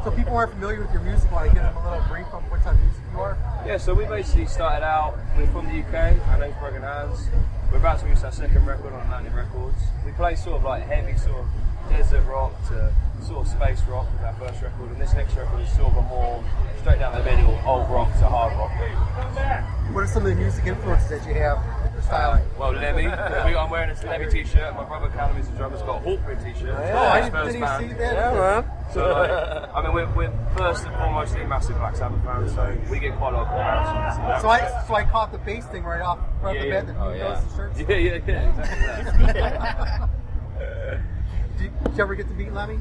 So 0.04 0.12
people 0.12 0.36
aren't 0.38 0.54
familiar 0.54 0.82
with 0.82 0.92
your 0.94 1.02
music. 1.02 1.32
Want 1.32 1.50
to 1.50 1.54
give 1.56 1.64
them 1.64 1.76
a 1.78 1.92
little 1.92 2.08
brief 2.08 2.28
on 2.34 2.44
what 2.44 2.62
type 2.62 2.76
of 2.76 2.82
music 2.82 3.02
you 3.12 3.20
are? 3.20 3.38
Yeah, 3.66 3.78
so 3.78 3.94
we 3.94 4.06
basically 4.06 4.46
started 4.46 4.86
out, 4.86 5.18
we're 5.36 5.48
from 5.48 5.66
the 5.66 5.82
UK, 5.82 6.14
our 6.30 6.38
name's 6.38 6.56
Broken 6.60 6.84
Hands. 6.84 7.18
We're 7.72 7.80
about 7.80 8.00
to 8.00 8.06
release 8.06 8.24
our 8.24 8.32
second 8.32 8.66
record 8.66 8.94
on 8.94 9.02
Atlantic 9.08 9.34
Records. 9.34 9.78
We 10.06 10.12
play 10.12 10.36
sort 10.36 10.58
of 10.58 10.64
like 10.64 10.84
heavy 10.84 11.18
sort 11.18 11.42
of 11.42 11.48
desert 11.90 12.24
rock 12.28 12.54
to 12.68 12.94
sort 13.26 13.48
of 13.48 13.52
space 13.52 13.82
rock 13.90 14.06
with 14.14 14.22
our 14.22 14.34
first 14.36 14.62
record, 14.62 14.92
and 14.92 15.02
this 15.02 15.14
next 15.14 15.36
record 15.36 15.62
is 15.62 15.72
sort 15.72 15.92
of 15.92 15.98
a 15.98 16.02
more 16.04 16.44
straight 16.82 17.00
down 17.00 17.18
the 17.18 17.24
middle, 17.24 17.60
old 17.66 17.90
rock 17.90 18.14
to 18.20 18.28
hard 18.30 18.54
rock. 18.54 18.72
What 19.94 20.04
are 20.04 20.08
some 20.08 20.24
of 20.26 20.30
the 20.30 20.36
music 20.36 20.66
influences 20.68 21.10
that 21.10 21.28
you 21.28 21.34
have 21.34 21.58
in? 22.12 22.58
Well, 22.60 22.72
Lemmy, 22.74 23.08
I'm 23.08 23.70
wearing 23.70 23.90
this 23.90 24.04
Lemmy 24.04 24.30
t-shirt. 24.30 24.76
My 24.76 24.84
brother 24.84 25.10
Callum 25.10 25.38
is 25.38 25.48
a 25.50 25.52
drummer, 25.52 25.78
has 25.78 25.86
got 25.86 26.02
a 26.02 26.06
Hawkwind 26.06 26.44
t-shirt. 26.44 26.70
Oh, 26.70 26.82
It's 26.82 26.96
I 26.98 27.22
didn't- 27.22 27.34
first 27.34 27.46
didn't 27.46 27.56
even 27.56 27.62
band. 27.62 27.90
see 27.90 27.94
that. 27.98 28.14
Yeah, 28.14 28.34
man. 28.34 28.64
So, 28.94 29.12
like, 29.12 29.70
I 29.76 29.82
mean, 29.84 29.94
we're, 29.94 30.14
we're 30.16 30.34
first 30.58 30.86
and 30.86 30.96
foremostly 30.96 31.48
massive 31.48 31.78
Black 31.78 31.96
Sabbath 31.96 32.24
fans, 32.24 32.54
so 32.56 32.78
we 32.90 33.00
get 33.00 33.16
quite 33.18 33.34
a 33.34 33.38
lot 33.38 33.48
of 33.48 33.48
comparisons. 33.48 34.42
So 34.42 34.50
I 34.50 34.84
so 34.88 34.96
I 34.96 35.04
caught 35.04 35.32
the 35.32 35.38
bass 35.40 35.66
thing 35.66 35.84
right 35.84 36.02
off 36.02 36.20
right 36.42 36.56
off 36.58 36.64
the 36.64 36.70
bat. 36.70 36.88
That 36.88 36.96
Oh, 36.98 37.14
yeah. 37.14 37.42
the 37.42 37.56
shirts. 37.56 37.80
Yeah, 37.88 37.96
yeah, 37.96 38.20
yeah, 38.28 38.50
exactly 38.50 39.34
that. 39.34 40.10
Did, 41.58 41.72
did 41.84 41.96
you 41.98 42.02
ever 42.04 42.16
get 42.16 42.28
to 42.30 42.34
meet 42.34 42.54
Lemmy? 42.54 42.80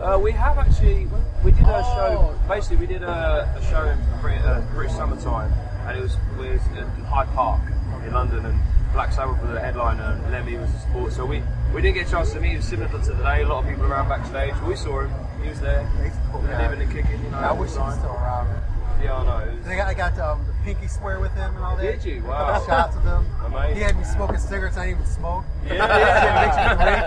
Uh, 0.00 0.16
we 0.22 0.30
have 0.30 0.58
actually, 0.58 1.06
we 1.44 1.50
did 1.50 1.62
a 1.66 1.82
show, 1.94 2.34
basically 2.48 2.76
we 2.76 2.86
did 2.86 3.02
a, 3.02 3.52
a 3.58 3.62
show 3.68 3.84
in 3.84 3.98
Brit- 4.20 4.40
uh, 4.42 4.60
British 4.72 4.94
summertime 4.94 5.52
and 5.88 5.98
it 5.98 6.02
was, 6.02 6.14
it 6.14 6.36
was 6.38 6.66
in 6.78 6.86
Hyde 7.04 7.26
Park 7.34 7.60
in 8.06 8.12
London 8.12 8.46
and 8.46 8.58
Black 8.92 9.12
Sabbath 9.12 9.40
was 9.42 9.50
the 9.50 9.60
headliner 9.60 10.20
and 10.22 10.32
Lemmy 10.32 10.56
was 10.56 10.70
the 10.72 10.78
support. 10.78 11.12
So 11.12 11.26
we, 11.26 11.42
we 11.74 11.82
didn't 11.82 11.96
get 11.96 12.06
a 12.06 12.10
chance 12.10 12.32
to 12.32 12.40
meet 12.40 12.52
him 12.52 12.62
similar 12.62 12.88
to 12.88 13.04
today, 13.04 13.42
a 13.42 13.48
lot 13.48 13.64
of 13.64 13.70
people 13.70 13.86
around 13.86 14.08
backstage. 14.08 14.54
We 14.66 14.76
saw 14.76 15.00
him, 15.00 15.10
he 15.42 15.48
was 15.48 15.60
there, 15.60 15.82
living 16.32 16.80
and 16.80 16.92
kicking, 16.92 17.22
you 17.24 17.30
know. 17.30 17.38
I 17.38 17.52
wish 17.52 17.72
he 17.72 17.78
was 17.78 17.96
still 17.98 18.12
around. 18.12 18.48
Yeah, 19.02 19.14
I 19.14 19.24
know. 19.26 19.38
it 19.50 19.54
was- 19.56 19.64
And 19.66 19.72
I 19.72 19.76
got, 19.76 19.86
I 19.88 19.94
got 19.94 20.18
um, 20.18 20.44
the 20.46 20.52
pinky 20.64 20.88
swear 20.88 21.20
with 21.20 21.32
him 21.34 21.54
and 21.54 21.64
all 21.64 21.76
that. 21.76 21.82
Did 21.82 22.04
you? 22.04 22.22
Wow. 22.24 22.64
shots 22.66 22.96
of 22.96 23.02
him. 23.04 23.26
Amazing. 23.44 23.76
He 23.76 23.82
had 23.82 23.96
me 23.96 24.04
smoking 24.04 24.38
cigarettes 24.38 24.76
I 24.76 24.86
didn't 24.86 25.00
even 25.00 25.12
smoke. 25.12 25.44
Yeah, 25.66 25.74
yeah. 25.76 26.46
makes 26.46 26.56
you 26.58 26.74
drink. 26.82 27.06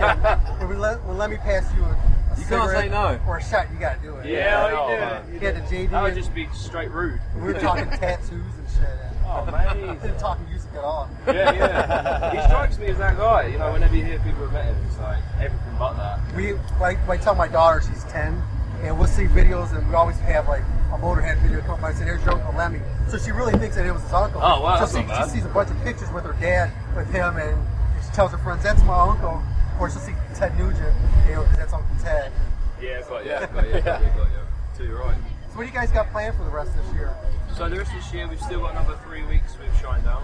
And 0.52 0.60
when, 0.60 0.70
we 0.70 0.76
let, 0.76 1.04
when 1.06 1.18
let 1.18 1.30
me 1.30 1.38
pass 1.38 1.66
you 1.76 1.84
a, 1.84 1.90
a 1.90 2.01
You 2.38 2.46
can't 2.46 2.72
say 2.72 2.90
no. 2.90 3.20
or 3.28 3.38
a 3.38 3.44
shot, 3.44 3.68
you 3.72 3.80
got 3.80 3.98
to 3.98 4.02
do 4.02 4.16
it. 4.18 4.26
Yeah, 4.28 4.68
oh, 4.72 4.76
oh, 4.76 4.94
I 4.94 5.00
know, 5.00 5.24
He 5.32 5.40
man. 5.40 5.56
had 5.56 5.56
the 5.70 5.76
JD. 5.76 5.90
That 5.92 6.02
would 6.04 6.14
and 6.14 6.18
just 6.22 6.34
be 6.34 6.48
straight 6.54 6.92
rude. 6.92 7.20
We 7.36 7.42
were 7.42 7.54
talking 7.54 7.86
tattoos 8.00 8.32
and 8.32 8.68
shit. 8.74 8.90
Oh, 9.26 9.44
amazing. 9.48 10.00
Didn't 10.00 10.18
talk 10.20 10.40
music 10.50 10.70
at 10.74 10.80
all. 10.84 11.10
Yeah, 11.28 11.52
yeah. 11.54 12.32
he 12.32 12.42
strikes 12.48 12.78
me 12.80 12.88
as 12.88 12.98
that 12.98 13.18
guy. 13.18 13.48
You 13.48 13.58
know, 13.58 13.72
whenever 13.72 13.96
you 13.96 14.04
hear 14.04 14.20
people 14.20 14.42
have 14.48 14.54
met 14.54 14.66
him, 14.66 14.76
it's 14.88 14.98
like 15.00 15.20
everything 15.40 15.76
but 15.80 15.94
that. 15.98 16.20
We, 16.36 16.54
like, 16.80 16.98
I 17.08 17.18
tell 17.18 17.36
my 17.36 17.48
daughter 17.48 17.82
she's 17.82 18.04
10, 18.06 18.42
and 18.84 18.98
we'll 18.98 19.08
see 19.08 19.26
videos, 19.26 19.76
and 19.78 19.88
we 19.88 19.96
always 19.96 20.18
have 20.20 20.48
like 20.48 20.64
a 20.94 20.98
Motorhead 20.98 21.38
video 21.42 21.62
come 21.62 21.72
up. 21.76 21.84
I 21.84 21.94
said, 21.94 22.08
"Here's 22.08 22.24
your 22.26 22.34
Uncle 22.34 22.54
Lemmy." 22.58 22.80
So 23.08 23.18
she 23.18 23.32
really 23.32 23.54
thinks 23.54 23.76
that 23.76 23.86
it 23.86 23.92
was 23.94 24.02
his 24.04 24.12
uncle. 24.14 24.42
Oh, 24.44 24.62
wow, 24.62 24.76
So 24.76 24.86
that's 24.86 24.98
she, 24.98 25.04
bad. 25.04 25.24
she 25.26 25.30
sees 25.38 25.46
a 25.46 25.50
bunch 25.50 25.70
of 25.70 25.82
pictures 25.84 26.12
with 26.12 26.24
her 26.26 26.34
dad, 26.42 26.72
with 26.96 27.10
him, 27.12 27.38
and 27.38 27.58
she 28.04 28.12
tells 28.12 28.32
her 28.32 28.38
friends, 28.40 28.64
"That's 28.64 28.84
my 28.84 29.00
uncle," 29.00 29.42
or 29.82 29.90
she'll 29.90 30.00
see 30.00 30.14
Ted 30.36 30.56
Nugent, 30.60 30.96
you 31.28 31.34
know, 31.34 31.42
because 31.42 31.58
that's 31.58 31.74
Uncle 31.74 31.96
Ted. 32.04 32.32
Yeah, 32.80 33.02
got 33.10 33.26
you, 33.26 33.32
got 33.32 33.42
you, 33.42 33.82
got 33.82 34.02
you, 34.02 34.10
got 34.10 34.30
you. 34.30 34.44
So 34.78 34.84
you're 34.84 35.00
right. 35.00 35.18
So 35.50 35.58
what 35.58 35.64
do 35.64 35.68
you 35.68 35.74
guys 35.74 35.92
got 35.92 36.12
planned 36.12 36.38
for 36.38 36.44
the 36.44 36.52
rest 36.52 36.70
of 36.78 36.86
this 36.86 36.94
year? 36.94 37.14
So 37.58 37.68
the 37.68 37.78
rest 37.78 37.92
of 37.92 37.98
this 37.98 38.14
year, 38.14 38.28
we've 38.28 38.40
still 38.40 38.60
got 38.60 38.72
another 38.72 38.98
three 39.04 39.24
weeks 39.24 39.58
with 39.58 39.74
Shinedown. 39.82 40.22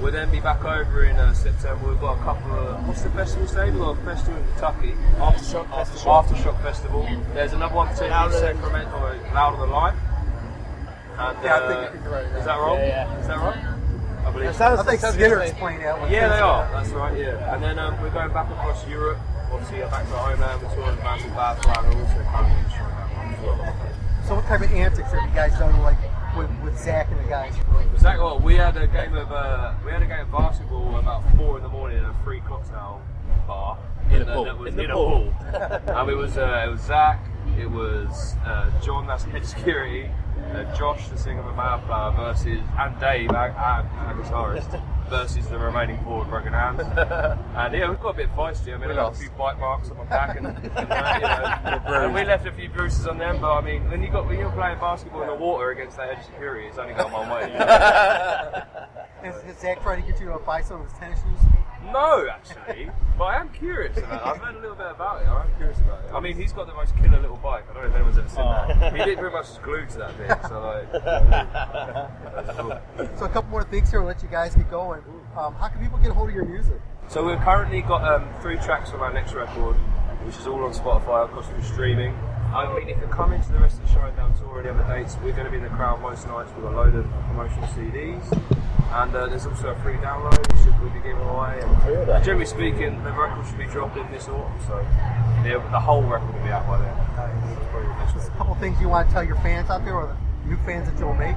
We'll 0.00 0.10
then 0.10 0.30
be 0.30 0.40
back 0.40 0.64
over 0.64 1.04
in 1.04 1.14
uh, 1.16 1.32
September. 1.32 1.88
We've 1.90 2.00
got 2.00 2.18
a 2.18 2.22
couple 2.22 2.52
of 2.52 2.88
what's 2.88 3.02
the 3.02 3.10
festival 3.10 3.46
say? 3.46 3.70
We've 3.70 3.78
got 3.78 3.98
a 3.98 4.02
festival 4.02 4.40
in 4.40 4.46
Kentucky. 4.52 4.94
Aftershock 5.18 5.70
Festival. 5.70 6.12
Aftershock 6.12 6.62
Festival. 6.62 7.08
There's 7.34 7.52
another 7.52 7.74
one 7.74 7.86
potentially 7.88 8.06
in 8.08 8.12
Louder 8.12 8.40
Than- 8.40 8.56
Sacramento, 8.56 9.32
Louder 9.32 9.56
Than 9.58 9.70
Life. 9.70 9.94
And, 11.18 11.38
Yeah, 11.44 11.54
I 11.54 11.58
uh, 11.58 11.68
think 11.68 11.82
you 11.82 11.98
could 11.98 12.04
be 12.04 12.10
right, 12.10 12.26
yeah. 12.32 12.38
Is 12.38 12.44
that 12.46 12.58
wrong? 12.58 12.78
Yeah, 12.78 12.86
yeah. 12.88 13.20
Is 13.20 13.26
that 13.28 13.38
right? 13.38 13.64
I 14.24 14.30
believe. 14.30 14.46
That 14.46 14.54
sounds- 14.56 14.80
I 14.80 14.84
think 14.84 15.00
sounds 15.00 15.14
Skinner 15.14 15.36
good. 15.36 15.48
explained 15.48 15.82
that. 15.82 16.10
Yeah, 16.10 16.28
they 16.28 16.40
are. 16.40 16.68
That's 16.72 16.90
right. 16.90 17.18
Yeah. 17.18 17.54
And 17.54 17.62
then 17.62 17.78
um, 17.78 18.00
we're 18.00 18.10
going 18.10 18.32
back 18.32 18.50
across 18.50 18.86
Europe. 18.88 19.18
Obviously, 19.52 19.82
uh, 19.82 19.90
back 19.90 20.04
to 20.06 20.12
homeland. 20.16 20.62
We're 20.62 20.74
touring 20.74 20.96
bands 21.00 21.24
with 21.24 21.34
Bad 21.34 21.62
Flower 21.62 21.86
and 21.86 22.00
also 22.00 22.22
coming 22.32 22.52
in 22.58 22.64
Shinedown. 22.66 24.26
So 24.26 24.34
what 24.36 24.44
type 24.46 24.60
of 24.62 24.72
antics 24.72 25.10
have 25.10 25.22
you 25.28 25.34
guys 25.34 25.58
done, 25.58 25.78
like 25.82 25.96
with, 26.36 26.48
with 26.62 26.78
Zach 26.78 27.08
and 27.10 27.18
the 27.20 27.28
guys? 27.28 27.52
Zach, 27.98 28.18
well, 28.18 28.38
we 28.38 28.54
had 28.54 28.76
a 28.76 28.86
game 28.86 29.14
of 29.16 29.30
uh, 29.32 29.74
we 29.84 29.90
had 29.90 30.00
a 30.02 30.06
game 30.06 30.20
of 30.20 30.30
basketball 30.32 30.96
about 30.96 31.22
four 31.36 31.56
in 31.58 31.62
the 31.64 31.68
morning 31.68 31.98
at 31.98 32.04
a 32.08 32.14
free 32.24 32.40
cocktail 32.46 33.02
bar 33.46 33.76
In 34.10 34.22
a 34.22 34.24
the- 34.24 34.32
pool. 34.34 34.44
that 34.44 34.58
was 34.58 34.72
In 34.74 34.80
in, 34.80 34.86
the 34.86 34.92
a 34.92 34.96
pool. 34.96 35.32
pool. 35.42 35.96
and 35.98 36.08
it 36.10 36.16
was 36.16 36.38
uh, 36.38 36.64
it 36.66 36.70
was 36.70 36.80
Zach, 36.82 37.20
it 37.58 37.70
was 37.70 38.34
uh, 38.44 38.70
John, 38.80 39.06
that's 39.06 39.24
head 39.24 39.44
security, 39.46 40.10
uh, 40.52 40.64
Josh, 40.76 41.08
the 41.08 41.16
singer 41.16 41.40
of 41.48 41.56
Bad 41.56 41.84
Flower, 41.86 42.12
versus 42.12 42.60
and 42.78 43.00
Dave, 43.00 43.30
our, 43.30 43.50
our, 43.50 43.84
our 43.84 44.14
guitarist, 44.14 44.82
versus 45.08 45.46
the 45.48 45.58
remaining 45.58 46.02
four 46.04 46.20
with 46.20 46.28
broken 46.28 46.52
hands. 46.52 46.80
and 47.56 47.74
yeah, 47.74 47.90
we 47.90 47.96
got 47.96 48.10
a 48.10 48.14
bit 48.14 48.34
feisty. 48.34 48.74
I 48.74 48.78
mean, 48.78 48.90
I 48.90 48.94
got 48.94 49.14
a 49.14 49.16
few 49.16 49.30
bite 49.30 49.58
marks 49.58 49.90
on 49.90 49.98
my 49.98 50.04
back, 50.04 50.36
and, 50.36 50.46
and, 50.46 50.58
uh, 50.66 51.80
you 51.86 51.92
know, 51.92 52.04
and 52.04 52.14
we 52.14 52.24
left 52.24 52.46
a 52.46 52.52
few 52.52 52.68
bruises 52.68 53.06
on 53.06 53.18
them. 53.18 53.40
But 53.40 53.52
I 53.52 53.60
mean, 53.60 53.90
when 53.90 54.02
you 54.02 54.10
got 54.10 54.26
when 54.26 54.38
you're 54.38 54.50
playing 54.52 54.78
basketball 54.78 55.22
in 55.22 55.28
the 55.28 55.34
water 55.34 55.70
against 55.70 55.96
that 55.96 56.14
head 56.14 56.24
security, 56.24 56.66
it's 56.68 56.78
only 56.78 56.94
gone 56.94 57.12
one 57.12 57.30
way. 57.30 57.52
You 57.52 57.58
know? 57.58 57.66
Has, 59.22 59.40
has 59.42 59.56
Zach 59.60 59.80
tried 59.82 60.02
to 60.02 60.02
get 60.02 60.20
you 60.20 60.32
a 60.32 60.38
buy 60.40 60.62
some 60.62 60.80
of 60.80 60.90
his 60.90 60.98
tennis 60.98 61.20
shoes? 61.20 61.61
No, 61.90 62.26
actually, 62.30 62.90
but 63.18 63.24
I 63.24 63.40
am 63.40 63.48
curious 63.50 63.96
about 63.98 64.12
it. 64.12 64.26
I've 64.26 64.36
heard 64.38 64.54
a 64.56 64.60
little 64.60 64.76
bit 64.76 64.86
about 64.90 65.22
it. 65.22 65.28
I 65.28 65.42
am 65.44 65.56
curious 65.56 65.78
about 65.80 66.04
it. 66.04 66.12
I 66.12 66.20
mean, 66.20 66.36
he's 66.36 66.52
got 66.52 66.66
the 66.66 66.74
most 66.74 66.96
killer 66.96 67.20
little 67.20 67.36
bike. 67.38 67.64
I 67.70 67.74
don't 67.74 67.82
know 67.82 67.88
if 67.88 67.94
anyone's 67.94 68.18
ever 68.18 68.28
seen 68.28 68.44
that. 68.44 68.92
He 68.96 69.04
did 69.04 69.18
pretty 69.18 69.34
much 69.34 69.46
just 69.46 69.62
glued 69.62 69.90
to 69.90 69.98
that 69.98 70.16
thing. 70.16 70.30
So 70.48 70.60
like, 70.60 72.56
cool. 72.56 72.78
So 73.18 73.24
a 73.24 73.28
couple 73.28 73.50
more 73.50 73.64
things 73.64 73.90
here. 73.90 74.00
We'll 74.00 74.08
let 74.08 74.22
you 74.22 74.28
guys 74.28 74.54
get 74.54 74.70
going. 74.70 75.02
Um, 75.36 75.54
how 75.54 75.68
can 75.68 75.80
people 75.80 75.98
get 75.98 76.10
a 76.10 76.14
hold 76.14 76.28
of 76.28 76.34
your 76.34 76.44
music? 76.44 76.80
So 77.08 77.24
we've 77.24 77.40
currently 77.40 77.82
got 77.82 78.04
um, 78.10 78.28
three 78.40 78.56
tracks 78.58 78.90
from 78.90 79.00
our 79.00 79.12
next 79.12 79.32
record, 79.34 79.74
which 80.24 80.36
is 80.36 80.46
all 80.46 80.62
on 80.64 80.72
Spotify, 80.72 81.24
of 81.24 81.32
course, 81.32 81.46
through 81.46 81.62
streaming. 81.62 82.14
I 82.54 82.72
mean, 82.78 82.88
if 82.88 82.98
you're 82.98 83.08
coming 83.08 83.40
to 83.42 83.52
the 83.52 83.58
rest 83.58 83.80
of 83.80 83.88
the 83.88 83.94
Shinedown 83.94 84.38
tour 84.38 84.60
and 84.60 84.78
the 84.78 84.84
other 84.84 84.94
dates, 84.94 85.16
we're 85.22 85.32
going 85.32 85.46
to 85.46 85.50
be 85.50 85.56
in 85.56 85.62
the 85.62 85.70
crowd 85.70 86.00
most 86.02 86.26
nights 86.26 86.52
with 86.54 86.66
a 86.66 86.70
load 86.70 86.94
of 86.94 87.04
promotional 87.26 87.66
CDs. 87.68 88.22
And 88.92 89.14
uh, 89.16 89.26
there's 89.26 89.46
also 89.46 89.68
a 89.68 89.74
free 89.76 89.94
download 89.94 90.36
which 90.52 90.64
should 90.64 90.78
we 90.82 90.90
be 90.90 91.00
giving 91.00 91.24
away. 91.24 91.60
And 91.62 92.24
generally 92.24 92.44
speaking, 92.44 93.02
the 93.02 93.12
record 93.12 93.46
should 93.46 93.56
be 93.56 93.64
dropped 93.64 93.96
in 93.96 94.10
this 94.12 94.28
autumn, 94.28 94.52
so 94.66 94.84
the, 95.42 95.58
the 95.70 95.80
whole 95.80 96.02
record 96.02 96.34
will 96.34 96.42
be 96.42 96.50
out 96.50 96.66
by 96.66 96.78
then. 96.78 98.12
Just 98.12 98.28
a 98.28 98.30
couple 98.32 98.54
things 98.56 98.78
you 98.82 98.90
want 98.90 99.08
to 99.08 99.12
tell 99.14 99.24
your 99.24 99.36
fans 99.36 99.70
out 99.70 99.84
there, 99.84 99.94
or 99.94 100.14
the 100.44 100.48
new 100.48 100.58
fans 100.64 100.90
that 100.90 100.98
you'll 100.98 101.14
make. 101.14 101.36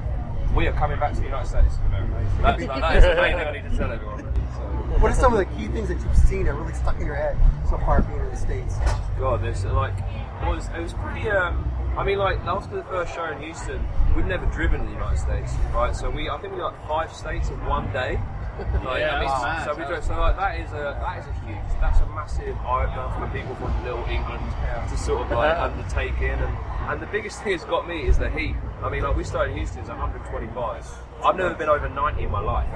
We 0.53 0.68
are 0.68 0.74
coming 0.74 0.99
back 0.99 1.14
to 1.14 1.20
the 1.20 1.26
United 1.26 1.47
States 1.47 1.76
of 1.76 1.86
America. 1.86 2.12
That's, 2.41 2.66
that 2.66 2.95
is 2.97 3.03
the 3.03 3.16
main 3.16 3.38
thing 3.38 3.47
I 3.47 3.51
need 3.51 3.70
to 3.72 3.78
tell 3.78 3.91
everyone. 3.91 4.20
So. 4.20 4.62
What 4.99 5.12
are 5.12 5.16
some 5.16 5.34
of 5.34 5.39
the 5.39 5.45
key 5.56 5.68
things 5.68 5.88
that 5.88 6.01
you've 6.01 6.18
seen 6.18 6.45
that 6.45 6.53
really 6.53 6.74
stuck 6.74 6.99
in 6.99 7.06
your 7.06 7.16
head 7.16 7.38
so 7.70 7.78
far 7.78 8.01
being 8.01 8.20
in 8.20 8.30
the 8.30 8.36
states? 8.36 8.76
God, 9.18 9.41
this 9.41 9.64
like 9.64 9.97
it 9.97 10.47
was 10.47 10.68
it 10.76 10.82
was 10.82 10.93
pretty. 10.93 11.30
Um, 11.30 11.72
I 11.98 12.04
mean, 12.04 12.18
like 12.18 12.39
after 12.46 12.76
the 12.76 12.84
first 12.84 13.14
show 13.16 13.26
in 13.26 13.41
Houston, 13.41 13.86
we'd 14.16 14.26
never 14.26 14.46
driven 14.48 14.82
in 14.82 14.88
the 14.88 14.91
United 14.93 15.18
States, 15.18 15.54
right? 15.74 15.96
So 15.96 16.10
we, 16.10 16.30
I 16.30 16.38
think 16.39 16.54
we 16.54 16.60
got 16.60 16.76
five 16.88 17.12
states 17.14 17.50
in 17.50 17.66
one 17.66 17.91
day, 17.93 18.20
Like, 18.86 19.00
Yeah, 19.02 19.16
I 19.16 19.20
mean, 19.20 19.28
that's 19.28 19.43
mad. 19.43 19.66
so 19.66 19.76
we 19.76 19.84
do, 19.96 20.02
so 20.02 20.14
like 20.18 20.38
that 20.38 20.60
is 20.60 20.72
a 20.72 20.96
that 21.04 21.20
is 21.20 21.28
a 21.28 21.34
huge 21.46 21.58
that's 21.82 22.00
a 22.00 22.06
massive 22.16 22.56
eye 22.60 22.86
opener 22.86 23.28
for 23.28 23.38
people 23.38 23.54
from 23.56 23.84
Little 23.84 24.06
England 24.06 24.43
to 24.89 24.98
sort 24.98 25.22
of 25.26 25.32
like 25.32 25.58
undertake 25.68 26.18
in 26.22 26.39
and 26.39 26.58
and 26.88 27.02
the 27.02 27.06
biggest 27.08 27.43
thing 27.43 27.52
that's 27.52 27.66
got 27.66 27.86
me 27.88 28.04
is 28.08 28.18
the 28.18 28.30
heat. 28.30 28.56
I 28.82 28.89
mean, 28.89 29.04
like 29.04 29.16
we 29.18 29.24
started 29.26 29.52
in 29.52 29.58
Houston, 29.58 29.80
it's 29.80 29.89
125. 29.89 30.86
I've 31.24 31.36
never 31.36 31.54
been 31.56 31.68
over 31.68 31.89
90 31.89 32.24
in 32.24 32.32
my 32.32 32.39
life, 32.39 32.70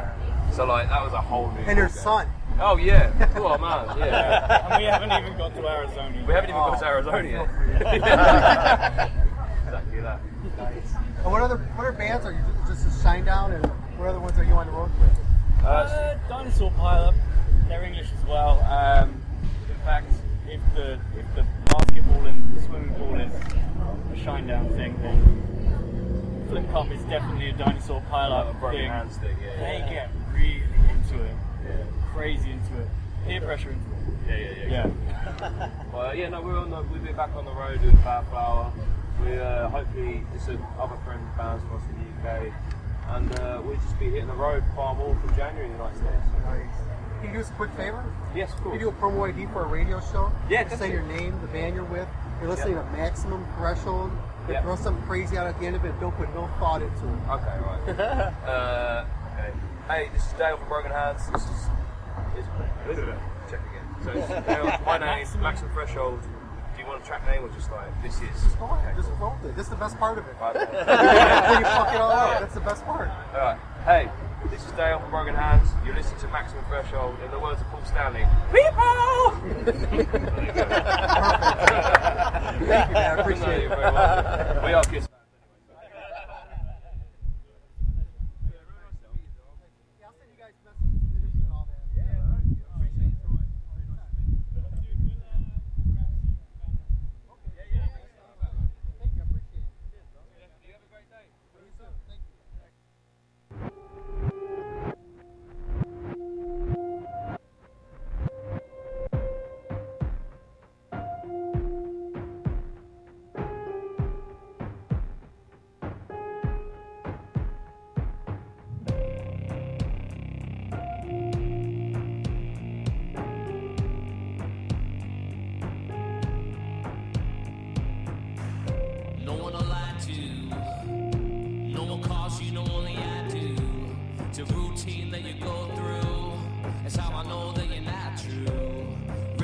so 0.51 0.65
like 0.65 0.89
that 0.89 1.01
was 1.03 1.13
a 1.13 1.21
whole 1.21 1.49
new. 1.51 1.61
And 1.61 1.77
your 1.77 1.87
ballgame. 1.87 2.03
son. 2.03 2.27
Oh 2.61 2.75
yeah, 2.77 3.11
oh 3.37 3.57
man, 3.57 3.97
yeah. 3.99 4.67
and 4.71 4.83
we 4.83 4.85
haven't 4.89 5.11
even 5.11 5.37
got 5.37 5.55
to 5.55 5.65
Arizona. 5.67 6.23
We 6.27 6.33
haven't 6.33 6.49
even 6.49 6.61
got 6.61 6.79
to 6.79 6.85
Arizona 6.85 7.29
yet. 7.29 7.49
exactly 9.65 10.01
that. 10.01 10.19
And 11.23 11.31
what 11.31 11.41
other 11.41 11.57
what 11.57 11.87
other 11.87 11.97
bands 11.97 12.25
are 12.25 12.33
you? 12.33 12.39
Just 12.67 12.85
a 12.85 12.89
Shinedown, 12.89 13.55
and 13.55 13.65
what 13.97 14.09
other 14.09 14.19
ones 14.19 14.37
are 14.37 14.43
you 14.43 14.53
on 14.53 14.67
the 14.67 14.73
road 14.73 14.91
with? 14.99 15.65
Uh, 15.65 16.15
dinosaur 16.27 16.71
pileup. 16.71 17.15
They're 17.69 17.83
English 17.83 18.07
as 18.19 18.25
well. 18.27 18.59
Um, 18.63 19.21
in 19.69 19.75
fact, 19.85 20.11
if 20.47 20.59
the 20.75 20.99
if 21.17 21.35
the 21.35 21.45
basketball 21.67 22.25
and 22.25 22.55
the 22.55 22.61
swimming 22.61 22.93
pool 22.95 23.15
is 23.15 23.31
a 23.31 24.25
Shinedown 24.25 24.75
thing, 24.75 24.99
then 25.01 26.47
Flip 26.49 26.69
Cup 26.71 26.91
is 26.91 27.01
definitely 27.03 27.49
a 27.51 27.53
dinosaur 27.53 28.01
pileup 28.11 28.47
Like 28.47 28.55
a 28.55 28.59
broken 28.59 28.79
thing. 28.79 28.89
hands 28.89 29.17
thing, 29.17 29.37
yeah, 29.41 29.59
They 29.59 29.93
get 29.93 30.09
really 30.33 30.63
into 30.89 31.23
it, 31.23 31.35
crazy 32.13 32.51
into 32.51 32.81
it, 32.81 32.87
peer 33.25 33.41
pressure 33.41 33.71
into 33.71 33.85
it. 33.85 33.99
Yeah, 34.27 34.37
yeah, 34.37 34.67
yeah. 34.67 34.91
Yeah. 35.39 35.69
well, 35.93 36.15
yeah, 36.15 36.29
no, 36.29 36.41
we're 36.41 36.57
on 36.57 36.69
the, 36.69 36.81
we'll 36.83 37.01
be 37.01 37.13
back 37.13 37.35
on 37.35 37.45
the 37.45 37.51
road 37.51 37.81
doing 37.81 37.95
Bad 37.97 38.27
Flower. 38.27 38.71
We 39.23 39.37
uh, 39.37 39.69
hopefully 39.69 40.23
there's 40.31 40.43
some 40.43 40.65
other 40.79 40.95
friends 41.03 41.27
bands 41.37 41.63
from 41.65 41.77
us 41.77 41.83
in 41.89 41.97
the 41.99 42.29
UK, 42.29 42.53
and 43.09 43.39
uh, 43.39 43.61
we'll 43.63 43.75
just 43.75 43.99
be 43.99 44.05
hitting 44.05 44.27
the 44.27 44.33
road 44.33 44.63
far 44.75 44.95
more 44.95 45.15
from 45.15 45.35
January 45.35 45.65
in 45.65 45.71
the 45.73 45.77
United 45.77 45.97
States. 45.97 46.29
Can 47.19 47.27
you 47.27 47.33
do 47.33 47.39
us 47.41 47.49
a 47.49 47.53
quick 47.53 47.71
favor? 47.71 48.03
Yes, 48.33 48.53
of 48.53 48.63
Can 48.63 48.73
you 48.73 48.79
do 48.79 48.89
a 48.89 48.93
promo 48.93 49.27
ID 49.27 49.51
for 49.51 49.65
a 49.65 49.67
radio 49.67 49.99
show? 49.99 50.31
Yeah, 50.49 50.63
Just 50.63 50.79
say 50.79 50.89
your 50.89 51.01
name, 51.01 51.37
the 51.41 51.47
band 51.47 51.75
you're 51.75 51.83
with. 51.83 52.07
You're 52.39 52.49
listening 52.49 52.75
to 52.75 52.83
Maximum 52.95 53.45
Threshold. 53.57 54.11
But 54.47 54.53
Yeah. 54.53 54.61
Throw 54.61 54.77
something 54.77 55.03
crazy 55.05 55.37
out 55.37 55.45
at 55.45 55.59
the 55.59 55.65
end 55.65 55.75
of 55.75 55.83
it. 55.83 55.99
Don't 55.99 56.15
put 56.15 56.33
no 56.33 56.47
thought 56.59 56.81
into 56.81 57.07
it. 57.07 57.19
Okay, 57.29 57.59
right. 57.59 57.99
uh, 58.47 59.05
okay. 59.33 59.51
Hey, 59.89 60.09
this 60.13 60.25
is 60.25 60.31
Dale 60.33 60.55
from 60.55 60.69
Broken 60.69 60.91
Hands. 60.91 61.21
This 61.33 61.43
is. 61.43 61.69
Is 62.39 62.45
uh, 62.99 63.19
check 63.49 63.61
again. 63.69 63.85
So, 64.03 64.11
is. 64.11 64.85
My 64.85 64.97
name, 64.97 65.27
Maximum 65.41 65.71
Threshold. 65.73 66.21
Do 66.21 66.81
you 66.81 66.87
want 66.87 67.03
a 67.03 67.05
track 67.05 67.25
name 67.27 67.43
or 67.43 67.49
just 67.49 67.69
like 67.71 67.89
this 68.01 68.15
is? 68.15 68.43
Just 68.43 68.57
go 68.57 68.65
ahead. 68.65 68.95
Just 68.95 69.09
roll 69.19 69.35
it. 69.43 69.55
This 69.55 69.65
is 69.65 69.69
the 69.69 69.75
best 69.75 69.97
part 69.97 70.17
of 70.17 70.25
it. 70.25 70.35
Right. 70.39 70.55
you 70.55 71.65
fuck 71.65 71.93
it 71.93 71.99
all 71.99 72.11
up, 72.11 72.39
that's 72.39 72.53
the 72.53 72.61
best 72.61 72.85
part. 72.85 73.09
Alright. 73.33 73.59
Hey, 73.83 74.09
this 74.49 74.65
is 74.65 74.71
Dale 74.71 74.99
from 74.99 75.09
Broken 75.11 75.35
Hands. 75.35 75.67
You're 75.85 75.95
listening 75.95 76.21
to 76.21 76.27
Maximum 76.29 76.63
Threshold. 76.65 77.17
In 77.25 77.31
the 77.31 77.39
words 77.39 77.59
of 77.59 77.67
Paul 77.67 77.83
Stanley, 77.85 78.25
People! 78.51 79.09
Thank 82.59 82.87
you, 82.87 82.93
man. 82.93 83.17
I 83.17 83.21
appreciate 83.21 83.63
it. 83.63 83.69
welcome. 83.69 84.63
We 84.63 84.73
are 84.73 84.83
Kiss. 84.83 85.08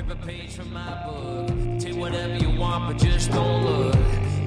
Rip 0.07 0.21
a 0.21 0.25
page 0.27 0.55
from 0.55 0.71
my 0.71 1.03
book. 1.03 1.79
Take 1.79 1.95
whatever 1.95 2.35
you 2.35 2.59
want, 2.59 2.93
but 2.93 3.03
just 3.03 3.31
don't 3.31 3.63
look. 3.63 3.95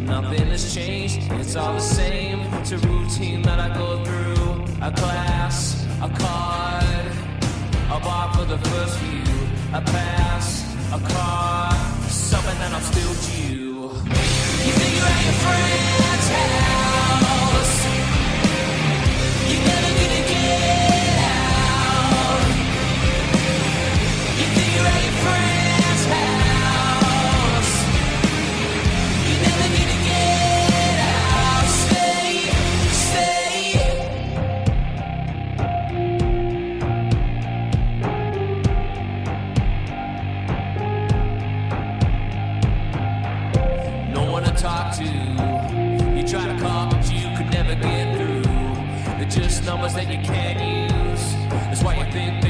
Nothing 0.02 0.46
has 0.46 0.72
changed, 0.72 1.18
it's 1.32 1.56
all 1.56 1.74
the 1.74 1.80
same. 1.80 2.40
It's 2.60 2.70
a 2.70 2.78
routine 2.78 3.42
that 3.42 3.58
I 3.58 3.74
go 3.74 4.04
through. 4.04 4.64
A 4.82 4.92
class, 4.92 5.84
a 6.00 6.08
card, 6.08 7.06
a 7.90 8.00
bar 8.00 8.32
for 8.34 8.44
the 8.44 8.58
first 8.68 8.98
view. 8.98 9.34
A 9.72 9.80
pass, 9.80 10.62
a 10.92 11.00
car, 11.12 11.72
something 12.08 12.58
that 12.58 12.72
I'm 12.72 12.82
still 12.82 13.14
due. 13.32 13.90
You 14.64 14.72
think 14.78 14.96
you're 14.96 15.06
at 15.06 15.24
your 15.24 15.34
friend's 15.42 15.87
that 49.98 50.12
you 50.12 50.18
can't 50.20 50.60
use. 50.60 51.34
That's 51.50 51.82
why 51.82 51.96
you 51.96 52.12
think 52.12 52.47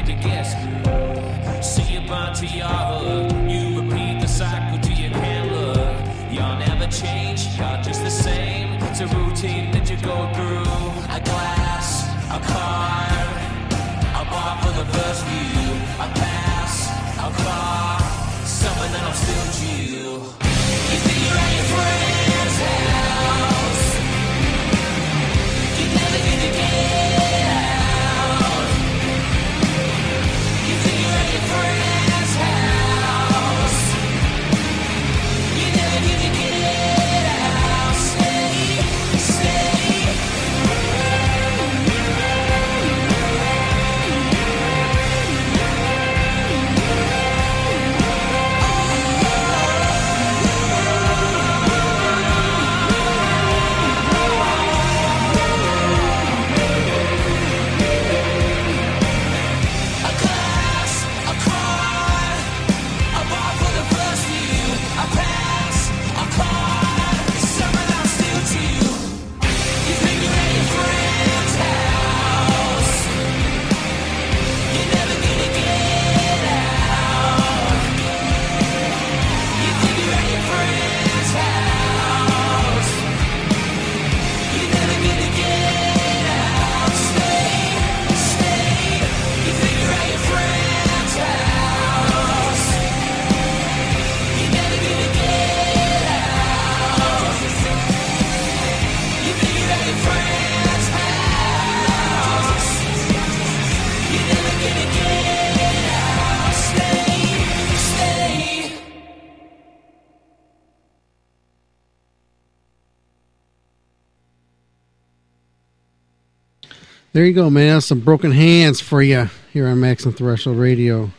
There 117.19 117.25
you 117.25 117.33
go, 117.33 117.49
man. 117.49 117.81
Some 117.81 117.99
broken 117.99 118.31
hands 118.31 118.79
for 118.79 119.01
you 119.01 119.29
here 119.51 119.67
on 119.67 119.81
Maximum 119.81 120.15
Threshold 120.15 120.57
Radio. 120.57 121.11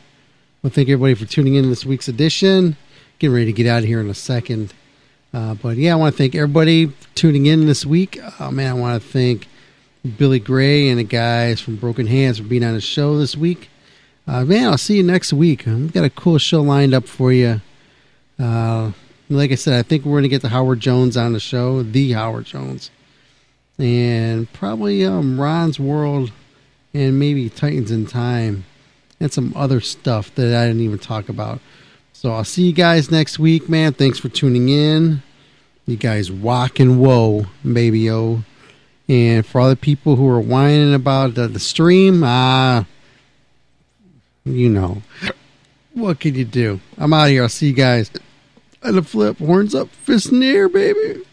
Well, 0.62 0.72
thank 0.72 0.88
everybody 0.88 1.12
for 1.12 1.26
tuning 1.26 1.56
in 1.56 1.64
to 1.64 1.68
this 1.68 1.84
week's 1.84 2.08
edition. 2.08 2.78
Getting 3.18 3.34
ready 3.34 3.44
to 3.44 3.52
get 3.52 3.66
out 3.66 3.80
of 3.80 3.84
here 3.84 4.00
in 4.00 4.08
a 4.08 4.14
second. 4.14 4.72
Uh, 5.34 5.56
but 5.56 5.76
yeah, 5.76 5.92
I 5.92 5.96
want 5.96 6.14
to 6.14 6.16
thank 6.16 6.34
everybody 6.34 6.86
for 6.86 7.08
tuning 7.14 7.44
in 7.44 7.66
this 7.66 7.84
week. 7.84 8.18
Oh, 8.40 8.50
man, 8.50 8.70
I 8.70 8.72
want 8.72 9.02
to 9.02 9.06
thank 9.10 9.46
Billy 10.16 10.38
Grey 10.38 10.88
and 10.88 10.98
the 10.98 11.04
guys 11.04 11.60
from 11.60 11.76
Broken 11.76 12.06
Hands 12.06 12.38
for 12.38 12.44
being 12.44 12.64
on 12.64 12.72
the 12.72 12.80
show 12.80 13.18
this 13.18 13.36
week. 13.36 13.68
Uh, 14.26 14.46
man, 14.46 14.68
I'll 14.68 14.78
see 14.78 14.96
you 14.96 15.02
next 15.02 15.34
week. 15.34 15.64
We've 15.66 15.92
got 15.92 16.04
a 16.04 16.08
cool 16.08 16.38
show 16.38 16.62
lined 16.62 16.94
up 16.94 17.08
for 17.08 17.30
you. 17.30 17.60
Uh, 18.38 18.92
like 19.28 19.52
I 19.52 19.56
said, 19.56 19.78
I 19.78 19.82
think 19.82 20.06
we're 20.06 20.12
going 20.12 20.22
to 20.22 20.30
get 20.30 20.40
the 20.40 20.48
Howard 20.48 20.80
Jones 20.80 21.18
on 21.18 21.34
the 21.34 21.40
show, 21.40 21.82
the 21.82 22.12
Howard 22.12 22.46
Jones, 22.46 22.90
and 23.80 24.52
probably 24.52 25.04
um, 25.04 25.40
Ron's 25.40 25.80
World, 25.80 26.32
and 26.92 27.18
maybe 27.18 27.48
Titans 27.48 27.90
in 27.90 28.06
Time, 28.06 28.64
and 29.18 29.32
some 29.32 29.52
other 29.56 29.80
stuff 29.80 30.34
that 30.34 30.54
I 30.54 30.66
didn't 30.66 30.82
even 30.82 30.98
talk 30.98 31.28
about. 31.28 31.60
So 32.12 32.32
I'll 32.32 32.44
see 32.44 32.64
you 32.64 32.72
guys 32.72 33.10
next 33.10 33.38
week, 33.38 33.68
man. 33.68 33.92
Thanks 33.94 34.18
for 34.18 34.28
tuning 34.28 34.68
in. 34.68 35.22
You 35.86 35.96
guys 35.96 36.30
rock 36.30 36.78
and 36.78 37.00
whoa, 37.00 37.46
baby 37.64 38.10
o. 38.10 38.44
And 39.08 39.44
for 39.44 39.60
all 39.60 39.68
the 39.68 39.76
people 39.76 40.16
who 40.16 40.28
are 40.28 40.40
whining 40.40 40.94
about 40.94 41.34
the, 41.34 41.48
the 41.48 41.58
stream, 41.58 42.22
ah, 42.22 42.86
you 44.44 44.68
know, 44.68 45.02
what 45.94 46.20
can 46.20 46.34
you 46.34 46.44
do? 46.44 46.80
I'm 46.96 47.12
out 47.12 47.24
of 47.24 47.30
here. 47.30 47.42
I'll 47.42 47.48
see 47.48 47.68
you 47.68 47.72
guys. 47.72 48.10
And 48.82 48.96
the 48.96 49.02
flip, 49.02 49.38
horns 49.38 49.74
up, 49.74 49.88
fist 49.88 50.30
in 50.30 50.40
the 50.40 50.48
air, 50.48 50.68
baby. 50.68 51.24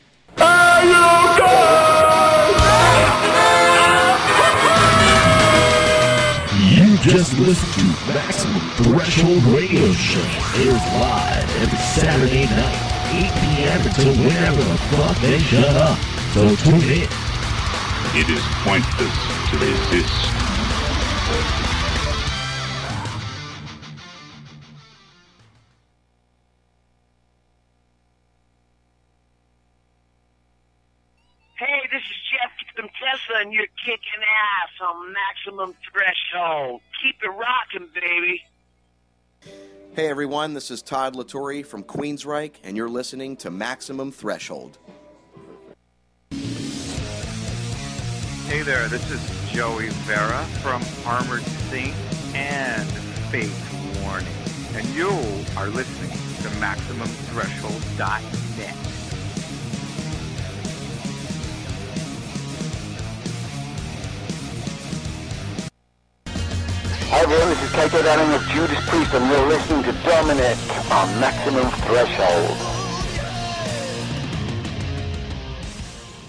Just 7.09 7.39
listen 7.39 7.69
to 7.79 8.13
Maximum 8.13 8.59
Threshold 8.71 9.43
Radio 9.45 9.91
Show. 9.93 10.19
Airs 10.59 10.83
live 10.99 11.61
every 11.61 11.77
Saturday 11.77 12.45
night, 12.45 12.81
8 13.13 13.31
p.m. 13.39 13.81
until 13.87 14.13
whenever 14.25 14.63
the 14.63 14.77
fuck 14.77 15.17
they 15.21 15.39
shut 15.39 15.75
up. 15.77 15.97
So 16.33 16.55
tune 16.55 16.81
in. 16.81 17.07
It 18.13 18.29
is 18.29 18.43
pointless 18.63 19.15
to 19.49 19.57
resist. 19.57 20.46
Ass 34.37 34.69
on 34.81 35.13
Maximum 35.13 35.73
Threshold. 35.91 36.81
Keep 37.01 37.23
it 37.23 37.29
rocking, 37.29 37.87
baby. 37.93 38.43
Hey 39.95 40.07
everyone, 40.09 40.53
this 40.53 40.69
is 40.69 40.81
Todd 40.83 41.15
La 41.15 41.23
Torre 41.23 41.63
from 41.63 41.83
Queensryche, 41.83 42.55
and 42.63 42.77
you're 42.77 42.89
listening 42.89 43.35
to 43.37 43.49
Maximum 43.49 44.11
Threshold. 44.11 44.77
Hey 48.47 48.61
there, 48.61 48.87
this 48.87 49.09
is 49.11 49.19
Joey 49.51 49.89
Vera 50.05 50.45
from 50.61 50.83
Armored 51.05 51.41
Saint 51.69 51.95
and 52.35 52.87
Fates 53.31 53.51
Warning. 54.03 54.27
And 54.75 54.85
you 54.89 55.09
are 55.57 55.69
listening 55.69 56.11
to 56.43 56.49
MaximumThreshold.net. 56.59 58.86
Hi 67.07 67.23
everyone, 67.23 67.47
this 67.47 67.63
is 67.63 67.71
K.K. 67.71 68.03
Downing 68.03 68.35
of 68.35 68.43
Judas 68.51 68.83
Priest 68.91 69.15
and 69.15 69.23
you're 69.31 69.47
listening 69.47 69.79
to 69.87 69.95
Dominic 70.03 70.59
on 70.91 71.07
Maximum 71.23 71.63
Threshold. 71.87 72.51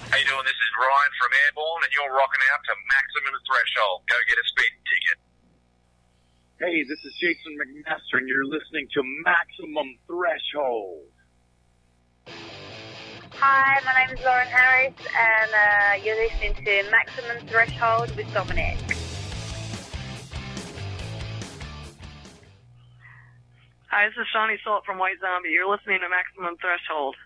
How 0.07 0.15
you 0.15 0.27
doing? 0.31 0.47
This 0.47 0.55
is 0.55 0.71
Ryan 0.79 1.13
from 1.19 1.31
Airborne, 1.35 1.83
and 1.83 1.91
you're 1.91 2.15
rocking 2.15 2.45
out 2.55 2.63
to 2.63 2.75
Maximum 2.95 3.35
Threshold. 3.43 4.07
Go 4.07 4.15
get 4.31 4.39
a 4.39 4.47
speeding 4.55 4.83
ticket. 4.87 5.19
Hey, 6.63 6.87
this 6.87 7.03
is 7.03 7.11
Jason 7.19 7.59
McMaster, 7.59 8.23
and 8.23 8.31
you're 8.31 8.47
listening 8.47 8.87
to 8.95 9.03
Maximum 9.27 9.99
Threshold. 10.07 11.11
Hi, 13.35 13.83
my 13.83 13.95
name 13.99 14.15
is 14.15 14.23
Lauren 14.23 14.47
Harris, 14.47 14.95
and 14.95 15.51
uh, 15.51 15.99
you're 16.07 16.23
listening 16.23 16.55
to 16.55 16.87
Maximum 16.95 17.43
Threshold 17.51 18.15
with 18.15 18.31
Dominic. 18.31 18.79
Hi, 23.89 24.05
this 24.05 24.21
is 24.21 24.29
Sean 24.29 24.53
Yseult 24.53 24.85
from 24.85 25.01
White 25.01 25.17
Zombie. 25.17 25.49
You're 25.49 25.65
listening 25.65 26.05
to 26.05 26.13
Maximum 26.13 26.61
Threshold. 26.61 27.17